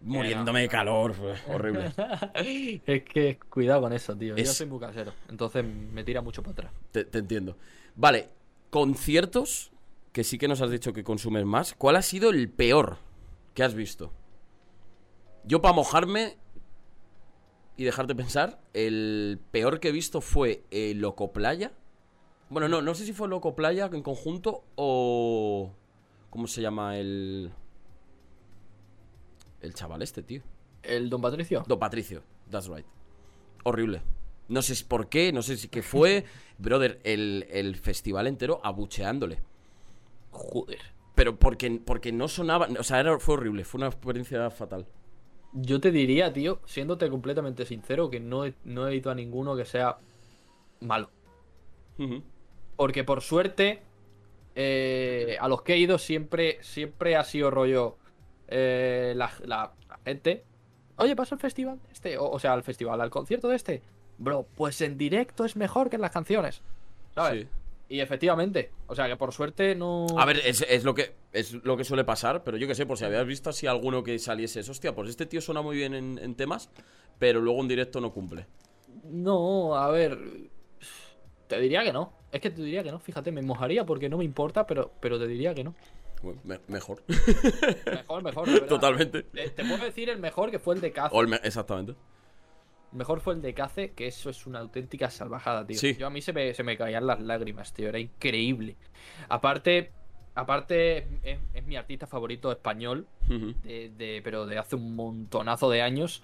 [0.00, 1.14] muriéndome de calor.
[1.48, 1.92] Horrible.
[2.34, 4.36] es que cuidado con eso, tío.
[4.36, 5.12] Yo soy muy casero.
[5.28, 6.72] Entonces me tira mucho para atrás.
[6.92, 7.56] Te, te entiendo.
[7.96, 8.28] Vale,
[8.70, 9.72] conciertos,
[10.12, 11.74] que sí que nos has dicho que consumes más.
[11.74, 12.98] ¿Cuál ha sido el peor
[13.58, 14.12] ¿Qué has visto?
[15.42, 16.36] Yo, para mojarme
[17.76, 21.72] y dejarte pensar, el peor que he visto fue eh, Loco Playa.
[22.50, 25.72] Bueno, no, no sé si fue Loco Playa en conjunto o.
[26.30, 27.50] ¿Cómo se llama el.
[29.60, 30.42] El chaval este, tío?
[30.82, 31.64] ¿El Don Patricio?
[31.66, 32.86] Don Patricio, that's right.
[33.64, 34.02] Horrible.
[34.48, 36.24] No sé si por qué, no sé si qué fue.
[36.58, 39.42] Brother, el, el festival entero abucheándole.
[40.30, 40.80] Joder.
[41.14, 42.68] Pero porque, porque no sonaba.
[42.78, 44.86] O sea, era, fue horrible, fue una experiencia fatal.
[45.52, 49.56] Yo te diría, tío, siéndote completamente sincero, que no he, no he ido a ninguno
[49.56, 49.98] que sea
[50.80, 51.10] malo.
[52.76, 53.82] Porque por suerte,
[54.54, 57.96] eh, a los que he ido siempre, siempre ha sido rollo
[58.48, 59.72] eh, la,
[60.04, 60.44] gente.
[60.96, 62.18] Oye, pasa al festival de este.
[62.18, 63.82] O, o sea, al festival, al concierto de este.
[64.18, 66.62] Bro, pues en directo es mejor que en las canciones.
[67.14, 67.42] ¿Sabes?
[67.42, 67.48] Sí.
[67.90, 68.70] Y efectivamente.
[68.86, 70.06] O sea que por suerte no.
[70.16, 72.84] A ver, es, es lo que es lo que suele pasar, pero yo qué sé,
[72.84, 75.94] por si habías visto así alguno que saliese, hostia, pues este tío suena muy bien
[75.94, 76.70] en, en temas,
[77.18, 78.46] pero luego en directo no cumple.
[79.04, 80.18] No, a ver.
[81.46, 82.12] Te diría que no.
[82.30, 82.98] Es que te diría que no.
[82.98, 85.74] Fíjate, me mojaría porque no me importa, pero, pero te diría que no.
[86.44, 87.02] Me- mejor.
[87.86, 88.48] Mejor, mejor.
[88.66, 89.22] Totalmente.
[89.22, 91.14] Te, te puedo decir el mejor que fue el de Cace.
[91.16, 91.94] O el me- exactamente.
[92.92, 95.78] Mejor fue el de Cace, que eso es una auténtica salvajada, tío.
[95.78, 95.94] Sí.
[95.98, 97.88] Yo a mí se me, se me caían las lágrimas, tío.
[97.90, 98.76] Era increíble.
[99.28, 99.92] Aparte,
[100.34, 106.22] aparte es, es mi artista favorito español, de- pero de hace un montonazo de años.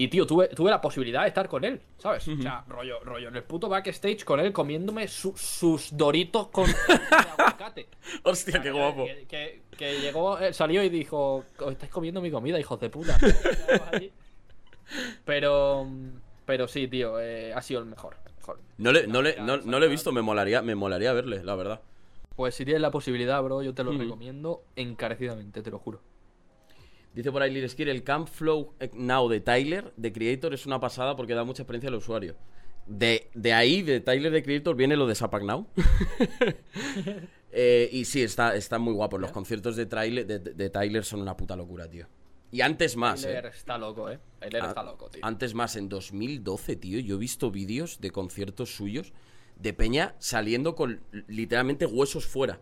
[0.00, 2.26] Y, tío, tuve, tuve la posibilidad de estar con él, ¿sabes?
[2.28, 6.66] O sea, rollo, rollo, en el puto backstage con él comiéndome su- sus doritos con
[7.36, 7.88] aguacate.
[8.22, 9.04] Hostia, qué guapo.
[9.06, 12.90] Que, que- que llegó, eh, salió y dijo, "Os estáis comiendo mi comida, hijos de
[12.90, 13.18] puta.
[15.24, 15.86] pero,
[16.46, 18.16] pero sí, tío, eh, ha sido el mejor.
[18.36, 18.60] mejor.
[18.78, 21.54] No le, no, le, no, no le he visto, me molaría, me molaría verle, la
[21.56, 21.80] verdad.
[22.36, 26.00] Pues si tienes la posibilidad, bro, yo te lo recomiendo encarecidamente, te lo juro.
[27.14, 30.78] Dice por ahí Lil Skir, el Camp Flow Now de Tyler, de Creator, es una
[30.80, 32.36] pasada porque da mucha experiencia al usuario.
[32.86, 35.66] De, de ahí, de Tyler de Creator, viene lo de Zapac Now.
[37.50, 39.16] Eh, y sí, está, está muy guapo.
[39.16, 42.06] Los conciertos de, Tyler- de, Tyler son una puta locura, tío.
[42.50, 43.50] Y antes más, Tyler eh.
[43.54, 44.18] está loco, eh.
[44.38, 45.24] Tyler está loco, tío.
[45.24, 49.14] Antes más, en 2012, tío, yo he visto vídeos de conciertos suyos
[49.56, 52.60] de Peña saliendo con literalmente huesos fuera.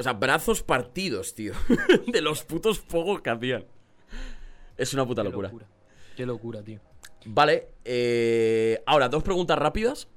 [0.00, 1.52] O sea, brazos partidos, tío.
[2.06, 3.66] de los putos fuegos que hacían.
[4.78, 5.48] Es una puta Qué locura.
[5.48, 5.66] locura.
[6.16, 6.80] Qué locura, tío.
[7.26, 10.08] Vale, eh, ahora dos preguntas rápidas.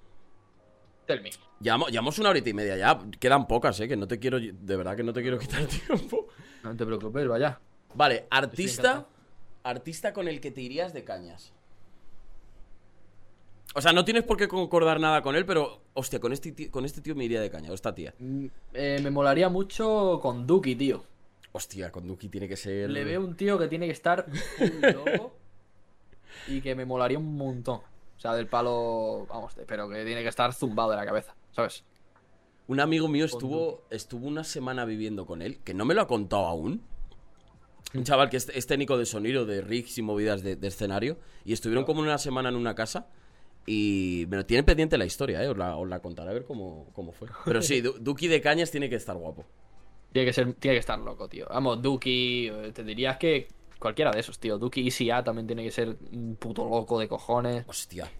[1.05, 1.31] Tell me.
[1.59, 2.97] Llevamos, llevamos una horita y media ya.
[3.19, 4.39] Quedan pocas, eh, que no te quiero.
[4.39, 6.29] De verdad que no te quiero quitar tiempo.
[6.63, 7.59] No te preocupes, vaya.
[7.93, 9.05] Vale, artista.
[9.63, 11.51] Artista con el que te irías de cañas.
[13.75, 15.81] O sea, no tienes por qué concordar nada con él, pero.
[15.93, 18.13] Hostia, con este tío, con este tío me iría de caña, o esta tía.
[18.19, 21.03] Mm, eh, me molaría mucho con Duki, tío.
[21.51, 22.89] Hostia, con Duki tiene que ser.
[22.89, 24.25] Le veo un tío que tiene que estar
[24.81, 25.33] loco
[26.47, 27.81] y que me molaría un montón.
[28.17, 31.83] O sea, del palo, vamos, pero que tiene que estar zumbado de la cabeza, ¿sabes?
[32.67, 36.07] Un amigo mío estuvo, estuvo una semana viviendo con él, que no me lo ha
[36.07, 36.81] contado aún.
[37.93, 41.17] Un chaval que es, es técnico de sonido, de rigs y movidas de, de escenario.
[41.45, 43.07] Y estuvieron como una semana en una casa.
[43.65, 45.47] Y me lo tiene pendiente la historia, ¿eh?
[45.47, 47.29] Os la, os la contaré a ver cómo, cómo fue.
[47.45, 49.45] Pero sí, Du- Duki de Cañas tiene que estar guapo.
[50.11, 51.47] Tiene que ser, tiene que estar loco, tío.
[51.49, 53.47] Vamos, Duki, eh, te dirías que
[53.79, 54.57] cualquiera de esos, tío.
[54.57, 57.65] Duki ICA también tiene que ser un puto loco de cojones.
[57.67, 58.11] Hostia.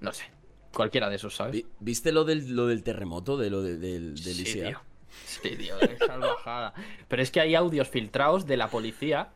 [0.00, 0.24] No sé.
[0.72, 1.52] Cualquiera de esos, ¿sabes?
[1.52, 3.36] Vi- ¿Viste lo del, lo del terremoto?
[3.36, 4.80] De lo de- del, del Sí, tío.
[5.26, 6.74] Sí, tío, es salvajada.
[7.06, 9.28] Pero es que hay audios filtrados de la policía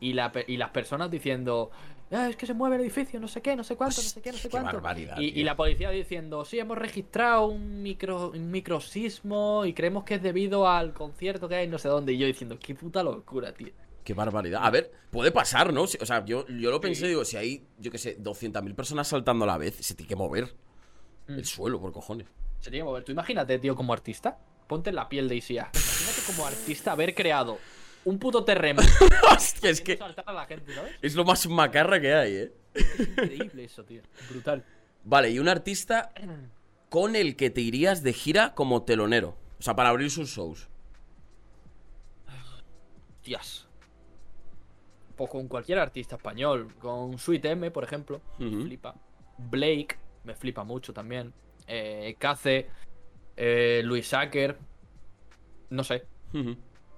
[0.00, 1.70] y, la, y las personas diciendo,
[2.10, 4.20] "Ah, es que se mueve el edificio, no sé qué, no sé cuánto, no sé
[4.22, 4.72] qué, no sé cuánto.
[4.72, 10.14] barbaridad, y, la policía diciendo, sí, hemos registrado un micro un microsismo y creemos que
[10.16, 12.12] es debido al concierto que hay no sé dónde.
[12.12, 13.72] Y yo diciendo, qué puta locura, tío.
[14.04, 14.60] Qué barbaridad.
[14.62, 15.82] A ver, puede pasar, ¿no?
[15.82, 19.44] O sea, yo, yo lo pensé, digo, si hay, yo qué sé, 200.000 personas saltando
[19.44, 20.54] a la vez, se tiene que mover
[21.26, 21.38] Mm.
[21.38, 22.26] el suelo, por cojones.
[22.60, 23.04] Se tiene que mover.
[23.04, 24.38] Tú imagínate, tío, como artista.
[24.66, 25.70] Ponte en la piel de ICA.
[25.74, 27.58] Imagínate como artista haber creado
[28.04, 28.86] un puto terremoto.
[29.34, 30.92] Hostia, es que saltar a la gente, ¿sabes?
[31.02, 32.52] es lo más macarra que hay, ¿eh?
[32.98, 34.02] Increíble eso, tío.
[34.30, 34.64] Brutal.
[35.04, 36.12] Vale, y un artista
[36.88, 39.36] con el que te irías de gira como telonero.
[39.58, 40.68] O sea, para abrir sus shows.
[43.22, 43.66] Tías.
[45.16, 46.74] Pues con cualquier artista español.
[46.78, 48.20] Con Sweet M, por ejemplo.
[48.38, 48.94] Me flipa.
[49.38, 51.32] Blake, me flipa mucho también.
[51.66, 52.68] Eh, Cace.
[53.36, 54.58] eh, Luis Acker.
[55.70, 56.04] No sé.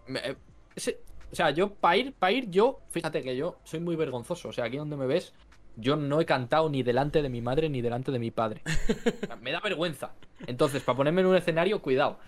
[0.06, 0.36] Me-
[0.76, 1.00] ese-
[1.32, 4.50] o sea, yo, para ir, pa' ir, yo, fíjate que yo soy muy vergonzoso.
[4.50, 5.34] O sea, aquí donde me ves,
[5.76, 8.62] yo no he cantado ni delante de mi madre ni delante de mi padre.
[9.22, 10.12] O sea, me da vergüenza.
[10.46, 12.18] Entonces, para ponerme en un escenario, cuidado.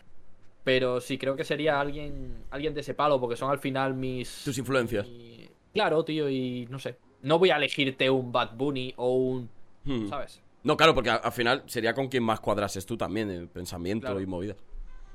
[0.65, 4.43] Pero sí creo que sería alguien alguien de ese palo, porque son al final mis.
[4.45, 5.09] Tus influencias.
[5.09, 6.97] mi- Claro, tío, y no sé.
[7.23, 9.49] No voy a elegirte un Bad Bunny o un.
[9.85, 10.09] Hmm.
[10.09, 10.43] ¿Sabes?
[10.65, 14.21] No, claro, porque al final sería con quien más cuadrases tú también, en pensamiento Claro.
[14.21, 14.57] y movidas.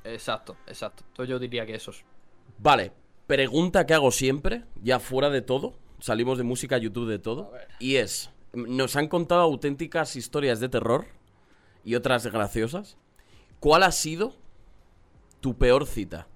[0.05, 1.03] Exacto, exacto.
[1.09, 2.03] Entonces yo diría que esos.
[2.57, 2.91] Vale,
[3.27, 7.95] pregunta que hago siempre, ya fuera de todo, salimos de música, YouTube, de todo, y
[7.95, 11.05] es, nos han contado auténticas historias de terror
[11.83, 12.97] y otras graciosas.
[13.59, 14.35] ¿Cuál ha sido
[15.39, 16.27] tu peor cita?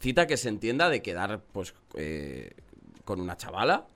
[0.00, 2.52] Cita que se entienda de quedar, pues, eh,
[3.04, 3.86] con una chavala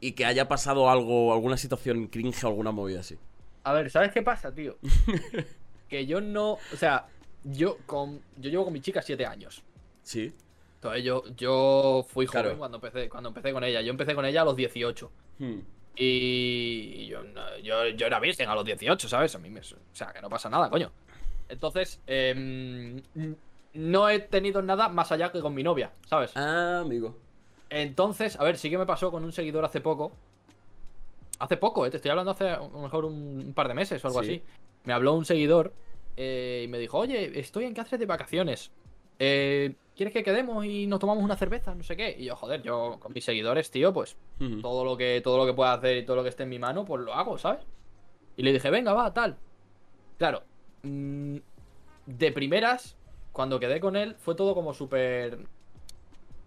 [0.00, 3.18] y que haya pasado algo, alguna situación cringe o alguna movida así.
[3.64, 4.78] A ver, ¿sabes qué pasa, tío?
[5.88, 6.52] que yo no.
[6.52, 7.06] O sea,
[7.44, 8.20] yo con.
[8.36, 9.62] Yo llevo con mi chica siete años.
[10.02, 10.32] Sí.
[10.78, 12.58] Entonces yo, yo fui joven Claro.
[12.58, 13.80] cuando empecé, cuando empecé con ella.
[13.82, 15.10] Yo empecé con ella a los 18.
[15.40, 15.58] Hmm.
[15.96, 17.22] Y yo,
[17.62, 19.34] yo, yo era virgen a los 18, ¿sabes?
[19.34, 19.60] A mí me.
[19.60, 20.92] O sea, que no pasa nada, coño.
[21.48, 23.02] Entonces, em,
[23.74, 26.30] no he tenido nada más allá que con mi novia, ¿sabes?
[26.36, 27.16] Ah, amigo.
[27.70, 30.12] Entonces, a ver, sí que me pasó con un seguidor hace poco.
[31.40, 31.90] Hace poco, ¿eh?
[31.90, 33.14] Te estoy hablando hace a lo mejor un,
[33.46, 34.30] un par de meses o algo Sí.
[34.30, 34.42] así.
[34.84, 35.72] Me habló un seguidor
[36.16, 38.70] eh, y me dijo, oye, estoy en Cáceres de vacaciones.
[39.18, 41.74] Eh, ¿Quieres que quedemos y nos tomamos una cerveza?
[41.74, 42.14] No sé qué.
[42.16, 44.16] Y yo, joder, yo con mis seguidores, tío, pues
[44.62, 46.60] todo lo que todo lo que pueda hacer y todo lo que esté en mi
[46.60, 47.66] mano, pues lo hago, ¿sabes?
[48.36, 49.36] Y le dije, venga, va, tal.
[50.16, 50.44] Claro,
[50.84, 51.38] mm,
[52.06, 52.96] de primeras,
[53.32, 55.36] cuando quedé con él, fue todo como súper.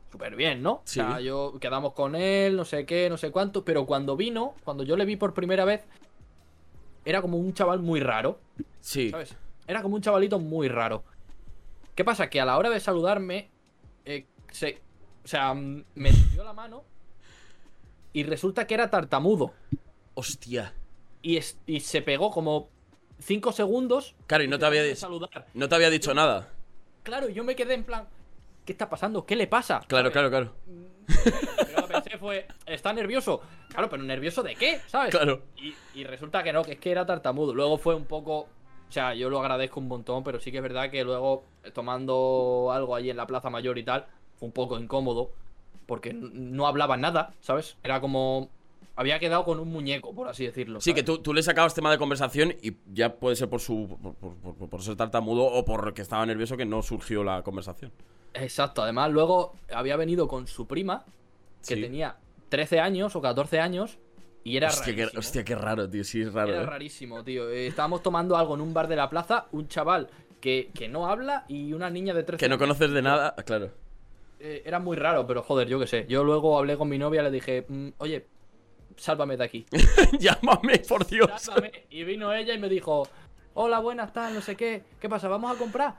[0.10, 0.82] súper bien, ¿no?
[0.86, 1.02] Sí.
[1.02, 4.56] O sea, yo quedamos con él, no sé qué, no sé cuánto, pero cuando vino,
[4.64, 5.84] cuando yo le vi por primera vez,
[7.04, 8.40] era como un chaval muy raro,
[8.80, 9.10] Sí.
[9.10, 9.36] ¿sabes?
[9.68, 11.04] Era como un chavalito muy raro.
[12.02, 12.32] ¿Qué pasa?
[12.32, 13.52] Que a la hora de saludarme,
[14.06, 14.82] eh, se,
[15.24, 16.84] o sea, mm, me dio la mano
[18.12, 19.54] y resulta que era tartamudo.
[20.16, 20.74] Hostia.
[21.22, 22.70] Y, es- y se pegó como
[23.20, 24.16] 5 segundos.
[24.26, 25.46] Claro, y no te había, saludar.
[25.54, 26.50] no te había dicho nada.
[27.04, 28.08] Claro, y yo me quedé en plan,
[28.66, 29.24] ¿qué está pasando?
[29.28, 29.82] ¿Qué le pasa?
[29.88, 30.12] Claro, ¿Sabes?
[30.12, 30.56] claro, claro.
[31.72, 33.42] Yo lo que pensé fue, ¿está nervioso?
[33.70, 34.82] Claro, pero ¿nervioso de qué?
[34.88, 35.12] ¿Sabes?
[35.12, 35.44] Claro.
[35.56, 37.54] Y, y resulta que no, que es que era tartamudo.
[37.54, 38.50] Luego fue un poco.
[38.92, 41.72] O sea, yo lo agradezco un montón, pero sí que es verdad que luego, eh,
[41.72, 44.06] tomando algo allí en la Plaza Mayor y tal,
[44.38, 45.30] fue un poco incómodo.
[45.86, 47.78] Porque no hablaba nada, ¿sabes?
[47.84, 48.50] Era como.
[48.98, 50.82] Había quedado con un muñeco, por así decirlo.
[50.82, 53.98] Sí, que tú, tú le sacabas tema de conversación y ya puede ser por su
[54.02, 57.94] por, por- por- por ser tartamudo o porque estaba nervioso que no surgió la conversación.
[58.34, 61.06] Exacto, además, luego había venido con su prima,
[61.66, 61.82] que Sí.
[61.82, 62.18] tenía
[62.50, 63.98] 13 años o 14 años,
[64.44, 65.20] y era hostia, qué, rarísimo.
[65.20, 66.04] hostia, qué raro, tío.
[66.04, 66.66] Sí, es raro, Era ¿eh?
[66.66, 67.50] rarísimo, tío.
[67.50, 70.10] Eh, Estábamos tomando algo en un bar de la plaza, un chaval
[70.40, 73.44] que, que no habla y una niña de 13 Que no conoces de nada, ah,
[73.44, 73.72] claro.
[74.40, 76.06] Eh, era muy raro, pero joder, yo qué sé.
[76.10, 78.26] Yo luego hablé con mi novia, le dije, "Mm, oye,
[78.96, 79.66] sálvame de aquí.
[80.20, 81.30] Llámame, por Dios.
[81.38, 81.72] Sálvame.
[81.90, 83.08] Y vino ella y me dijo,
[83.54, 84.84] hola, buenas, tal, no sé qué.
[85.00, 85.28] ¿Qué pasa?
[85.28, 85.96] ¿Vamos a comprar?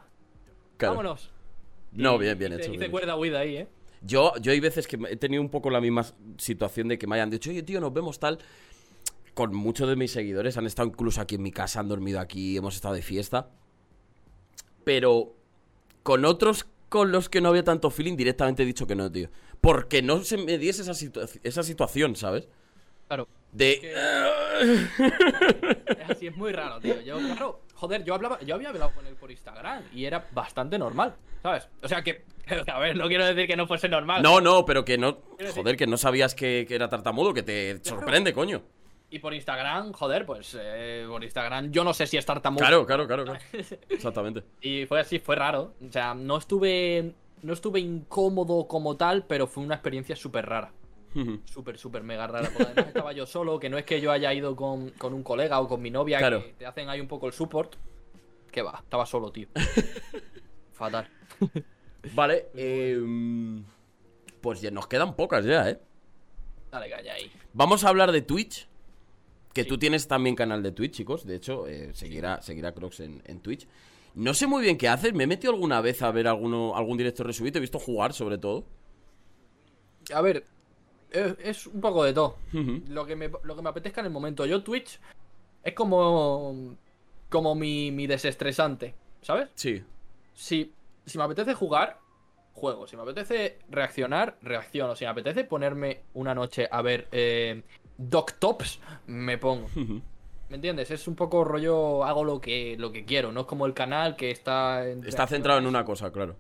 [0.77, 0.95] Claro.
[0.97, 1.31] Vámonos.
[1.93, 2.71] No, bien, bien hecho.
[2.71, 3.69] Hice bien cuerda huida ahí, ¿eh?
[4.05, 6.05] Yo, yo hay veces que he tenido un poco la misma
[6.39, 8.39] situación de que me hayan dicho, oye, tío, nos vemos tal.
[9.35, 12.57] Con muchos de mis seguidores han estado incluso aquí en mi casa, han dormido aquí,
[12.57, 13.49] hemos estado de fiesta.
[14.85, 15.35] Pero
[16.03, 19.31] con otros con los que no había tanto feeling, directamente he dicho que no, tío.
[19.61, 22.49] Porque no se me diese esa, situa- esa situación, ¿sabes?
[23.07, 23.27] Claro.
[23.53, 23.81] De...
[25.87, 27.01] Es así, es muy raro, tío.
[27.01, 30.79] Yo, claro, joder, yo hablaba, yo había hablado con él por Instagram y era bastante
[30.79, 31.69] normal, ¿sabes?
[31.83, 32.25] O sea que,
[32.73, 34.23] a ver, no quiero decir que no fuese normal.
[34.23, 35.19] No, no, pero que no...
[35.55, 38.63] Joder, que no sabías que, que era tartamudo, que te sorprende, coño.
[39.11, 42.61] Y por Instagram, joder, pues eh, por Instagram yo no sé si es tartamudo.
[42.61, 43.41] Claro, claro, claro, claro.
[43.91, 44.43] Exactamente.
[44.63, 45.75] Y fue así, fue raro.
[45.87, 47.13] O sea, no estuve,
[47.43, 50.73] no estuve incómodo como tal, pero fue una experiencia súper rara.
[51.45, 52.49] Súper, súper mega rara.
[52.49, 55.23] Porque además estaba yo solo, que no es que yo haya ido con, con un
[55.23, 56.43] colega o con mi novia, Claro.
[56.43, 57.75] que te hacen ahí un poco el support.
[58.51, 59.49] Que va, estaba solo, tío.
[60.73, 61.07] Fatal.
[62.15, 63.01] Vale, eh,
[64.41, 65.79] pues ya nos quedan pocas ya, ¿eh?
[66.71, 67.31] Dale caña ahí.
[67.53, 68.69] Vamos a hablar de Twitch.
[69.53, 69.69] Que Sí.
[69.69, 71.27] tú tienes también canal de Twitch, chicos.
[71.27, 73.69] De hecho, eh, seguirá, seguirá Crocs en, en Twitch.
[74.15, 75.13] No sé muy bien qué haces.
[75.13, 77.59] Me he metido alguna vez a ver alguno, algún directo resubido.
[77.59, 78.65] He visto jugar, sobre todo.
[80.15, 80.45] A ver,
[81.11, 82.39] es, es un poco de todo.
[82.89, 84.47] Lo que, me, lo que me apetezca en el momento.
[84.47, 84.99] Yo Twitch
[85.63, 86.75] es como,
[87.29, 89.51] como mi, mi desestresante, ¿sabes?
[89.55, 89.83] Sí.
[90.35, 90.73] Si,
[91.07, 91.99] si me apetece jugar,
[92.53, 92.87] juego.
[92.87, 94.95] Si me apetece reaccionar, reacciono.
[94.95, 97.63] Si me apetece ponerme una noche a ver eh,
[97.97, 99.69] Doc Tops, me pongo.
[100.49, 100.91] ¿Me entiendes?
[100.91, 103.33] Es un poco rollo, hago lo que, lo que quiero.
[103.33, 104.87] No es como el canal que está...
[104.87, 106.37] en Está centrado en una cosa, claro.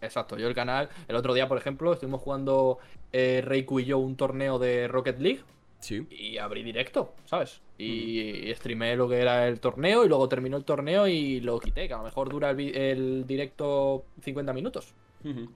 [0.00, 2.78] Exacto, yo el canal, el otro día, por ejemplo, estuvimos jugando
[3.12, 5.40] eh, Reiku y yo un torneo de Rocket League.
[5.78, 6.06] Sí.
[6.10, 7.60] y abrí directo, ¿sabes?
[7.78, 11.60] Y, y streamé lo que era el torneo y luego terminó el torneo y lo
[11.60, 14.94] quité, que a lo mejor dura el, directo 50 minutos,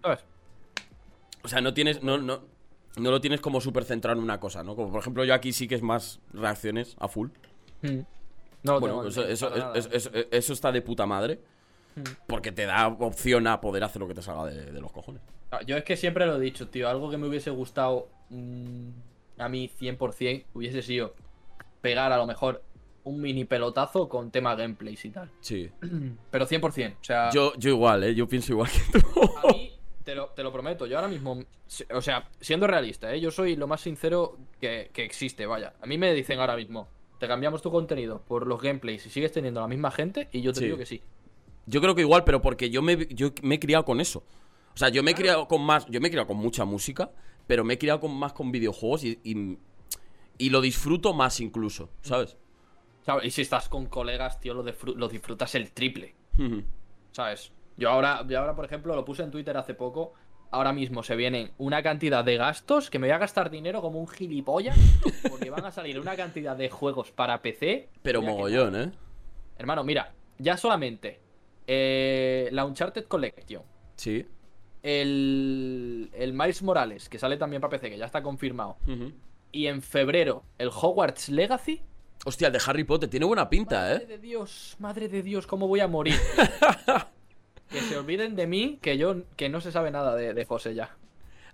[0.02, 0.20] ¿sabes?
[1.42, 2.02] O sea, no tienes.
[2.02, 2.40] No, no,
[2.96, 4.76] no lo tienes como súper centrado en una cosa, ¿no?
[4.76, 7.28] Como por ejemplo, yo aquí sí que es más reacciones a full.
[7.82, 8.00] Mm.
[8.62, 11.40] No Bueno, eso, eso, eso- está de puta madre.
[11.96, 12.02] Mm.
[12.26, 15.22] Porque te da opción a poder hacer lo que te salga de, de los cojones.
[15.50, 16.88] Ah, Yo es que siempre lo he dicho, tío.
[16.88, 18.90] Algo que me hubiese gustado mm,
[19.40, 21.14] a mí 100% hubiese sido
[21.80, 22.62] pegar a lo mejor
[23.04, 25.30] un mini pelotazo con tema gameplays y tal.
[25.40, 25.70] Sí.
[26.30, 26.92] Pero 100%.
[27.00, 28.14] O sea, Yo, yo igual, ¿eh?
[28.14, 29.20] Yo pienso igual que tú.
[29.42, 29.72] a mí,
[30.04, 31.38] te lo, te lo prometo, yo ahora mismo,
[31.94, 33.20] o sea, siendo realista, ¿eh?
[33.20, 35.72] yo soy lo más sincero que, que existe, vaya.
[35.80, 36.88] A mí me dicen ahora mismo,
[37.18, 40.52] te cambiamos tu contenido por los gameplays y sigues teniendo la misma gente y yo
[40.52, 40.64] te Sí.
[40.66, 41.02] digo que sí.
[41.66, 44.24] Yo creo que igual, pero porque yo me, yo me he criado con eso.
[44.74, 45.86] O sea, yo me he criado con más.
[45.86, 47.10] Yo me he criado con mucha música,
[47.50, 49.58] pero me he criado con más con videojuegos y, y,
[50.38, 52.36] y lo disfruto más incluso, ¿sabes?
[53.04, 53.24] ¿Sabes?
[53.24, 56.14] Y si estás con colegas, tío, lo, lo disfrutas el triple.
[57.10, 57.50] ¿Sabes?
[57.76, 60.12] Yo ahora, yo ahora, por ejemplo, lo puse en Twitter hace poco.
[60.52, 63.98] Ahora mismo se vienen una cantidad de gastos que me voy a gastar dinero como
[63.98, 64.78] un gilipollas.
[65.28, 67.88] Porque van a salir una cantidad de juegos para PC.
[68.02, 68.92] pero que mogollón, ¿eh?
[69.58, 71.18] Hermano, mira, ya solamente
[71.66, 73.64] eh, la Uncharted Collection,
[73.96, 74.24] Sí.
[74.82, 78.76] El, el Miles Morales, que sale también para PC, que ya está confirmado,
[79.52, 81.82] y en febrero el Hogwarts Legacy.
[82.24, 84.06] Hostia, el de Harry Potter tiene buena pinta, Madre ¿eh?
[84.06, 86.14] de Dios, madre de Dios, cómo voy a morir.
[87.70, 90.74] que se olviden de mí, que yo que no se sabe nada de, de José
[90.74, 90.96] ya.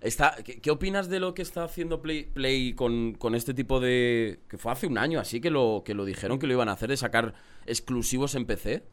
[0.01, 3.79] Está, ¿qué, qué opinas de lo que está haciendo Play, Play con, con este tipo
[3.79, 4.39] de...
[4.47, 6.73] que fue hace un año así que lo, que lo dijeron que lo iban a
[6.73, 7.33] hacer, de sacar
[7.65, 8.83] exclusivos en PC?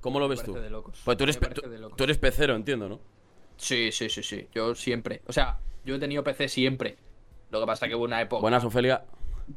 [0.00, 0.52] ¿Cómo lo ves tú?
[0.52, 1.00] parece de locos.
[1.04, 1.62] Pues tú eres, tú,
[1.96, 3.00] tú eres pecero, entiendo, ¿no?
[3.58, 4.48] Sí, sí, sí, sí.
[4.54, 5.20] Yo siempre.
[5.26, 6.96] O sea, yo he tenido PC siempre.
[7.50, 9.04] Lo que pasa es que hubo una época Buenas, Ofelia.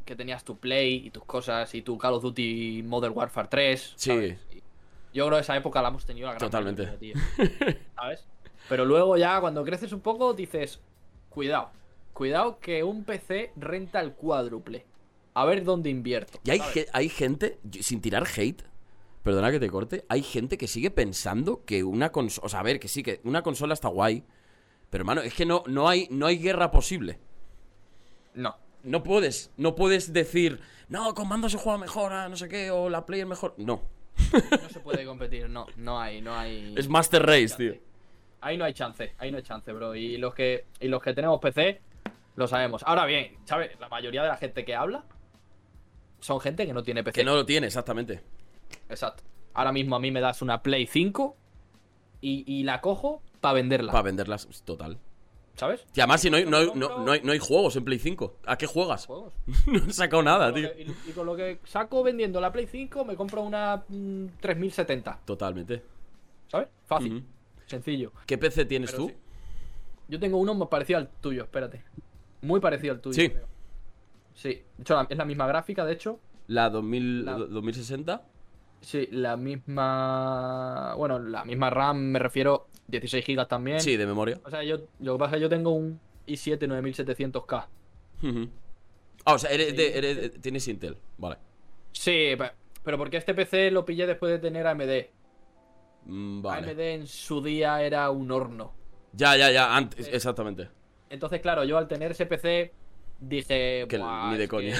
[0.05, 3.93] que tenías tu Play y tus cosas y tu Call of Duty Modern Warfare 3.
[3.95, 4.35] Sí.
[5.13, 6.85] Yo creo que esa época la hemos tenido la gran Totalmente.
[6.85, 7.77] mayoría, tío.
[7.95, 8.25] ¿Sabes?
[8.69, 10.79] Pero luego ya cuando creces un poco dices,
[11.29, 11.71] cuidado,
[12.13, 14.85] cuidado que un PC renta el cuádruple.
[15.33, 16.39] A ver dónde invierto.
[16.43, 16.61] Y hay,
[16.93, 18.63] hay gente, sin tirar hate,
[19.23, 22.45] perdona que te corte, hay gente que sigue pensando que una consola.
[22.45, 24.23] O sea, a ver, que sí, que una consola está guay.
[24.89, 27.19] Pero, hermano, es que no, no, hay, no hay guerra posible.
[28.33, 28.55] No.
[28.83, 32.71] No puedes, no puedes decir, no, con mando se juega mejor, ah, no sé qué,
[32.71, 33.53] o la Play es mejor.
[33.57, 33.83] No.
[34.33, 36.73] No se puede competir, no, no hay, no hay.
[36.77, 37.75] Es Master Race, tío.
[38.41, 39.93] Ahí no hay chance, ahí no hay chance, bro.
[39.95, 41.79] Y los que, y los que tenemos PC,
[42.35, 42.81] lo sabemos.
[42.85, 43.79] Ahora bien, ¿sabes?
[43.79, 45.05] La mayoría de la gente que habla
[46.19, 47.21] son gente que no tiene PC.
[47.21, 48.21] Que no lo tiene, exactamente.
[48.89, 49.23] Exacto.
[49.53, 51.35] Ahora mismo a mí me das una Play 5
[52.21, 53.91] y, y la cojo para venderla.
[53.91, 54.97] Para venderlas, total.
[55.55, 55.85] ¿Sabes?
[55.93, 57.99] Y además, si no hay, no, hay, no, no hay, no hay juegos en Play
[57.99, 59.05] 5, ¿a qué juegas?
[59.05, 59.33] Juegos.
[59.67, 60.71] no he sacado nada, tío.
[60.73, 64.25] que- y, y con lo que saco vendiendo la Play 5 me compro una mm,
[64.39, 65.19] 3070.
[65.25, 65.83] Totalmente.
[66.47, 66.69] ¿Sabes?
[66.85, 67.25] Fácil.
[67.67, 68.11] Sencillo.
[68.25, 69.09] ¿Qué PC tienes Pero tú?
[69.09, 69.15] sí.
[70.07, 71.83] Yo tengo uno más parecido al tuyo, espérate.
[72.41, 73.15] Muy parecido al tuyo.
[73.15, 73.29] Sí.
[73.29, 73.45] creo.
[74.33, 74.49] Sí.
[74.77, 76.19] De hecho, la- es la misma gráfica, de hecho.
[76.47, 78.21] ¿La 2000, La- 2060?
[78.81, 80.93] Sí, la misma.
[80.97, 82.67] Bueno, la misma RAM, me refiero.
[82.87, 83.79] 16 GB también.
[83.79, 84.39] Sí, de memoria.
[84.43, 87.67] O sea, yo lo que pasa es que yo tengo un i7 9700K.
[88.23, 88.49] Ujú.
[89.23, 90.97] Ah, o sea, eres de- eres tienes Intel.
[91.17, 91.37] Vale.
[91.93, 92.51] Sí, pe-
[92.83, 95.09] pero porque este PC lo pillé después de tener AMD.
[96.05, 96.71] Mm, Vale.
[96.71, 98.73] AMD en su día era un horno.
[99.13, 99.75] Ya, ya, ya.
[99.75, 100.69] Antes, exactamente.
[101.09, 102.73] Entonces, claro, yo al tener ese PC
[103.21, 103.85] dije.
[103.87, 104.75] Que "Buah, ni de es coña".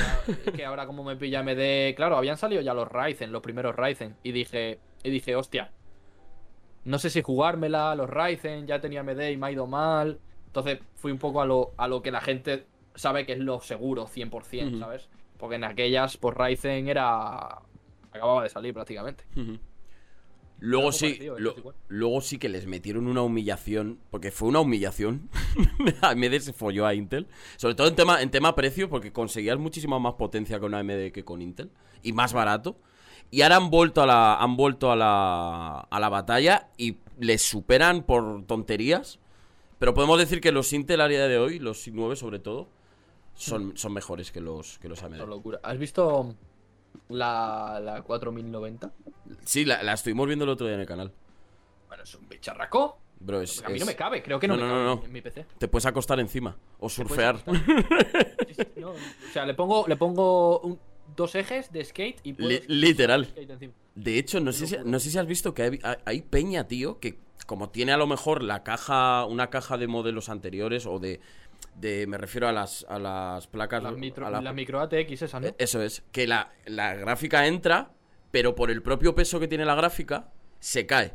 [0.55, 1.95] Que, ahora como me pilla AMD.
[1.95, 4.17] Claro, habían salido ya los Ryzen, los primeros Ryzen.
[4.23, 5.71] Y dije, y dije, hostia.
[6.83, 10.19] No sé si jugármela, los Ryzen, ya tenía AMD y me ha ido mal.
[10.47, 12.65] Entonces fui un poco a lo, a lo que la gente
[12.95, 14.79] sabe que es lo seguro, 100%, Ujú.
[14.79, 15.07] ¿sabes?
[15.37, 17.59] Porque en aquellas, pues Ryzen era.
[18.11, 19.23] Acababa de salir prácticamente.
[19.37, 19.57] Ujú.
[20.61, 21.75] Luego sí, parecido, lo- es igual.
[21.89, 25.29] luego sí que les metieron una humillación, porque fue una humillación.
[26.01, 27.27] AMD se folló a Intel,
[27.57, 31.25] sobre todo en tema en tema precio, porque conseguías muchísima más potencia con AMD que
[31.25, 31.69] con Intel
[32.03, 32.77] y más barato.
[33.31, 37.41] Y ahora han vuelto a la han vuelto a la a la batalla y les
[37.41, 39.19] superan por tonterías,
[39.79, 42.67] pero podemos decir que los Intel a día de hoy, los i9 sobre todo,
[43.33, 45.15] son, son mejores que los que los AMD.
[45.27, 45.59] locura.
[45.63, 46.35] ¿Has visto
[47.09, 48.91] la, la 4090?
[49.45, 51.11] Sí, la, la estuvimos viendo el otro día en el canal.
[51.87, 52.97] Bueno, es un bicharraco.
[53.19, 54.85] Bro, es, a mí es- no me cabe, creo que no, No, me no, cabe
[55.01, 55.45] no, en mi PC.
[55.59, 57.35] Te puedes acostar encima o surfear.
[58.83, 58.95] O
[59.33, 60.79] sea, le pongo, le pongo un-
[61.15, 63.25] dos ejes de skate y puedo Li- literal.
[63.25, 63.73] skate encima.
[63.95, 66.99] De hecho, no sé, si, no sé si has visto que hay- hay peña, tío,
[66.99, 71.19] que como tiene a lo mejor la caja, una caja de modelos anteriores o de
[71.75, 73.81] de me refiero a las, a las placas...
[73.83, 75.47] Las, micro, a la- micro ATX esas, ¿no?
[75.57, 77.91] Eso es, que la, la gráfica entra,
[78.31, 80.29] pero por el propio peso que tiene la gráfica,
[80.59, 81.13] se cae.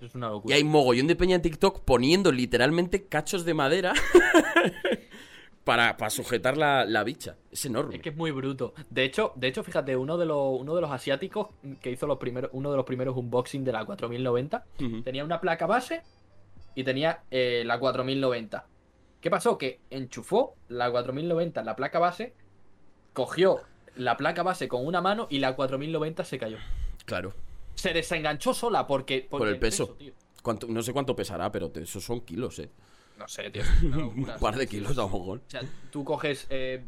[0.00, 0.56] es una Y locura.
[0.56, 3.92] hay mogollón de peña en TikTok poniendo literalmente cachos de madera
[5.64, 7.36] para, para sujetar la, la bicha.
[7.50, 7.96] Es enorme.
[7.96, 8.74] Es que es muy bruto.
[8.88, 11.48] De hecho, de hecho, fíjate, uno de los, uno de los asiáticos
[11.80, 15.02] que hizo los primeros, uno de los primeros unboxing de la 4090 Ujú.
[15.02, 16.02] tenía una placa base
[16.74, 18.66] y tenía eh, la 4090.
[19.20, 19.58] ¿Qué pasó?
[19.58, 22.32] Que enchufó la 4090 en la placa base,
[23.12, 23.60] cogió
[23.96, 26.56] la placa base con una mano y la 4090 se cayó.
[27.04, 27.34] Claro.
[27.74, 29.88] Se desenganchó sola porque, porque Por el peso.
[29.98, 30.12] tío.
[30.42, 32.70] ¿Cuánto- no sé cuánto pesará, pero te- esos son kilos, eh.
[33.18, 33.62] No sé, tío.
[33.82, 35.38] Un par de kilos a lo mejor.
[35.46, 35.60] O sea,
[35.90, 36.82] tú coges eh,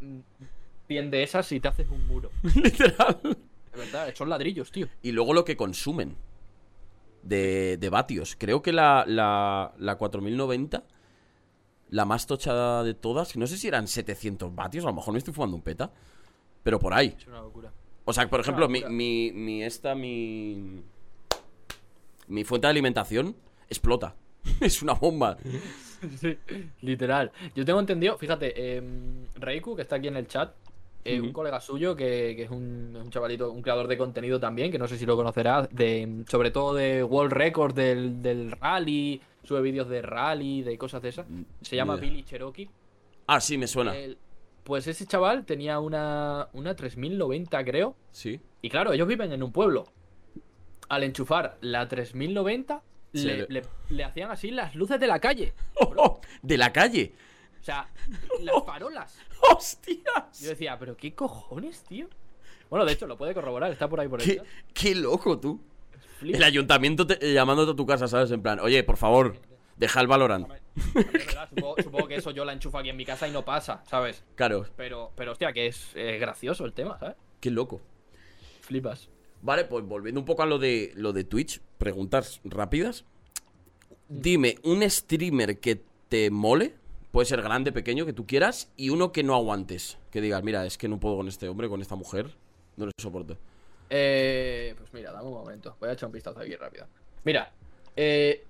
[0.88, 2.30] 100 de esas y te haces un muro.
[2.54, 3.20] Literal.
[3.22, 4.86] De verdad, son ladrillos, tío.
[5.02, 6.16] Y luego lo que consumen
[7.22, 8.36] de, de vatios.
[8.38, 10.84] Creo que la, la, la 4090,
[11.92, 15.18] la más tochada de todas, no sé si eran 700 vatios, a lo mejor me
[15.18, 15.92] estoy fumando un peta,
[16.62, 17.14] pero por ahí.
[17.18, 17.70] Es una locura.
[18.06, 20.82] O sea, por ejemplo, mi, mi, mi esta, mi,
[22.28, 23.36] mi fuente de alimentación
[23.68, 24.16] explota.
[24.60, 25.36] es una bomba.
[26.20, 26.36] Sí,
[26.80, 27.30] literal.
[27.54, 30.52] Yo tengo entendido, fíjate, em, Reiku, que está aquí en el chat,
[31.04, 34.70] eh, un colega suyo que, que es un, un chavalito, un creador de contenido también,
[34.70, 39.20] que no sé si lo conocerás, de, sobre todo de World Record del, del rally,
[39.42, 41.26] sube vídeos de rally, de cosas de esas.
[41.62, 41.96] Se llama.
[41.96, 42.68] Billy Cherokee.
[43.26, 43.96] Ah, sí, me suena.
[43.96, 44.18] El-
[44.64, 47.96] pues ese chaval tenía una, una 3090, creo.
[48.12, 48.40] Sí.
[48.60, 49.86] Y claro, ellos viven en un pueblo.
[50.88, 52.80] Al enchufar la 3090,
[53.12, 55.52] Se le, le- le- le hacían así las luces de la calle.
[56.42, 57.12] de la calle.
[57.62, 57.88] O sea,
[58.40, 59.16] las farolas.
[59.30, 60.40] Yo ¡Hostias!
[60.42, 62.08] decía, pero qué cojones, tío.
[62.68, 64.42] Bueno, de hecho, lo puede corroborar, está por ahí por el
[64.74, 65.60] ¿Qué, loco tú.
[66.22, 68.30] El ayuntamiento te- eh, llamándote a tu casa, ¿sabes?
[68.30, 69.36] En plan, oye, por favor,
[69.76, 70.48] deja el Valorant.
[71.50, 74.24] Supongo, supongo que eso yo la enchufo aquí en mi casa y no pasa, ¿sabes?
[74.36, 77.16] Claro, Pero, pero hostia, que es eh, gracioso el tema, ¿sabes?
[77.40, 77.80] qué loco.
[78.62, 79.08] Flipas.
[79.42, 83.04] Vale, pues volviendo un poco a lo de lo de Twitch, preguntas rápidas.
[84.08, 86.76] Dime, un streamer que te mole,
[87.12, 89.98] puede ser grande, pequeño, que tú quieras, y uno que no aguantes.
[90.10, 92.26] Que digas, mira, es que no puedo con este hombre, con esta mujer,
[92.76, 93.36] no lo soporto.
[93.90, 95.76] Eh, pues mira, dame un momento.
[95.78, 96.86] Voy a echar un vistazo aquí rápido.
[97.24, 97.52] Mira,
[97.94, 98.44] eh,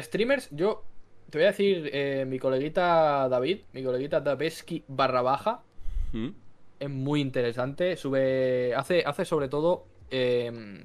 [0.00, 0.84] streamers, yo
[1.30, 5.62] te voy a decir eh, mi coleguita David, mi coleguita Daveski barra baja,
[6.12, 6.28] ¿Mm?
[6.78, 7.96] es muy interesante.
[7.96, 10.84] Sube, hace, hace sobre todo eh,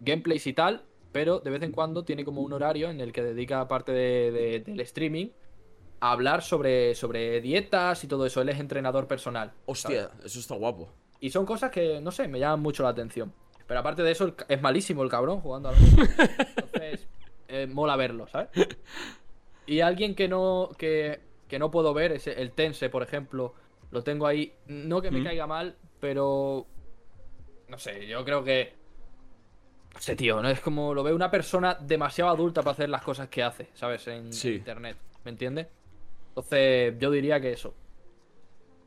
[0.00, 3.22] gameplays y tal, pero de vez en cuando tiene como un horario en el que
[3.22, 5.28] dedica parte de- de- del streaming
[6.00, 8.40] a hablar sobre, sobre dietas y todo eso.
[8.40, 9.52] Él es entrenador personal.
[9.66, 10.92] Hostia, eso está guapo.
[11.20, 13.32] Y son cosas que, no sé, me llaman mucho la atención.
[13.66, 17.06] Pero aparte de eso, es malísimo el cabrón jugando a la Entonces,
[17.48, 18.48] eh, mola verlo, ¿sabes?
[19.66, 23.54] Y alguien que no, que, que no puedo ver es el Tense, por ejemplo.
[23.90, 24.54] Lo tengo ahí.
[24.66, 25.24] No que me Mm.
[25.24, 26.66] caiga mal, pero.
[27.68, 28.74] No sé, yo creo que.
[29.94, 30.48] No sé, tío, ¿no?
[30.48, 34.06] Es como lo veo una persona demasiado adulta para hacer las cosas que hace, ¿sabes?
[34.08, 34.54] En, en Sí.
[34.54, 35.66] internet, ¿me entiendes?
[36.42, 37.74] Entonces, yo diría que eso.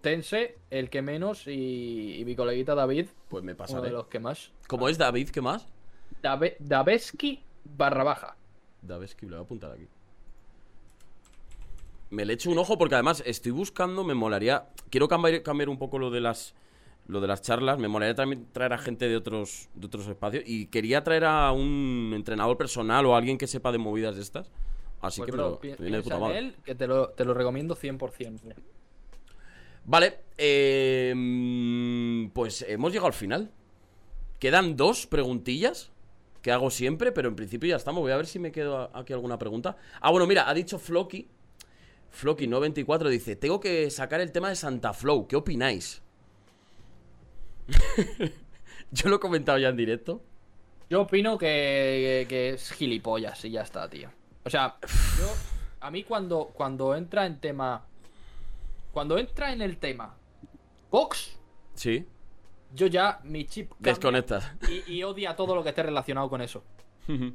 [0.02, 3.84] Tense, el que menos, y, y mi coleguita David, Pues me uno pasaré.
[3.88, 4.52] de los que más.
[4.68, 5.30] ¿Cómo es David?
[5.30, 5.68] ¿Qué más?
[6.22, 8.36] Dave- Daveski barra baja.
[8.82, 9.88] Que lo voy a apuntar aquí.
[12.10, 14.68] Me le echo un ojo porque además estoy buscando, me molaría.
[14.90, 16.54] Quiero cambiar, cambiar un poco lo de las.
[17.08, 20.44] Lo de las charlas, me molaría también traer a gente de otros, de otros espacios.
[20.48, 24.22] Y quería traer a un entrenador personal o a alguien que sepa de movidas de
[24.22, 24.50] estas.
[25.04, 26.40] Así Pues, que bro, me lo- viene de puta madre.
[26.40, 28.40] él, que te lo, te lo recomiendo 100%.
[28.42, 28.54] tío.
[29.86, 31.14] Vale, eh,
[32.34, 33.52] pues hemos llegado al final.
[34.40, 35.92] Quedan dos preguntillas
[36.42, 38.02] que hago siempre, pero en principio ya estamos.
[38.02, 39.76] Voy a ver si me quedo aquí alguna pregunta.
[40.02, 41.28] Ah, bueno, mira, ha dicho Floki.
[42.22, 45.28] Floki94 dice: Tengo que sacar el tema de Santa Flow.
[45.28, 46.02] ¿Qué opináis?
[48.92, 50.22] Yo lo he comentado ya en directo.
[50.90, 54.10] Yo opino que, que es gilipollas y ya está, tío.
[54.46, 54.76] O sea,
[55.20, 55.28] yo.
[55.82, 57.86] A mí cuando, cuando entra en tema.
[58.92, 60.16] Cuando entra en el tema.
[60.92, 61.38] Vox,
[61.74, 62.06] Sí,
[62.76, 63.72] yo ya mi chip.
[63.80, 64.52] desconectas.
[64.70, 66.64] Y, y odia todo lo que esté relacionado con eso.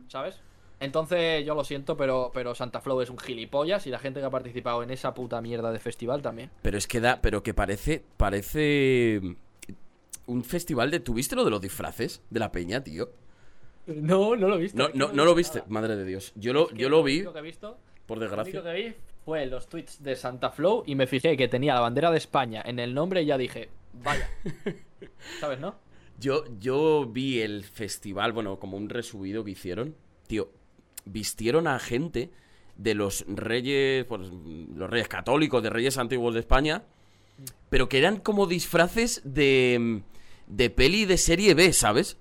[0.09, 0.41] ¿Sabes?
[0.81, 4.27] Entonces, yo lo siento, pero, pero Santa Flow es un gilipollas y la gente que
[4.27, 6.51] ha participado en esa puta mierda de festival también.
[6.63, 9.21] Pero es que da, pero que parece, parece
[10.27, 11.01] un festival de.
[11.01, 13.11] ¿Tuviste lo de los disfraces de la peña, tío?
[13.95, 14.77] No, no lo he visto.
[14.79, 15.71] No, no, no lo viste, nada.
[15.71, 16.33] madre de Dios.
[16.37, 18.63] Yo lo, Es que yo lo vi, único que he visto por Lo único desgracia.
[18.63, 18.95] que vi
[19.25, 22.63] fue los tweets de Santa Flow y me fijé que tenía la bandera de España
[22.65, 24.29] en el nombre y ya dije, vaya.
[25.41, 25.77] ¿Sabes, no?
[26.19, 29.95] Yo, yo vi el festival, bueno, como un resubido que hicieron.
[30.27, 30.51] Tío,
[31.05, 32.31] vistieron a gente
[32.77, 34.31] de los reyes, pues,
[34.75, 36.85] los reyes católicos, de reyes antiguos de España,
[37.69, 40.03] pero que eran como disfraces de,
[40.47, 42.17] de peli de serie B, ¿sabes?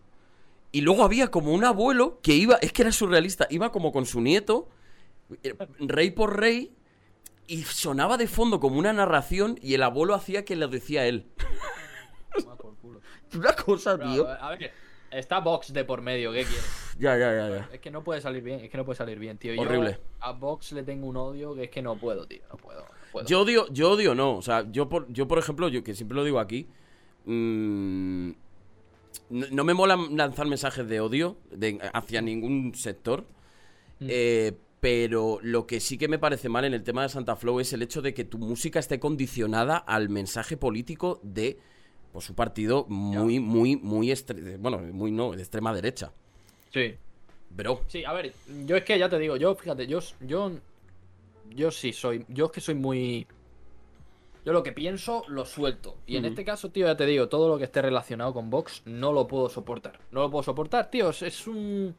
[0.77, 4.05] Y luego había como un abuelo que iba, es que era surrealista, iba como con
[4.05, 4.69] su nieto,
[5.41, 6.71] eh, rey por rey,
[7.47, 11.25] y sonaba de fondo como una narración y el abuelo hacía que lo decía él.
[12.31, 13.01] Toma por culo.
[13.33, 14.29] Una cosa, Pero, tío.
[14.29, 14.71] a ver,
[15.09, 16.69] está Vox de por medio, ¿qué quieres?
[16.99, 17.69] Ya, ya, ya, ya.
[17.73, 19.55] Es que no puede salir bien, es que no puede salir bien, tío.
[19.55, 19.97] Yo Horrible.
[20.19, 22.43] a Vox le tengo un odio que es que no puedo, tío.
[22.51, 23.25] No puedo, no puedo.
[23.25, 24.35] Yo odio, yo odio no.
[24.35, 26.67] O sea, yo por, yo por ejemplo, yo que siempre lo digo aquí,
[27.25, 28.31] mm,
[29.29, 33.25] no, no me mola lanzar mensajes de odio de- hacia ningún sector.
[33.99, 34.07] Mm.
[34.09, 37.59] eh, pero lo que sí que me parece mal en el tema de Santa Flow
[37.59, 41.57] es el hecho de que tu música esté condicionada al mensaje político de
[42.13, 44.13] pues, un partido muy, muy, muy,
[44.59, 46.13] bueno, muy no, de extrema derecha.
[46.71, 46.93] Sí.
[47.49, 47.81] Bro.
[47.87, 48.33] Sí, a ver,
[48.65, 50.51] yo es que ya te digo, yo, fíjate, yo, yo,
[51.49, 53.25] yo sí soy, yo es que soy muy,
[54.48, 55.98] yo lo que pienso lo suelto.
[56.06, 58.82] Y en este caso, tío, ya te digo, todo lo que esté relacionado con Vox
[58.86, 59.99] no lo puedo soportar.
[60.11, 61.94] No lo puedo soportar, tío, es, es un,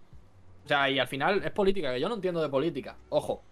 [0.65, 3.43] o sea, y al final es política, que yo no entiendo de política, ojo,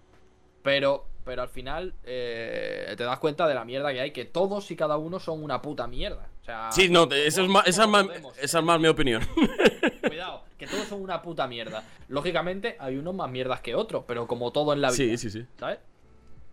[0.63, 4.71] pero, pero al final eh, te das cuenta de la mierda que hay, que todos
[4.71, 6.31] y cada uno son una puta mierda.
[6.41, 8.07] O sea, Sí, no, eso es más, esa, es más,
[8.41, 9.21] esa es más mi opinión.
[10.09, 11.85] Cuidado, que todos son una puta mierda.
[12.09, 14.97] Lógicamente, hay unos más mierdas que otros, pero como todo en la vida.
[14.97, 15.47] sí, sí, sí.
[15.59, 15.81] ¿Sabes?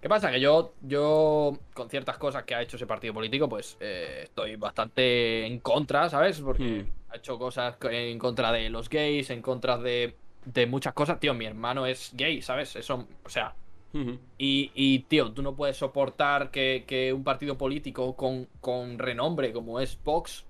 [0.04, 0.30] ¿Qué pasa?
[0.32, 4.58] Que yo, yo, con ciertas cosas que ha hecho ese partido político, pues eh, estoy
[4.58, 6.42] bastante en contra, ¿sabes?
[6.42, 6.92] Porque Hmm.
[7.10, 10.14] ha hecho cosas en contra de los gays, en contra de,
[10.44, 11.22] de muchas cosas.
[11.22, 12.76] Tío, mi hermano es gay, ¿sabes?
[12.76, 13.56] Eso, o sea,
[13.94, 14.20] Ujú.
[14.38, 19.54] y, y, tío, tú no puedes soportar que, que un partido político con, con renombre
[19.54, 20.44] como es Vox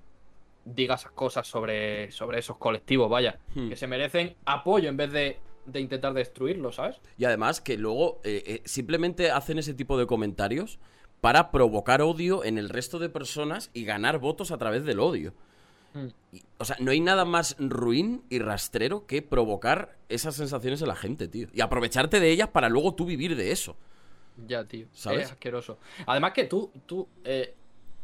[0.65, 3.69] diga esas cosas sobre, sobre esos colectivos, vaya, Hmm.
[3.69, 6.99] que se merecen apoyo en vez de, de intentar destruirlos, ¿sabes?
[7.17, 10.79] Y además que luego eh, eh, simplemente hacen ese tipo de comentarios
[11.21, 15.33] para provocar odio en el resto de personas y ganar votos a través del odio.
[15.93, 16.07] Hmm.
[16.31, 20.87] Y, o sea, no hay nada más ruin y rastrero que provocar esas sensaciones en
[20.89, 21.47] la gente, tío.
[21.53, 23.77] Y aprovecharte de ellas para luego tú vivir de eso.
[24.47, 24.87] Ya, tío.
[24.91, 25.25] ¿Sabes?
[25.25, 25.77] Es asqueroso.
[26.05, 27.53] Además que tú, tú eh,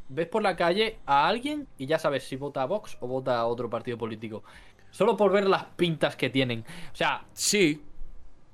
[0.09, 3.37] ves por la calle a alguien y ya sabes si vota a Vox o vota
[3.39, 4.43] a otro partido político.
[4.91, 6.65] Solo por ver las pintas que tienen.
[6.91, 7.81] O sea, Sí,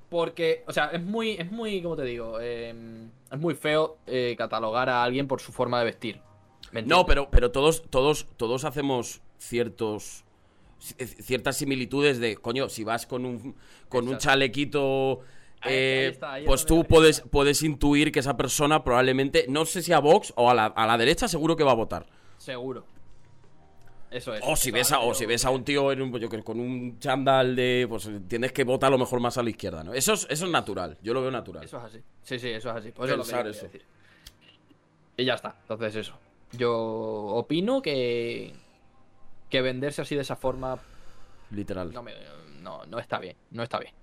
[0.09, 2.37] Porque, o sea, es muy, es muy, ¿cómo te digo?
[2.39, 2.73] Eh,
[3.31, 6.21] es muy feo eh, catalogar a alguien por su forma de vestir.
[6.71, 10.23] ¿Me no, pero, pero todos, todos, todos hacemos ciertos
[10.79, 13.55] c- ciertas similitudes de, coño, si vas con un,
[13.89, 15.21] con un chalequito,
[15.65, 19.65] eh, ahí está, ahí es pues tú puedes, puedes intuir que esa persona probablemente, no
[19.65, 22.05] sé si a Vox o a la, a la derecha, seguro que va a votar.
[22.37, 22.85] Seguro.
[24.11, 24.41] Eso es.
[24.45, 26.59] O si ves a, o si ves a un tío en un- yo que- con
[26.59, 29.93] un chándal de, pues entiendes que vota a lo mejor más a la izquierda, ¿no?
[29.93, 31.63] Eso es, eso es natural, yo lo veo natural.
[31.63, 31.99] Eso es así.
[32.23, 32.91] Sí, sí, eso es así.
[32.91, 33.65] Pues Pensar eso.
[33.65, 33.81] decir.
[35.17, 35.55] Y ya está.
[35.61, 36.13] Entonces eso.
[36.53, 38.53] Yo opino que
[39.49, 40.77] que venderse así de esa forma
[41.51, 41.91] Literal.
[41.93, 42.13] no, me,
[42.61, 43.35] no, no está bien.
[43.51, 43.93] No está bien.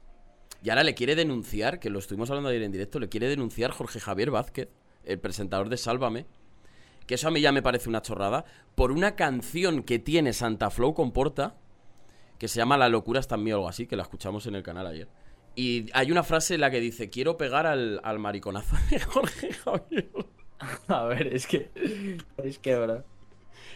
[0.62, 3.70] Y ahora le quiere denunciar, que lo estuvimos hablando ayer en directo, le quiere denunciar
[3.72, 4.68] Jorge Javier Vázquez,
[5.04, 6.26] el presentador de Sálvame,
[7.12, 10.70] que eso a mí ya me parece una chorrada, por una canción que tiene Santa
[10.70, 11.56] Flow Comporta,
[12.38, 14.54] que se llama La locura está en mí o algo así, que la escuchamos en
[14.54, 15.08] el canal ayer.
[15.54, 19.52] Y hay una frase en la que dice, quiero pegar al, al mariconazo de Jorge
[19.52, 20.10] Javier.
[20.88, 21.70] A ver, es que
[22.42, 23.04] es que, bro.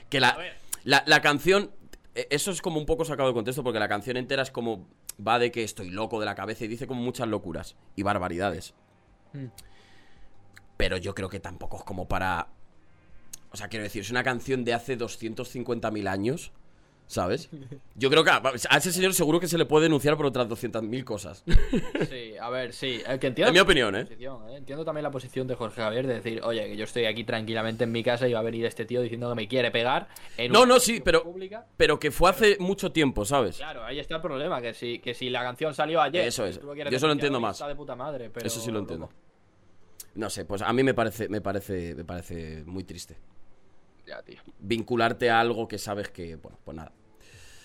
[0.08, 0.38] Que la,
[0.84, 1.72] la, la canción,
[2.14, 4.88] eh, eso es como un poco sacado de contexto, porque la canción entera es como,
[5.20, 8.72] va de que estoy loco de la cabeza y dice como muchas locuras y barbaridades.
[9.34, 9.48] Mm.
[10.78, 12.55] Pero yo creo que tampoco es como para...
[13.56, 16.52] O sea, quiero decir, es una canción de hace 250.000 años,
[17.06, 17.48] ¿sabes?
[17.94, 20.46] Yo creo que a a ese señor seguro que se le puede denunciar por otras
[20.46, 21.42] 200.000 cosas.
[22.10, 23.00] Sí, a ver, sí.
[23.08, 24.04] eh, que entiendo En mi opinión, ¿eh?
[24.04, 24.56] posición, ¿eh?
[24.56, 27.84] Entiendo también la posición de Jorge Javier de decir, oye, que yo estoy aquí tranquilamente
[27.84, 30.08] en mi casa y va a venir este tío diciendo que me quiere pegar.
[30.36, 31.64] En No, no, sí, pero- pública.
[31.78, 33.56] Pero que fue hace mucho tiempo, ¿sabes?
[33.56, 36.26] Claro, ahí está el problema, que si, que si la canción salió ayer.
[36.28, 36.60] Eso es.
[36.60, 37.58] tú lo Yo eso lo entiendo más.
[37.66, 38.46] De puta madre, pero...
[38.46, 39.08] Eso sí lo entiendo.
[40.14, 43.16] No sé, pues a mí me parece, me parece, me parece muy triste.
[44.06, 44.40] Ya, tío.
[44.60, 46.92] Vincularte a algo que sabes que, bueno, pues nada.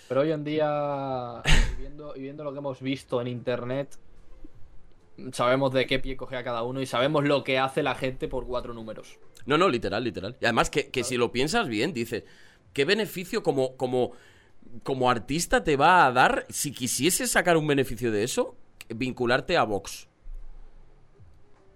[0.08, 3.98] Pero hoy en día, y viendo, y viendo lo que hemos visto en internet,
[5.32, 8.28] sabemos de qué pie coge a cada uno y sabemos lo que hace la gente
[8.28, 9.20] por cuatro números.
[9.46, 10.36] No, no, literal, literal.
[10.42, 12.24] Y además que, que si lo piensas bien, dices,
[12.74, 14.12] ¿qué beneficio como, como,
[14.84, 18.56] como artista te va a dar si quisieses sacar un beneficio de eso?
[18.90, 20.10] Vincularte a Vox.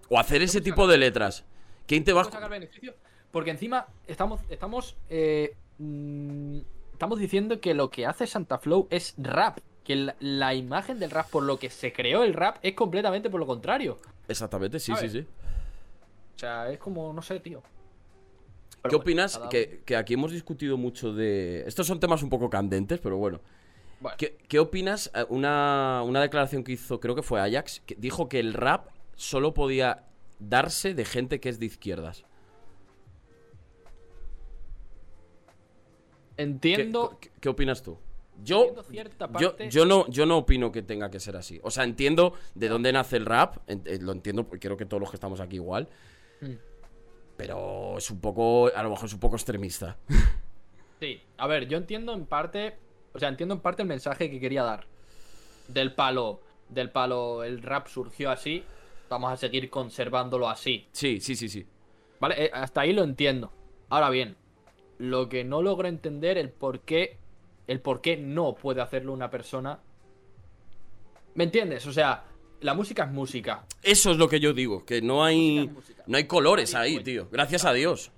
[0.08, 1.44] O hacer ese tipo de letras.
[1.86, 2.94] ¿Quién te va ¿Puedo sacar beneficio?
[3.36, 6.56] Porque encima estamos, estamos, eh, mm,
[6.94, 9.58] estamos diciendo que lo que hace Santa Flow es rap.
[9.84, 13.28] que la, la imagen del rap por lo que se creó el rap es completamente
[13.28, 13.98] por lo contrario.
[14.26, 15.12] Exactamente, sí, sí, ¿Sabes?
[15.12, 15.18] sí.
[16.34, 17.62] O sea, es como, no sé, tío.
[18.80, 19.38] Pero ¿Qué bueno, opinas?
[19.50, 21.62] que aquí hemos discutido mucho de...
[21.66, 23.42] Estos son temas un poco candentes, pero bueno.
[24.00, 25.10] Bueno, ¿Qué, qué opinas?
[25.14, 28.88] Eh, Una, una declaración que hizo, creo que fue Ajax, que dijo que el rap
[29.14, 30.04] solo podía
[30.38, 32.24] darse de gente que es de izquierdas.
[36.36, 37.18] Entiendo.
[37.20, 37.98] qué- qué opinas tú?
[38.44, 38.74] Yo,
[39.38, 41.58] yo, yo, no, yo no opino que tenga que ser así.
[41.62, 45.00] O sea, entiendo de dónde nace el rap, eh, lo entiendo, porque creo que todos
[45.00, 45.88] los que estamos aquí igual,
[46.42, 46.52] Mm.
[47.36, 49.96] pero es un poco, a lo mejor es un poco extremista.
[50.98, 52.78] Sí, a ver, yo entiendo en parte,
[53.12, 54.86] o sea, entiendo en parte el mensaje que quería dar.
[55.68, 56.40] Del palo,
[56.70, 58.64] del palo, el rap surgió así,
[59.10, 60.88] vamos a seguir conservándolo así.
[60.92, 61.66] Sí, sí, sí, sí.
[62.18, 62.46] ¿Vale?
[62.46, 63.52] Eh, hasta ahí lo entiendo.
[63.90, 64.36] Ahora bien,
[64.98, 67.18] lo que no logro entender el por qué,
[67.66, 69.80] el por qué no puede hacerlo una persona.
[71.34, 71.86] ¿Me entiendes?
[71.86, 72.24] O sea,
[72.60, 73.66] la música es música.
[73.82, 76.04] Eso es lo que yo digo, que no hay, Música es música.
[76.06, 77.28] no hay colores Nadie ahí, tío.
[77.30, 78.10] Gracias a Dios.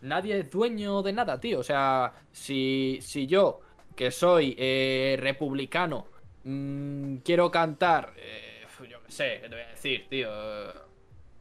[0.00, 1.60] Nadie es dueño de nada, tío.
[1.60, 3.60] O sea, si, si yo,
[3.94, 6.06] que soy eh, republicano,
[6.44, 10.28] mm, quiero cantar, eh, yo qué sé, ¿qué te voy a decir, tío?
[10.30, 10.72] Eh,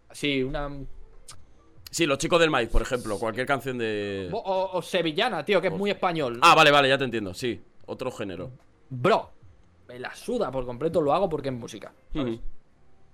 [0.09, 0.69] Así, una...
[1.93, 4.27] Sí, los chicos del maíz, por ejemplo, cualquier canción de...
[4.33, 6.39] O, o- o sevillana, tío, que es muy español.
[6.41, 7.61] Ah, vale, vale, ya te entiendo, sí.
[7.85, 8.49] Otro género.
[8.89, 9.29] Bro,
[9.87, 11.93] me la suda por completo, lo hago porque es música.
[12.11, 12.39] ¿sabes?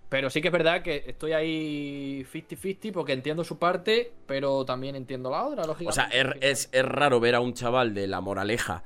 [0.07, 4.95] Pero sí que es verdad que estoy ahí 50-50 porque entiendo su parte, pero también
[4.95, 5.89] entiendo la otra, lógicamente.
[5.89, 5.91] O
[6.31, 8.83] sea, es, es raro ver a un chaval de la moraleja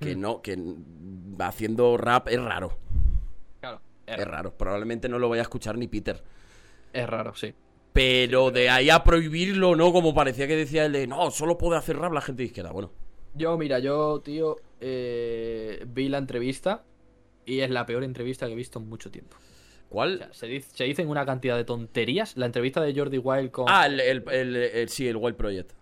[0.00, 0.20] que Mm.
[0.20, 0.76] no, que n-
[1.40, 2.78] haciendo rap es raro.
[3.60, 4.52] Claro, es, Es raro.
[4.56, 6.22] Probablemente no lo vaya a escuchar ni Peter.
[6.92, 7.52] es raro, sí.
[7.96, 9.90] Pero de ahí a prohibirlo, ¿no?
[9.92, 12.70] Como parecía que decía el de, no, solo puede hacer rap la gente de izquierda.
[12.70, 12.92] Bueno,
[13.34, 16.84] Yo, mira, yo, tío, eh, vi la entrevista
[17.46, 19.36] y es la peor entrevista que he visto en mucho tiempo.
[19.88, 20.18] O ¿cuál?
[20.18, 22.36] sea, se, dice- se dicen una cantidad de tonterías.
[22.36, 23.64] La entrevista de Jordi Wild con...
[23.68, 25.72] Ah, el, el- el- el- sí, el Wild Project.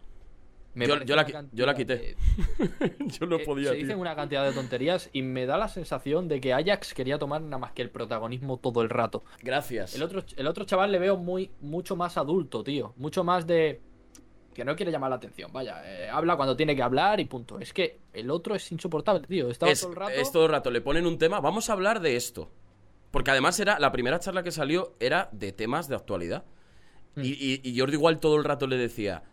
[0.74, 2.16] Me yo- la yo quité.
[3.18, 3.84] Yo no Eh, podía, se tío.
[3.84, 7.40] dicen una cantidad de tonterías y me da la sensación de que Ajax quería tomar
[7.42, 9.24] nada más que el protagonismo todo el rato.
[9.42, 9.94] Gracias.
[9.94, 12.92] El otro, el otro chaval le veo muy, mucho más adulto, tío.
[12.96, 13.80] Mucho más de.
[14.54, 15.82] Que no quiere llamar la atención, vaya.
[15.84, 17.58] eh, habla cuando tiene que hablar y punto.
[17.58, 19.50] Es que el otro es insoportable, tío.
[19.50, 20.12] Estaba es, todo el rato.
[20.12, 22.50] es todo el rato, le ponen un tema, vamos a hablar de esto.
[23.10, 26.44] Porque además era, la primera charla que salió era de temas de actualidad.
[27.16, 27.20] Mm.
[27.24, 29.24] Y, y- y Jordi igual todo el rato le decía,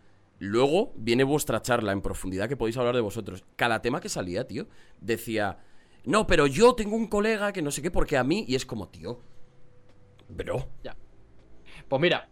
[0.44, 3.44] luego viene vuestra charla en profundidad que podéis hablar de vosotros.
[3.56, 4.66] Cada tema que salía, tío,
[5.00, 5.58] decía,
[6.04, 8.66] no, pero yo tengo un colega que no sé qué, porque a mí, y es
[8.66, 9.20] como, tío,
[10.28, 10.68] bro.
[10.82, 10.96] Ya.
[11.88, 12.28] Pues mira,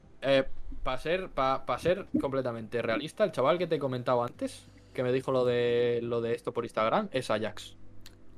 [0.82, 5.03] para ser, pa- pa ser completamente realista, el chaval que te he comentado antes, que
[5.05, 7.77] me dijo lo de, lo de esto por Instagram, es Ajax.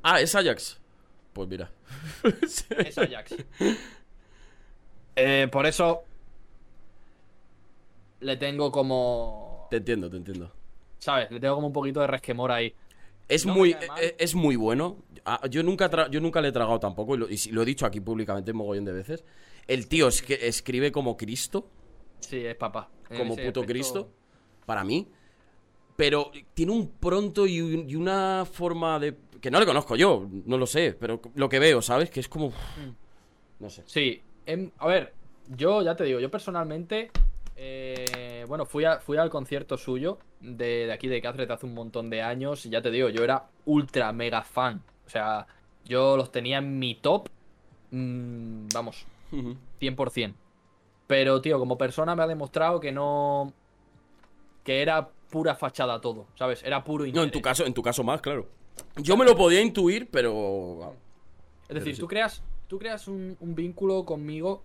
[0.03, 0.81] Ah, es Ajax.
[1.33, 1.71] Pues mira.
[2.43, 3.37] Es Ajax.
[5.17, 6.03] Eh, por eso.
[8.21, 9.52] Le tengo como.
[9.73, 10.53] Te entiendo, te entiendo.
[10.99, 11.31] ¿Sabes?
[11.31, 12.75] Le tengo como un poquito de resquemor ahí.
[13.29, 13.99] Es No muy, cae mal.
[14.03, 14.99] es, es muy bueno.
[15.25, 17.65] Ah, Yo nunca, tra- yo nunca le he tragado tampoco, y lo, y lo he
[17.65, 19.25] dicho aquí públicamente un mogollón de veces.
[19.67, 21.69] El tío es que escribe como Cristo,
[22.21, 22.89] Sí, es papá.
[23.11, 24.11] En como puto aspecto- Cristo,
[24.67, 25.09] para mí.
[25.97, 29.17] Pero tiene un pronto y, un- y una forma de...
[29.41, 32.11] Que no le conozco yo, no lo sé, pero lo que veo, ¿sabes?
[32.11, 32.49] Que es como...
[32.51, 32.93] Mm.
[33.61, 33.83] No sé.
[33.87, 35.15] Sí, em, a ver,
[35.49, 37.11] yo ya te digo, yo personalmente,
[37.57, 38.05] eh,
[38.47, 42.11] bueno, fui, a- fui al concierto suyo de, de aquí de Cáceres hace un montón
[42.11, 44.83] de años y ya te digo, yo era ultra mega fan.
[45.07, 45.47] O sea,
[45.85, 47.29] yo los tenía en mi top,
[47.91, 49.07] mm, vamos,
[49.81, 50.35] 100%.
[51.07, 53.53] Pero, tío, como persona me ha demostrado que no...
[54.65, 56.63] Que era pura fachada todo, ¿sabes?
[56.63, 57.27] Era puro No, interés.
[57.27, 58.47] en tu caso, en tu caso más, claro.
[58.97, 60.95] Yo me lo podía intuir, pero...
[61.69, 62.01] Es decir, sí.
[62.01, 64.63] tú creas, tú creas un, un vínculo conmigo.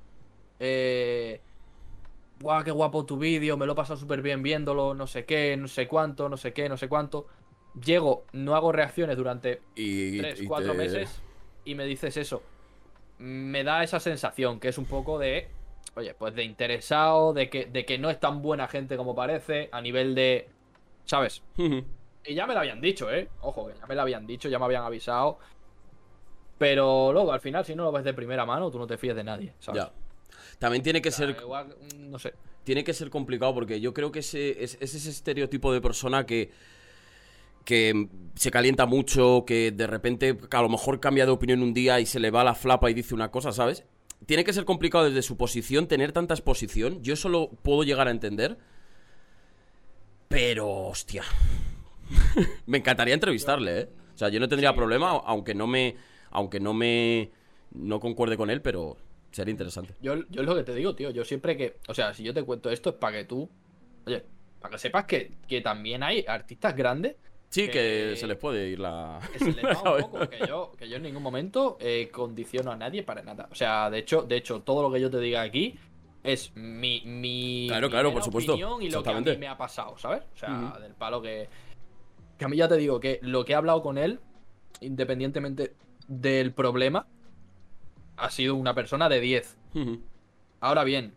[0.60, 1.42] Eh,
[2.40, 5.58] Guau, qué guapo tu vídeo, me lo he pasado súper bien viéndolo, no sé qué,
[5.58, 7.28] no sé cuánto, no sé qué, no sé cuánto.
[7.84, 11.22] Llego, no hago reacciones durante Y, 3, y 4 te- meses
[11.66, 12.44] y me dices eso.
[13.20, 15.48] Me da esa sensación que es un poco de,
[15.96, 19.70] oye, pues de interesado, de que, de que no es tan buena gente como parece,
[19.72, 20.48] a nivel de,
[21.06, 21.42] ¿sabes?
[22.26, 23.30] Y ya me lo habían dicho, ¿eh?
[23.42, 25.40] Ojo, que ya me lo habían dicho, ya me habían avisado.
[26.58, 29.16] Pero luego, al final, si no lo ves de primera mano, tú no te fíes
[29.16, 29.84] de nadie, ¿sabes?
[29.84, 29.92] Ya.
[30.60, 32.34] También tiene que sea, ser igual, mm, no sé.
[32.64, 36.26] tiene que ser complicado porque yo creo que ese, es, es ese estereotipo de persona
[36.26, 36.52] que,
[37.64, 42.00] que se calienta mucho, que de repente a lo mejor cambia de opinión un día
[42.00, 43.84] y se le va la flapa y dice una cosa, ¿sabes?
[44.26, 47.04] Tiene que ser complicado desde su posición tener tanta exposición.
[47.04, 48.58] Yo eso lo puedo llegar a entender.
[50.28, 51.24] Pero, hostia.
[52.66, 53.90] me encantaría entrevistarle, ¿eh?
[54.16, 55.96] O sea, yo no tendría Sí, problema, aunque no me
[56.32, 57.32] aunque no me
[57.72, 58.98] no concuerde con él, pero
[59.32, 59.96] sería interesante.
[60.02, 61.10] Yo, yo es lo que te digo, tío.
[61.12, 61.78] Yo siempre que.
[61.88, 63.50] O sea, si yo te cuento esto es para que tú.
[64.06, 64.24] Oye,
[64.60, 67.16] para que sepas que, que también hay artistas grandes.
[67.50, 69.20] Sí, que, se les puede ir la.
[69.34, 70.30] Que se les va un poco.
[70.30, 73.48] Que yo, que yo en ningún momento eh, condiciono a nadie para nada.
[73.52, 75.78] O sea, de hecho, de hecho, todo lo que yo te diga aquí
[76.24, 78.56] es mi, mi Claro, claro, por supuesto.
[78.82, 80.24] y lo que a mí me ha pasado, ¿sabes?
[80.34, 81.48] O sea, del palo que.
[82.38, 84.20] Que a mí ya te digo que lo que he hablado con él,
[84.82, 85.74] independientemente
[86.08, 87.08] del problema,
[88.18, 89.58] ha sido una persona de 10.
[89.76, 90.02] Ujú.
[90.60, 91.14] Ahora bien,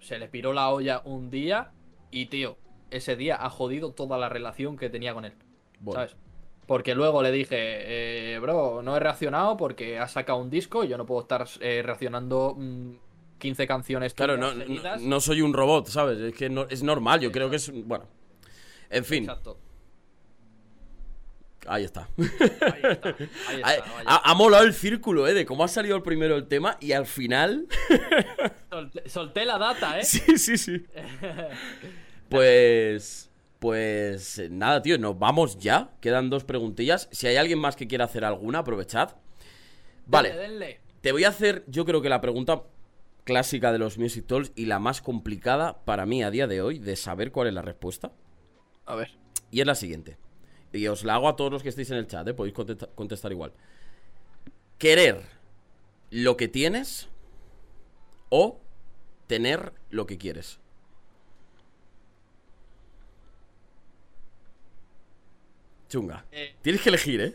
[0.00, 1.72] se le piró la olla un día
[2.10, 2.56] y, tío,
[2.90, 5.34] ese día ha jodido toda la relación que tenía con él,
[5.80, 6.16] Bueno, ¿sabes?
[6.66, 10.88] Porque luego le dije, eh, bro, no he reaccionado porque has sacado un disco y
[10.88, 12.92] yo no puedo estar eh, reaccionando mm,
[13.38, 16.18] 15 canciones claro, no, no, soy un robot, ¿sabes?
[16.18, 17.72] Es que no, es normal, yo creo que es.
[17.86, 18.04] Bueno.
[18.90, 19.58] En fin, Exacto.
[21.68, 22.08] Ahí está.
[22.18, 23.12] Ahí está, ahí está, Ha,
[23.62, 23.82] vaya.
[24.06, 25.34] ha- ha molado el círculo, ¿eh?
[25.34, 27.66] De cómo ha salido el primero el tema y al final.
[28.70, 30.04] Solté, solté la data, ¿eh?
[30.04, 30.84] Sí, sí, sí.
[32.28, 33.24] Pues.
[33.58, 35.90] Pues nada, tío, nos vamos ya.
[36.00, 37.08] Quedan dos preguntillas.
[37.10, 39.16] Si hay alguien más que quiera hacer alguna, aprovechad.
[40.06, 42.62] Vale, te voy a hacer, yo creo que la pregunta
[43.24, 46.78] clásica de los Music Talks y la más complicada para mí a día de hoy
[46.78, 48.12] de saber cuál es la respuesta.
[48.86, 49.10] A ver.
[49.50, 50.16] Y es la siguiente.
[50.72, 52.34] Y os la hago a todos los que estéis en el chat, ¿eh?
[52.34, 53.52] podéis contesta- contestar igual.
[54.78, 55.22] Querer
[56.10, 57.08] lo que tienes
[58.28, 58.60] o
[59.26, 60.58] tener lo que quieres.
[65.88, 66.24] Chunga.
[66.32, 67.34] Eh, Tienes que elegir, ¿eh?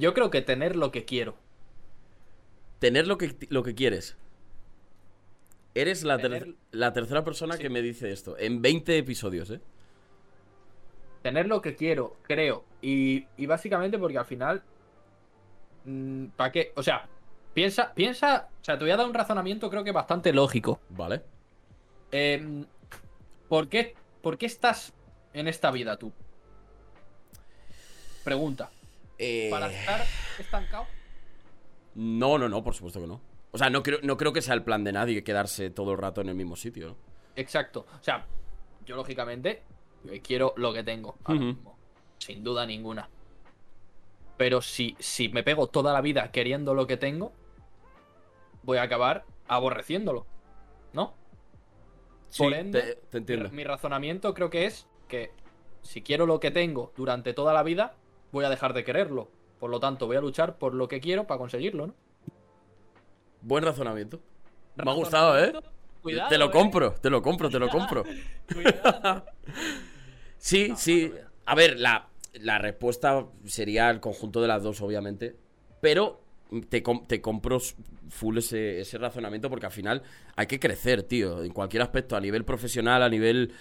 [0.00, 1.36] yo creo que tener lo que quiero.
[2.80, 4.16] Tener lo que, lo que quieres.
[5.74, 7.62] Eres la, ter- Tener- la tercera persona Sí.
[7.62, 8.36] que me dice esto.
[8.38, 9.60] En 20 episodios, ¿eh?
[11.22, 12.64] Tener lo que quiero, creo.
[12.82, 14.62] Y, y básicamente porque al final.
[16.36, 16.72] ¿Para qué?
[16.76, 17.08] O sea,
[17.54, 18.48] piensa, piensa.
[18.60, 20.80] O sea, te voy a dar un razonamiento, creo que bastante lógico.
[20.90, 21.22] Vale.
[22.12, 22.66] Em,
[23.48, 24.92] ¿por, qué, ¿Por qué estás
[25.32, 26.12] en esta vida tú?
[28.24, 28.70] Pregunta.
[29.18, 30.00] Eh, ¿Para estar
[30.38, 30.86] estancado?
[31.94, 33.20] No, no, no, por supuesto que no.
[33.52, 35.98] O sea, no creo, no creo que sea el plan de nadie quedarse todo el
[35.98, 36.96] rato en el mismo sitio, ¿no?
[37.36, 37.86] Exacto.
[37.98, 38.26] O sea,
[38.84, 39.62] yo lógicamente
[40.22, 41.76] quiero lo que tengo ahora mismo.
[42.18, 43.08] Sin duda ninguna.
[44.36, 47.32] Pero si, si me pego toda la vida queriendo lo que tengo,
[48.62, 50.26] voy a acabar aborreciéndolo.
[50.92, 51.14] ¿No?
[52.36, 53.50] Por ende, te, te entiendo.
[53.50, 55.32] Mi razonamiento creo que es que
[55.82, 57.94] si quiero lo que tengo durante toda la vida,
[58.32, 59.28] voy a dejar de quererlo.
[59.58, 61.94] Por lo tanto, voy a luchar por lo que quiero para conseguirlo, ¿no?
[63.42, 64.20] Buen razonamiento.
[64.76, 65.52] Me ha gustado, ¿eh?
[66.02, 66.50] Cuidado, te lo ¿eh?
[66.50, 68.04] compro, te lo compro, te lo compro.
[68.52, 69.26] Cuidado.
[70.40, 71.10] Sí, No, sí.
[71.12, 71.30] no.
[71.46, 75.36] A ver, la, la respuesta sería el conjunto de las dos, obviamente.
[75.80, 76.22] Pero
[76.68, 77.58] te, com- te compro
[78.08, 80.02] full ese, ese razonamiento porque al final
[80.36, 81.42] hay que crecer, tío.
[81.44, 83.52] En cualquier aspecto, a nivel profesional, a nivel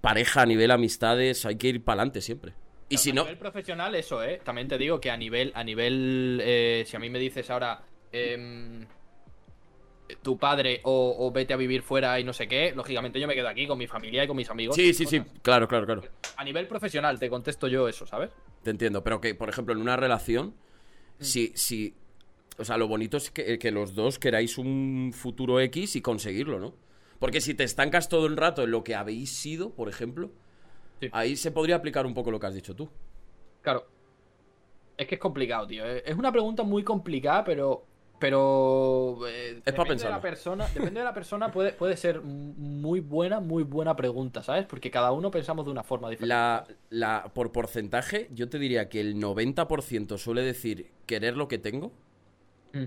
[0.00, 2.52] pareja, a nivel amistades, hay que ir para adelante siempre.
[2.88, 4.40] Y si a no, nivel profesional, eso, ¿eh?
[4.44, 7.82] También te digo que a nivel, a nivel, eh, si a mí me dices ahora,
[8.12, 8.86] em,
[10.22, 13.34] tu padre o, o vete a vivir fuera y no sé qué, lógicamente yo me
[13.34, 14.76] quedo aquí con mi familia y con mis amigos.
[14.76, 16.02] Sí, sí, sí, claro, claro, claro.
[16.36, 18.30] A nivel profesional te contesto yo eso, ¿sabes?
[18.62, 20.54] Te entiendo, pero que, por ejemplo, en una relación,
[21.18, 21.22] Mm.
[21.22, 21.94] si, si,
[22.58, 26.58] o sea, lo bonito es que, que los dos queráis un futuro X y conseguirlo,
[26.58, 26.74] ¿no?
[27.20, 30.30] Porque si te estancas todo el rato en lo que habéis sido, por ejemplo,
[31.00, 31.08] Sí.
[31.12, 32.88] ahí se podría aplicar un poco lo que has dicho tú.
[33.62, 33.86] Claro.
[34.96, 35.84] Es que es complicado, tío.
[35.84, 37.84] Es una pregunta muy complicada, pero.
[38.18, 39.18] Pero.
[39.28, 40.16] eh, pa' depende de pensarlo.
[40.16, 40.66] la persona.
[40.72, 44.66] Depende de la persona, puede, puede ser muy buena, muy buena pregunta, ¿sabes?
[44.66, 46.28] Porque cada uno pensamos de una forma diferente.
[46.28, 51.58] La, la, por porcentaje, yo te diría que el 90% suele decir querer lo que
[51.58, 51.92] tengo.
[52.72, 52.84] Mm.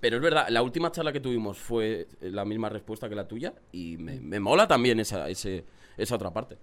[0.00, 3.54] Pero es verdad, la última charla que tuvimos fue la misma respuesta que la tuya
[3.72, 5.64] y me, me mola también esa, ese,
[5.96, 6.58] esa otra parte.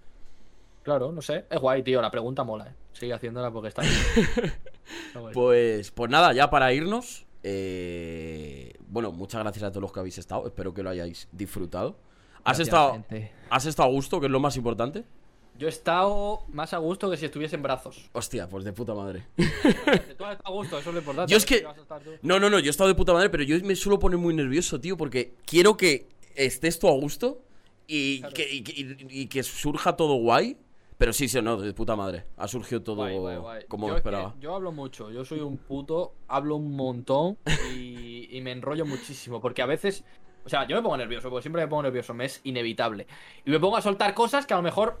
[0.84, 1.46] Claro, no sé.
[1.50, 2.00] Es guay, tío.
[2.00, 2.74] La pregunta mola, ¿eh?
[2.92, 3.82] Sigue haciéndola porque está.
[5.14, 5.32] Guay.
[5.32, 7.23] Pues, pues nada, ya para irnos.
[7.44, 10.46] Eh, bueno, muchas gracias a todos los que habéis estado.
[10.46, 11.96] Espero que lo hayáis disfrutado.
[12.38, 13.32] ¿Has, Gracias, estado, gente.
[13.50, 15.04] ¿Has estado a gusto, que es lo más importante?
[15.56, 18.10] Yo he estado más a gusto que si estuviese en brazos.
[18.12, 19.26] Hostia, pues de puta madre.
[19.36, 21.30] Tú has estado a gusto, eso es lo importante.
[21.30, 21.64] Yo es que-.
[22.22, 24.34] No, no, no, yo he estado de puta madre, pero yo me suelo poner muy
[24.34, 27.40] nervioso, tío, porque quiero que estés tú a gusto
[27.86, 28.34] y, Claro.
[28.34, 30.56] que, y, que- y- y que surja todo guay.
[30.96, 32.24] Pero sí, sí, no, de puta madre.
[32.36, 33.64] Ha surgido todo Guay, guay, guay.
[33.66, 34.34] como Yo me es que esperaba.
[34.40, 37.36] yo hablo mucho, yo soy un puto, hablo un montón
[37.74, 39.40] y, y me enrollo muchísimo.
[39.40, 40.04] Porque a veces,
[40.44, 43.06] o sea, yo me pongo nervioso, porque siempre me pongo nervioso, me es inevitable.
[43.44, 45.00] Y me pongo a soltar cosas que a lo mejor.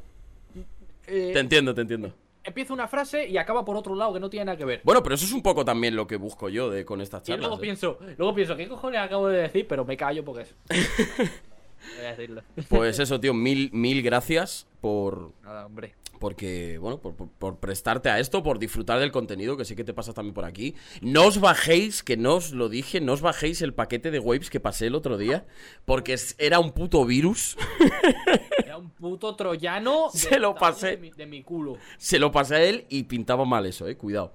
[1.06, 2.12] eh, Te entiendo, te entiendo.
[2.42, 4.80] empieza una frase y acaba por otro lado que no tiene nada que ver.
[4.82, 7.26] Bueno, pero eso es un poco también lo que busco yo de, con estas Y
[7.26, 7.46] charlas.
[7.46, 7.62] luego ¿eh?
[7.62, 9.66] pienso, luego pienso, ¿qué cojones acabo de decir?
[9.68, 10.54] Pero me callo porque es.
[11.96, 12.42] Voy a decirlo.
[12.68, 15.32] Pues eso, tío, mil, mil gracias por.
[15.42, 15.94] Nada, hombre.
[16.20, 19.84] Porque, bueno, por, por- por prestarte a esto, por disfrutar del contenido, que sé que
[19.84, 20.74] te pasas también por aquí.
[21.02, 24.48] No os bajéis, que no os lo dije, no os bajéis el paquete de waves
[24.48, 25.44] que pasé el otro día,
[25.84, 27.56] porque era un puto virus.
[28.64, 30.08] Era un puto troyano.
[30.14, 30.90] Se lo pasé.
[30.92, 31.76] De mi, de mi culo.
[31.98, 34.32] Se lo pasé a él y pintaba mal eso, eh, cuidado.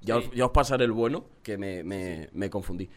[0.00, 0.26] Ya, Sí.
[0.28, 2.88] os, ya os pasaré el bueno, que me, me- me confundí.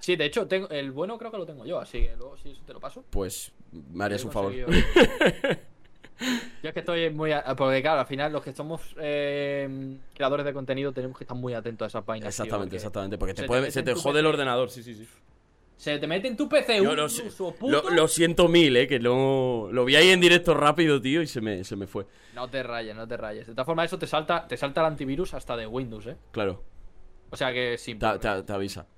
[0.00, 2.50] Sí, de hecho, tengo, el bueno creo que lo tengo yo, así que luego si
[2.50, 3.04] eso te lo paso.
[3.10, 4.52] Pues me harías un favor.
[6.62, 7.30] Yo es que estoy muy.
[7.30, 11.36] a- Porque, claro, al final, los que somos eh, creadores de contenido tenemos que estar
[11.36, 12.34] muy atentos a esas vainas.
[12.34, 13.18] tío, Exactamente, porque exactamente.
[13.18, 14.28] Porque te se te puede- se te jode el PC.
[14.34, 15.06] ordenador, sí, sí, sí.
[15.76, 17.30] Se te mete en tu PC un lo, sé-
[17.94, 21.40] lo, siento mil, eh, que no, lo vi ahí en directo rápido, tío, y se
[21.40, 22.04] me, se me fue.
[22.34, 23.46] No te rayes, no te rayes.
[23.46, 26.16] De todas formas, eso te salta, te salta el antivirus hasta de Windows, ¿eh?
[26.32, 26.64] Claro,
[27.30, 27.94] O sea que sí.
[27.94, 28.88] te, te- te avisa.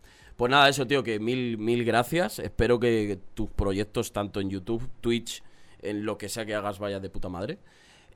[0.40, 2.38] Pues nada, eso, tío, que mil, mil gracias.
[2.38, 5.42] Espero que tus proyectos, tanto en YouTube, Twitch,
[5.82, 7.58] en lo que sea que hagas, vaya de puta madre.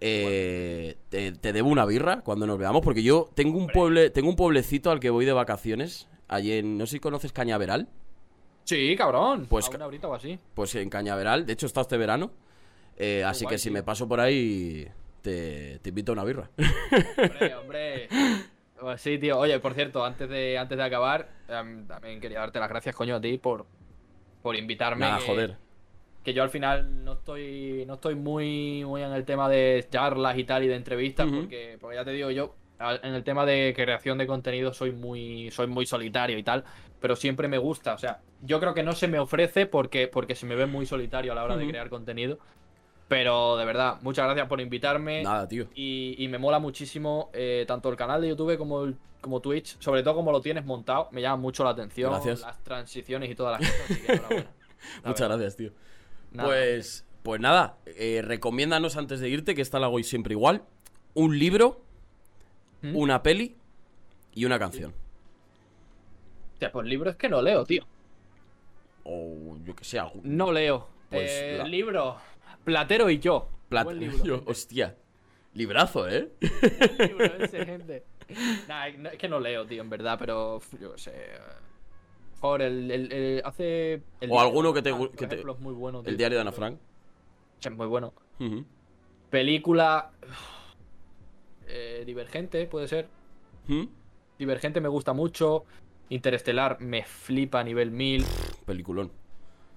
[0.00, 4.30] Eh, te, te debo una birra cuando nos veamos, porque yo tengo un, pueble, tengo
[4.30, 7.90] un pueblecito al que voy de vacaciones, allí en, no sé si conoces Cañaveral.
[8.64, 9.44] Sí, cabrón.
[9.46, 10.38] Pues A o así.
[10.54, 12.30] Pues en Cañaveral, de hecho está este verano.
[12.96, 13.74] Eh, así guay, que si tío.
[13.74, 14.88] me paso por ahí,
[15.20, 16.50] te, te invito a una birra.
[17.18, 18.08] Hombre, hombre.
[18.80, 19.38] Pues sí, tío.
[19.38, 23.16] Oye, por cierto, antes de, antes de acabar, em, también quería darte las gracias, coño,
[23.16, 23.66] a ti por,
[24.42, 25.06] por invitarme.
[25.20, 25.56] Que- joder.
[26.22, 30.38] Que yo al final no estoy, no estoy muy, muy en el tema de charlas
[30.38, 32.54] y tal y de entrevistas, porque, porque ya te digo, yo
[33.02, 36.64] en el tema de creación de contenido soy muy, soy muy solitario y tal,
[36.98, 37.92] pero siempre me gusta.
[37.92, 40.86] O sea, yo creo que no se me ofrece porque, porque se me ve muy
[40.86, 42.38] solitario a la hora de crear contenido.
[43.08, 45.22] Pero de verdad, muchas gracias por invitarme.
[45.22, 45.66] Nada, tío.
[45.74, 49.76] Y, y me mola muchísimo eh, tanto el canal de YouTube como, el- como Twitch,
[49.78, 52.40] sobre todo como lo tienes montado, me llama mucho la atención, Gracias.
[52.40, 53.90] las transiciones y todas las cosas.
[53.90, 54.50] así que enhorabuena.
[55.04, 55.70] Muchas gracias, tío.
[56.32, 56.48] Nada.
[56.48, 60.62] Pues, pues nada, eh, recomiéndanos antes de irte, que esta la hago siempre igual,
[61.14, 61.80] un libro,
[62.82, 62.96] ¿Mm?
[62.96, 63.56] una peli
[64.34, 64.92] y una canción.
[66.54, 67.84] Hostia, pues libros es que no leo, tío.
[69.04, 70.22] O yo que sé, algún...
[70.36, 70.88] No leo.
[71.10, 72.16] Pues Eh, la- Libro.
[72.64, 73.48] Platero y yo.
[73.70, 74.24] Buen libro.
[74.24, 74.96] Yo, hostia.
[75.54, 76.30] Librazo, ¿eh?
[76.40, 78.04] Buen libro ese, gente.
[78.68, 81.12] Nah, es que no leo, tío, en verdad, pero yo qué sé.
[82.40, 84.02] Por el, el- el- hace.
[84.20, 86.02] el O alguno que te Frank, por que te- es muy bueno.
[86.02, 86.10] tío.
[86.10, 86.78] El diario de Ana Frank.
[87.62, 88.12] Es muy bueno.
[89.30, 90.10] Película.
[91.66, 93.08] eh, Divergente, puede ser.
[94.38, 95.64] Divergente me gusta mucho.
[96.10, 98.24] Interestelar me flipa a nivel 1000.
[98.66, 99.10] Peliculón.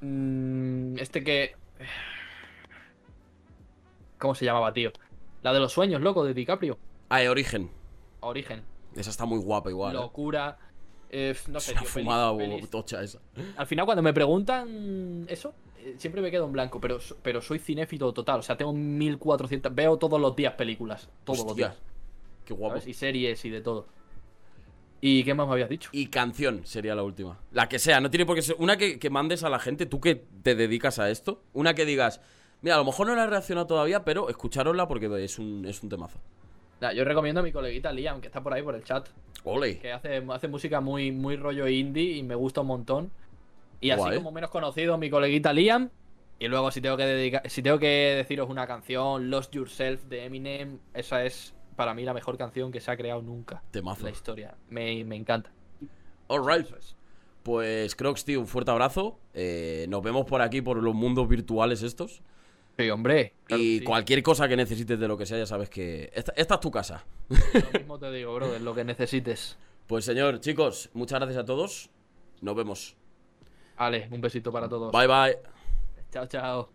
[0.01, 1.55] Mm, este que.
[4.17, 4.91] ¿Cómo se llamaba, tío?
[5.43, 6.77] La de los sueños, loco, de DiCaprio.
[7.09, 7.69] Ah, eh, Origen.
[8.21, 8.63] Origen.
[8.95, 9.95] Esa está muy guapa igual.
[9.95, 9.99] ¿eh?
[9.99, 10.57] Locura.
[11.09, 12.69] eh, no Es sé, una tío, fumada o pelis.
[12.69, 13.19] tocha esa.
[13.55, 16.81] Al final, cuando me preguntan eso, eh, siempre me quedo en blanco.
[16.81, 18.39] Pero, pero soy cinéfilo total.
[18.39, 19.73] O sea, tengo 1400.
[19.73, 21.09] Veo todos los días películas.
[21.23, 21.75] Todos los días.
[22.43, 22.75] Qué guapo.
[22.75, 22.87] ¿sabes?
[22.87, 23.87] Y series y de todo.
[24.99, 25.89] ¿Y qué más me habías dicho?
[25.93, 27.37] Y canción sería la última.
[27.51, 28.55] La que sea, no tiene por qué ser.
[28.57, 31.43] Una que, que mandes a la gente, tú que te dedicas a esto.
[31.53, 32.19] Una que digas,
[32.67, 35.81] mira, a lo mejor no la he reaccionado todavía, pero escucharosla porque es un, es
[35.81, 36.19] un temazo.
[36.81, 39.07] Nah, yo recomiendo a mi coleguita Liam, que está por ahí por el chat.
[39.45, 39.79] Ole.
[39.79, 43.11] que hace, hace música muy, muy rollo indie y me gusta un montón.
[43.79, 45.89] Y así como menos conocido, mi coleguita Liam.
[46.39, 50.25] Y luego, si tengo que dedicar, si tengo que deciros una canción, Lost Yourself de
[50.25, 54.03] Eminem, esa es para mí la mejor canción que se ha creado nunca en Temazo.
[54.03, 54.55] la historia.
[54.69, 55.51] Me, me encanta.
[56.27, 56.69] Alright.
[56.77, 56.97] Es.
[57.43, 59.19] Pues Crocs, tío, un fuerte abrazo.
[59.33, 62.21] Eh, nos vemos por aquí, por los mundos virtuales estos.
[62.77, 63.33] Sí, hombre.
[63.45, 63.83] claro y sí.
[63.83, 66.69] cualquier cosa que necesites de lo que sea, ya sabes que esta, esta es tu
[66.69, 67.05] casa.
[67.29, 69.57] Lo mismo te digo, brother, lo que necesites.
[69.87, 71.89] Pues señor, chicos, muchas gracias a todos.
[72.41, 72.95] Nos vemos.
[73.77, 74.91] Ale, un besito para todos.
[74.91, 75.37] Bye bye.
[76.11, 76.69] Chao, chao.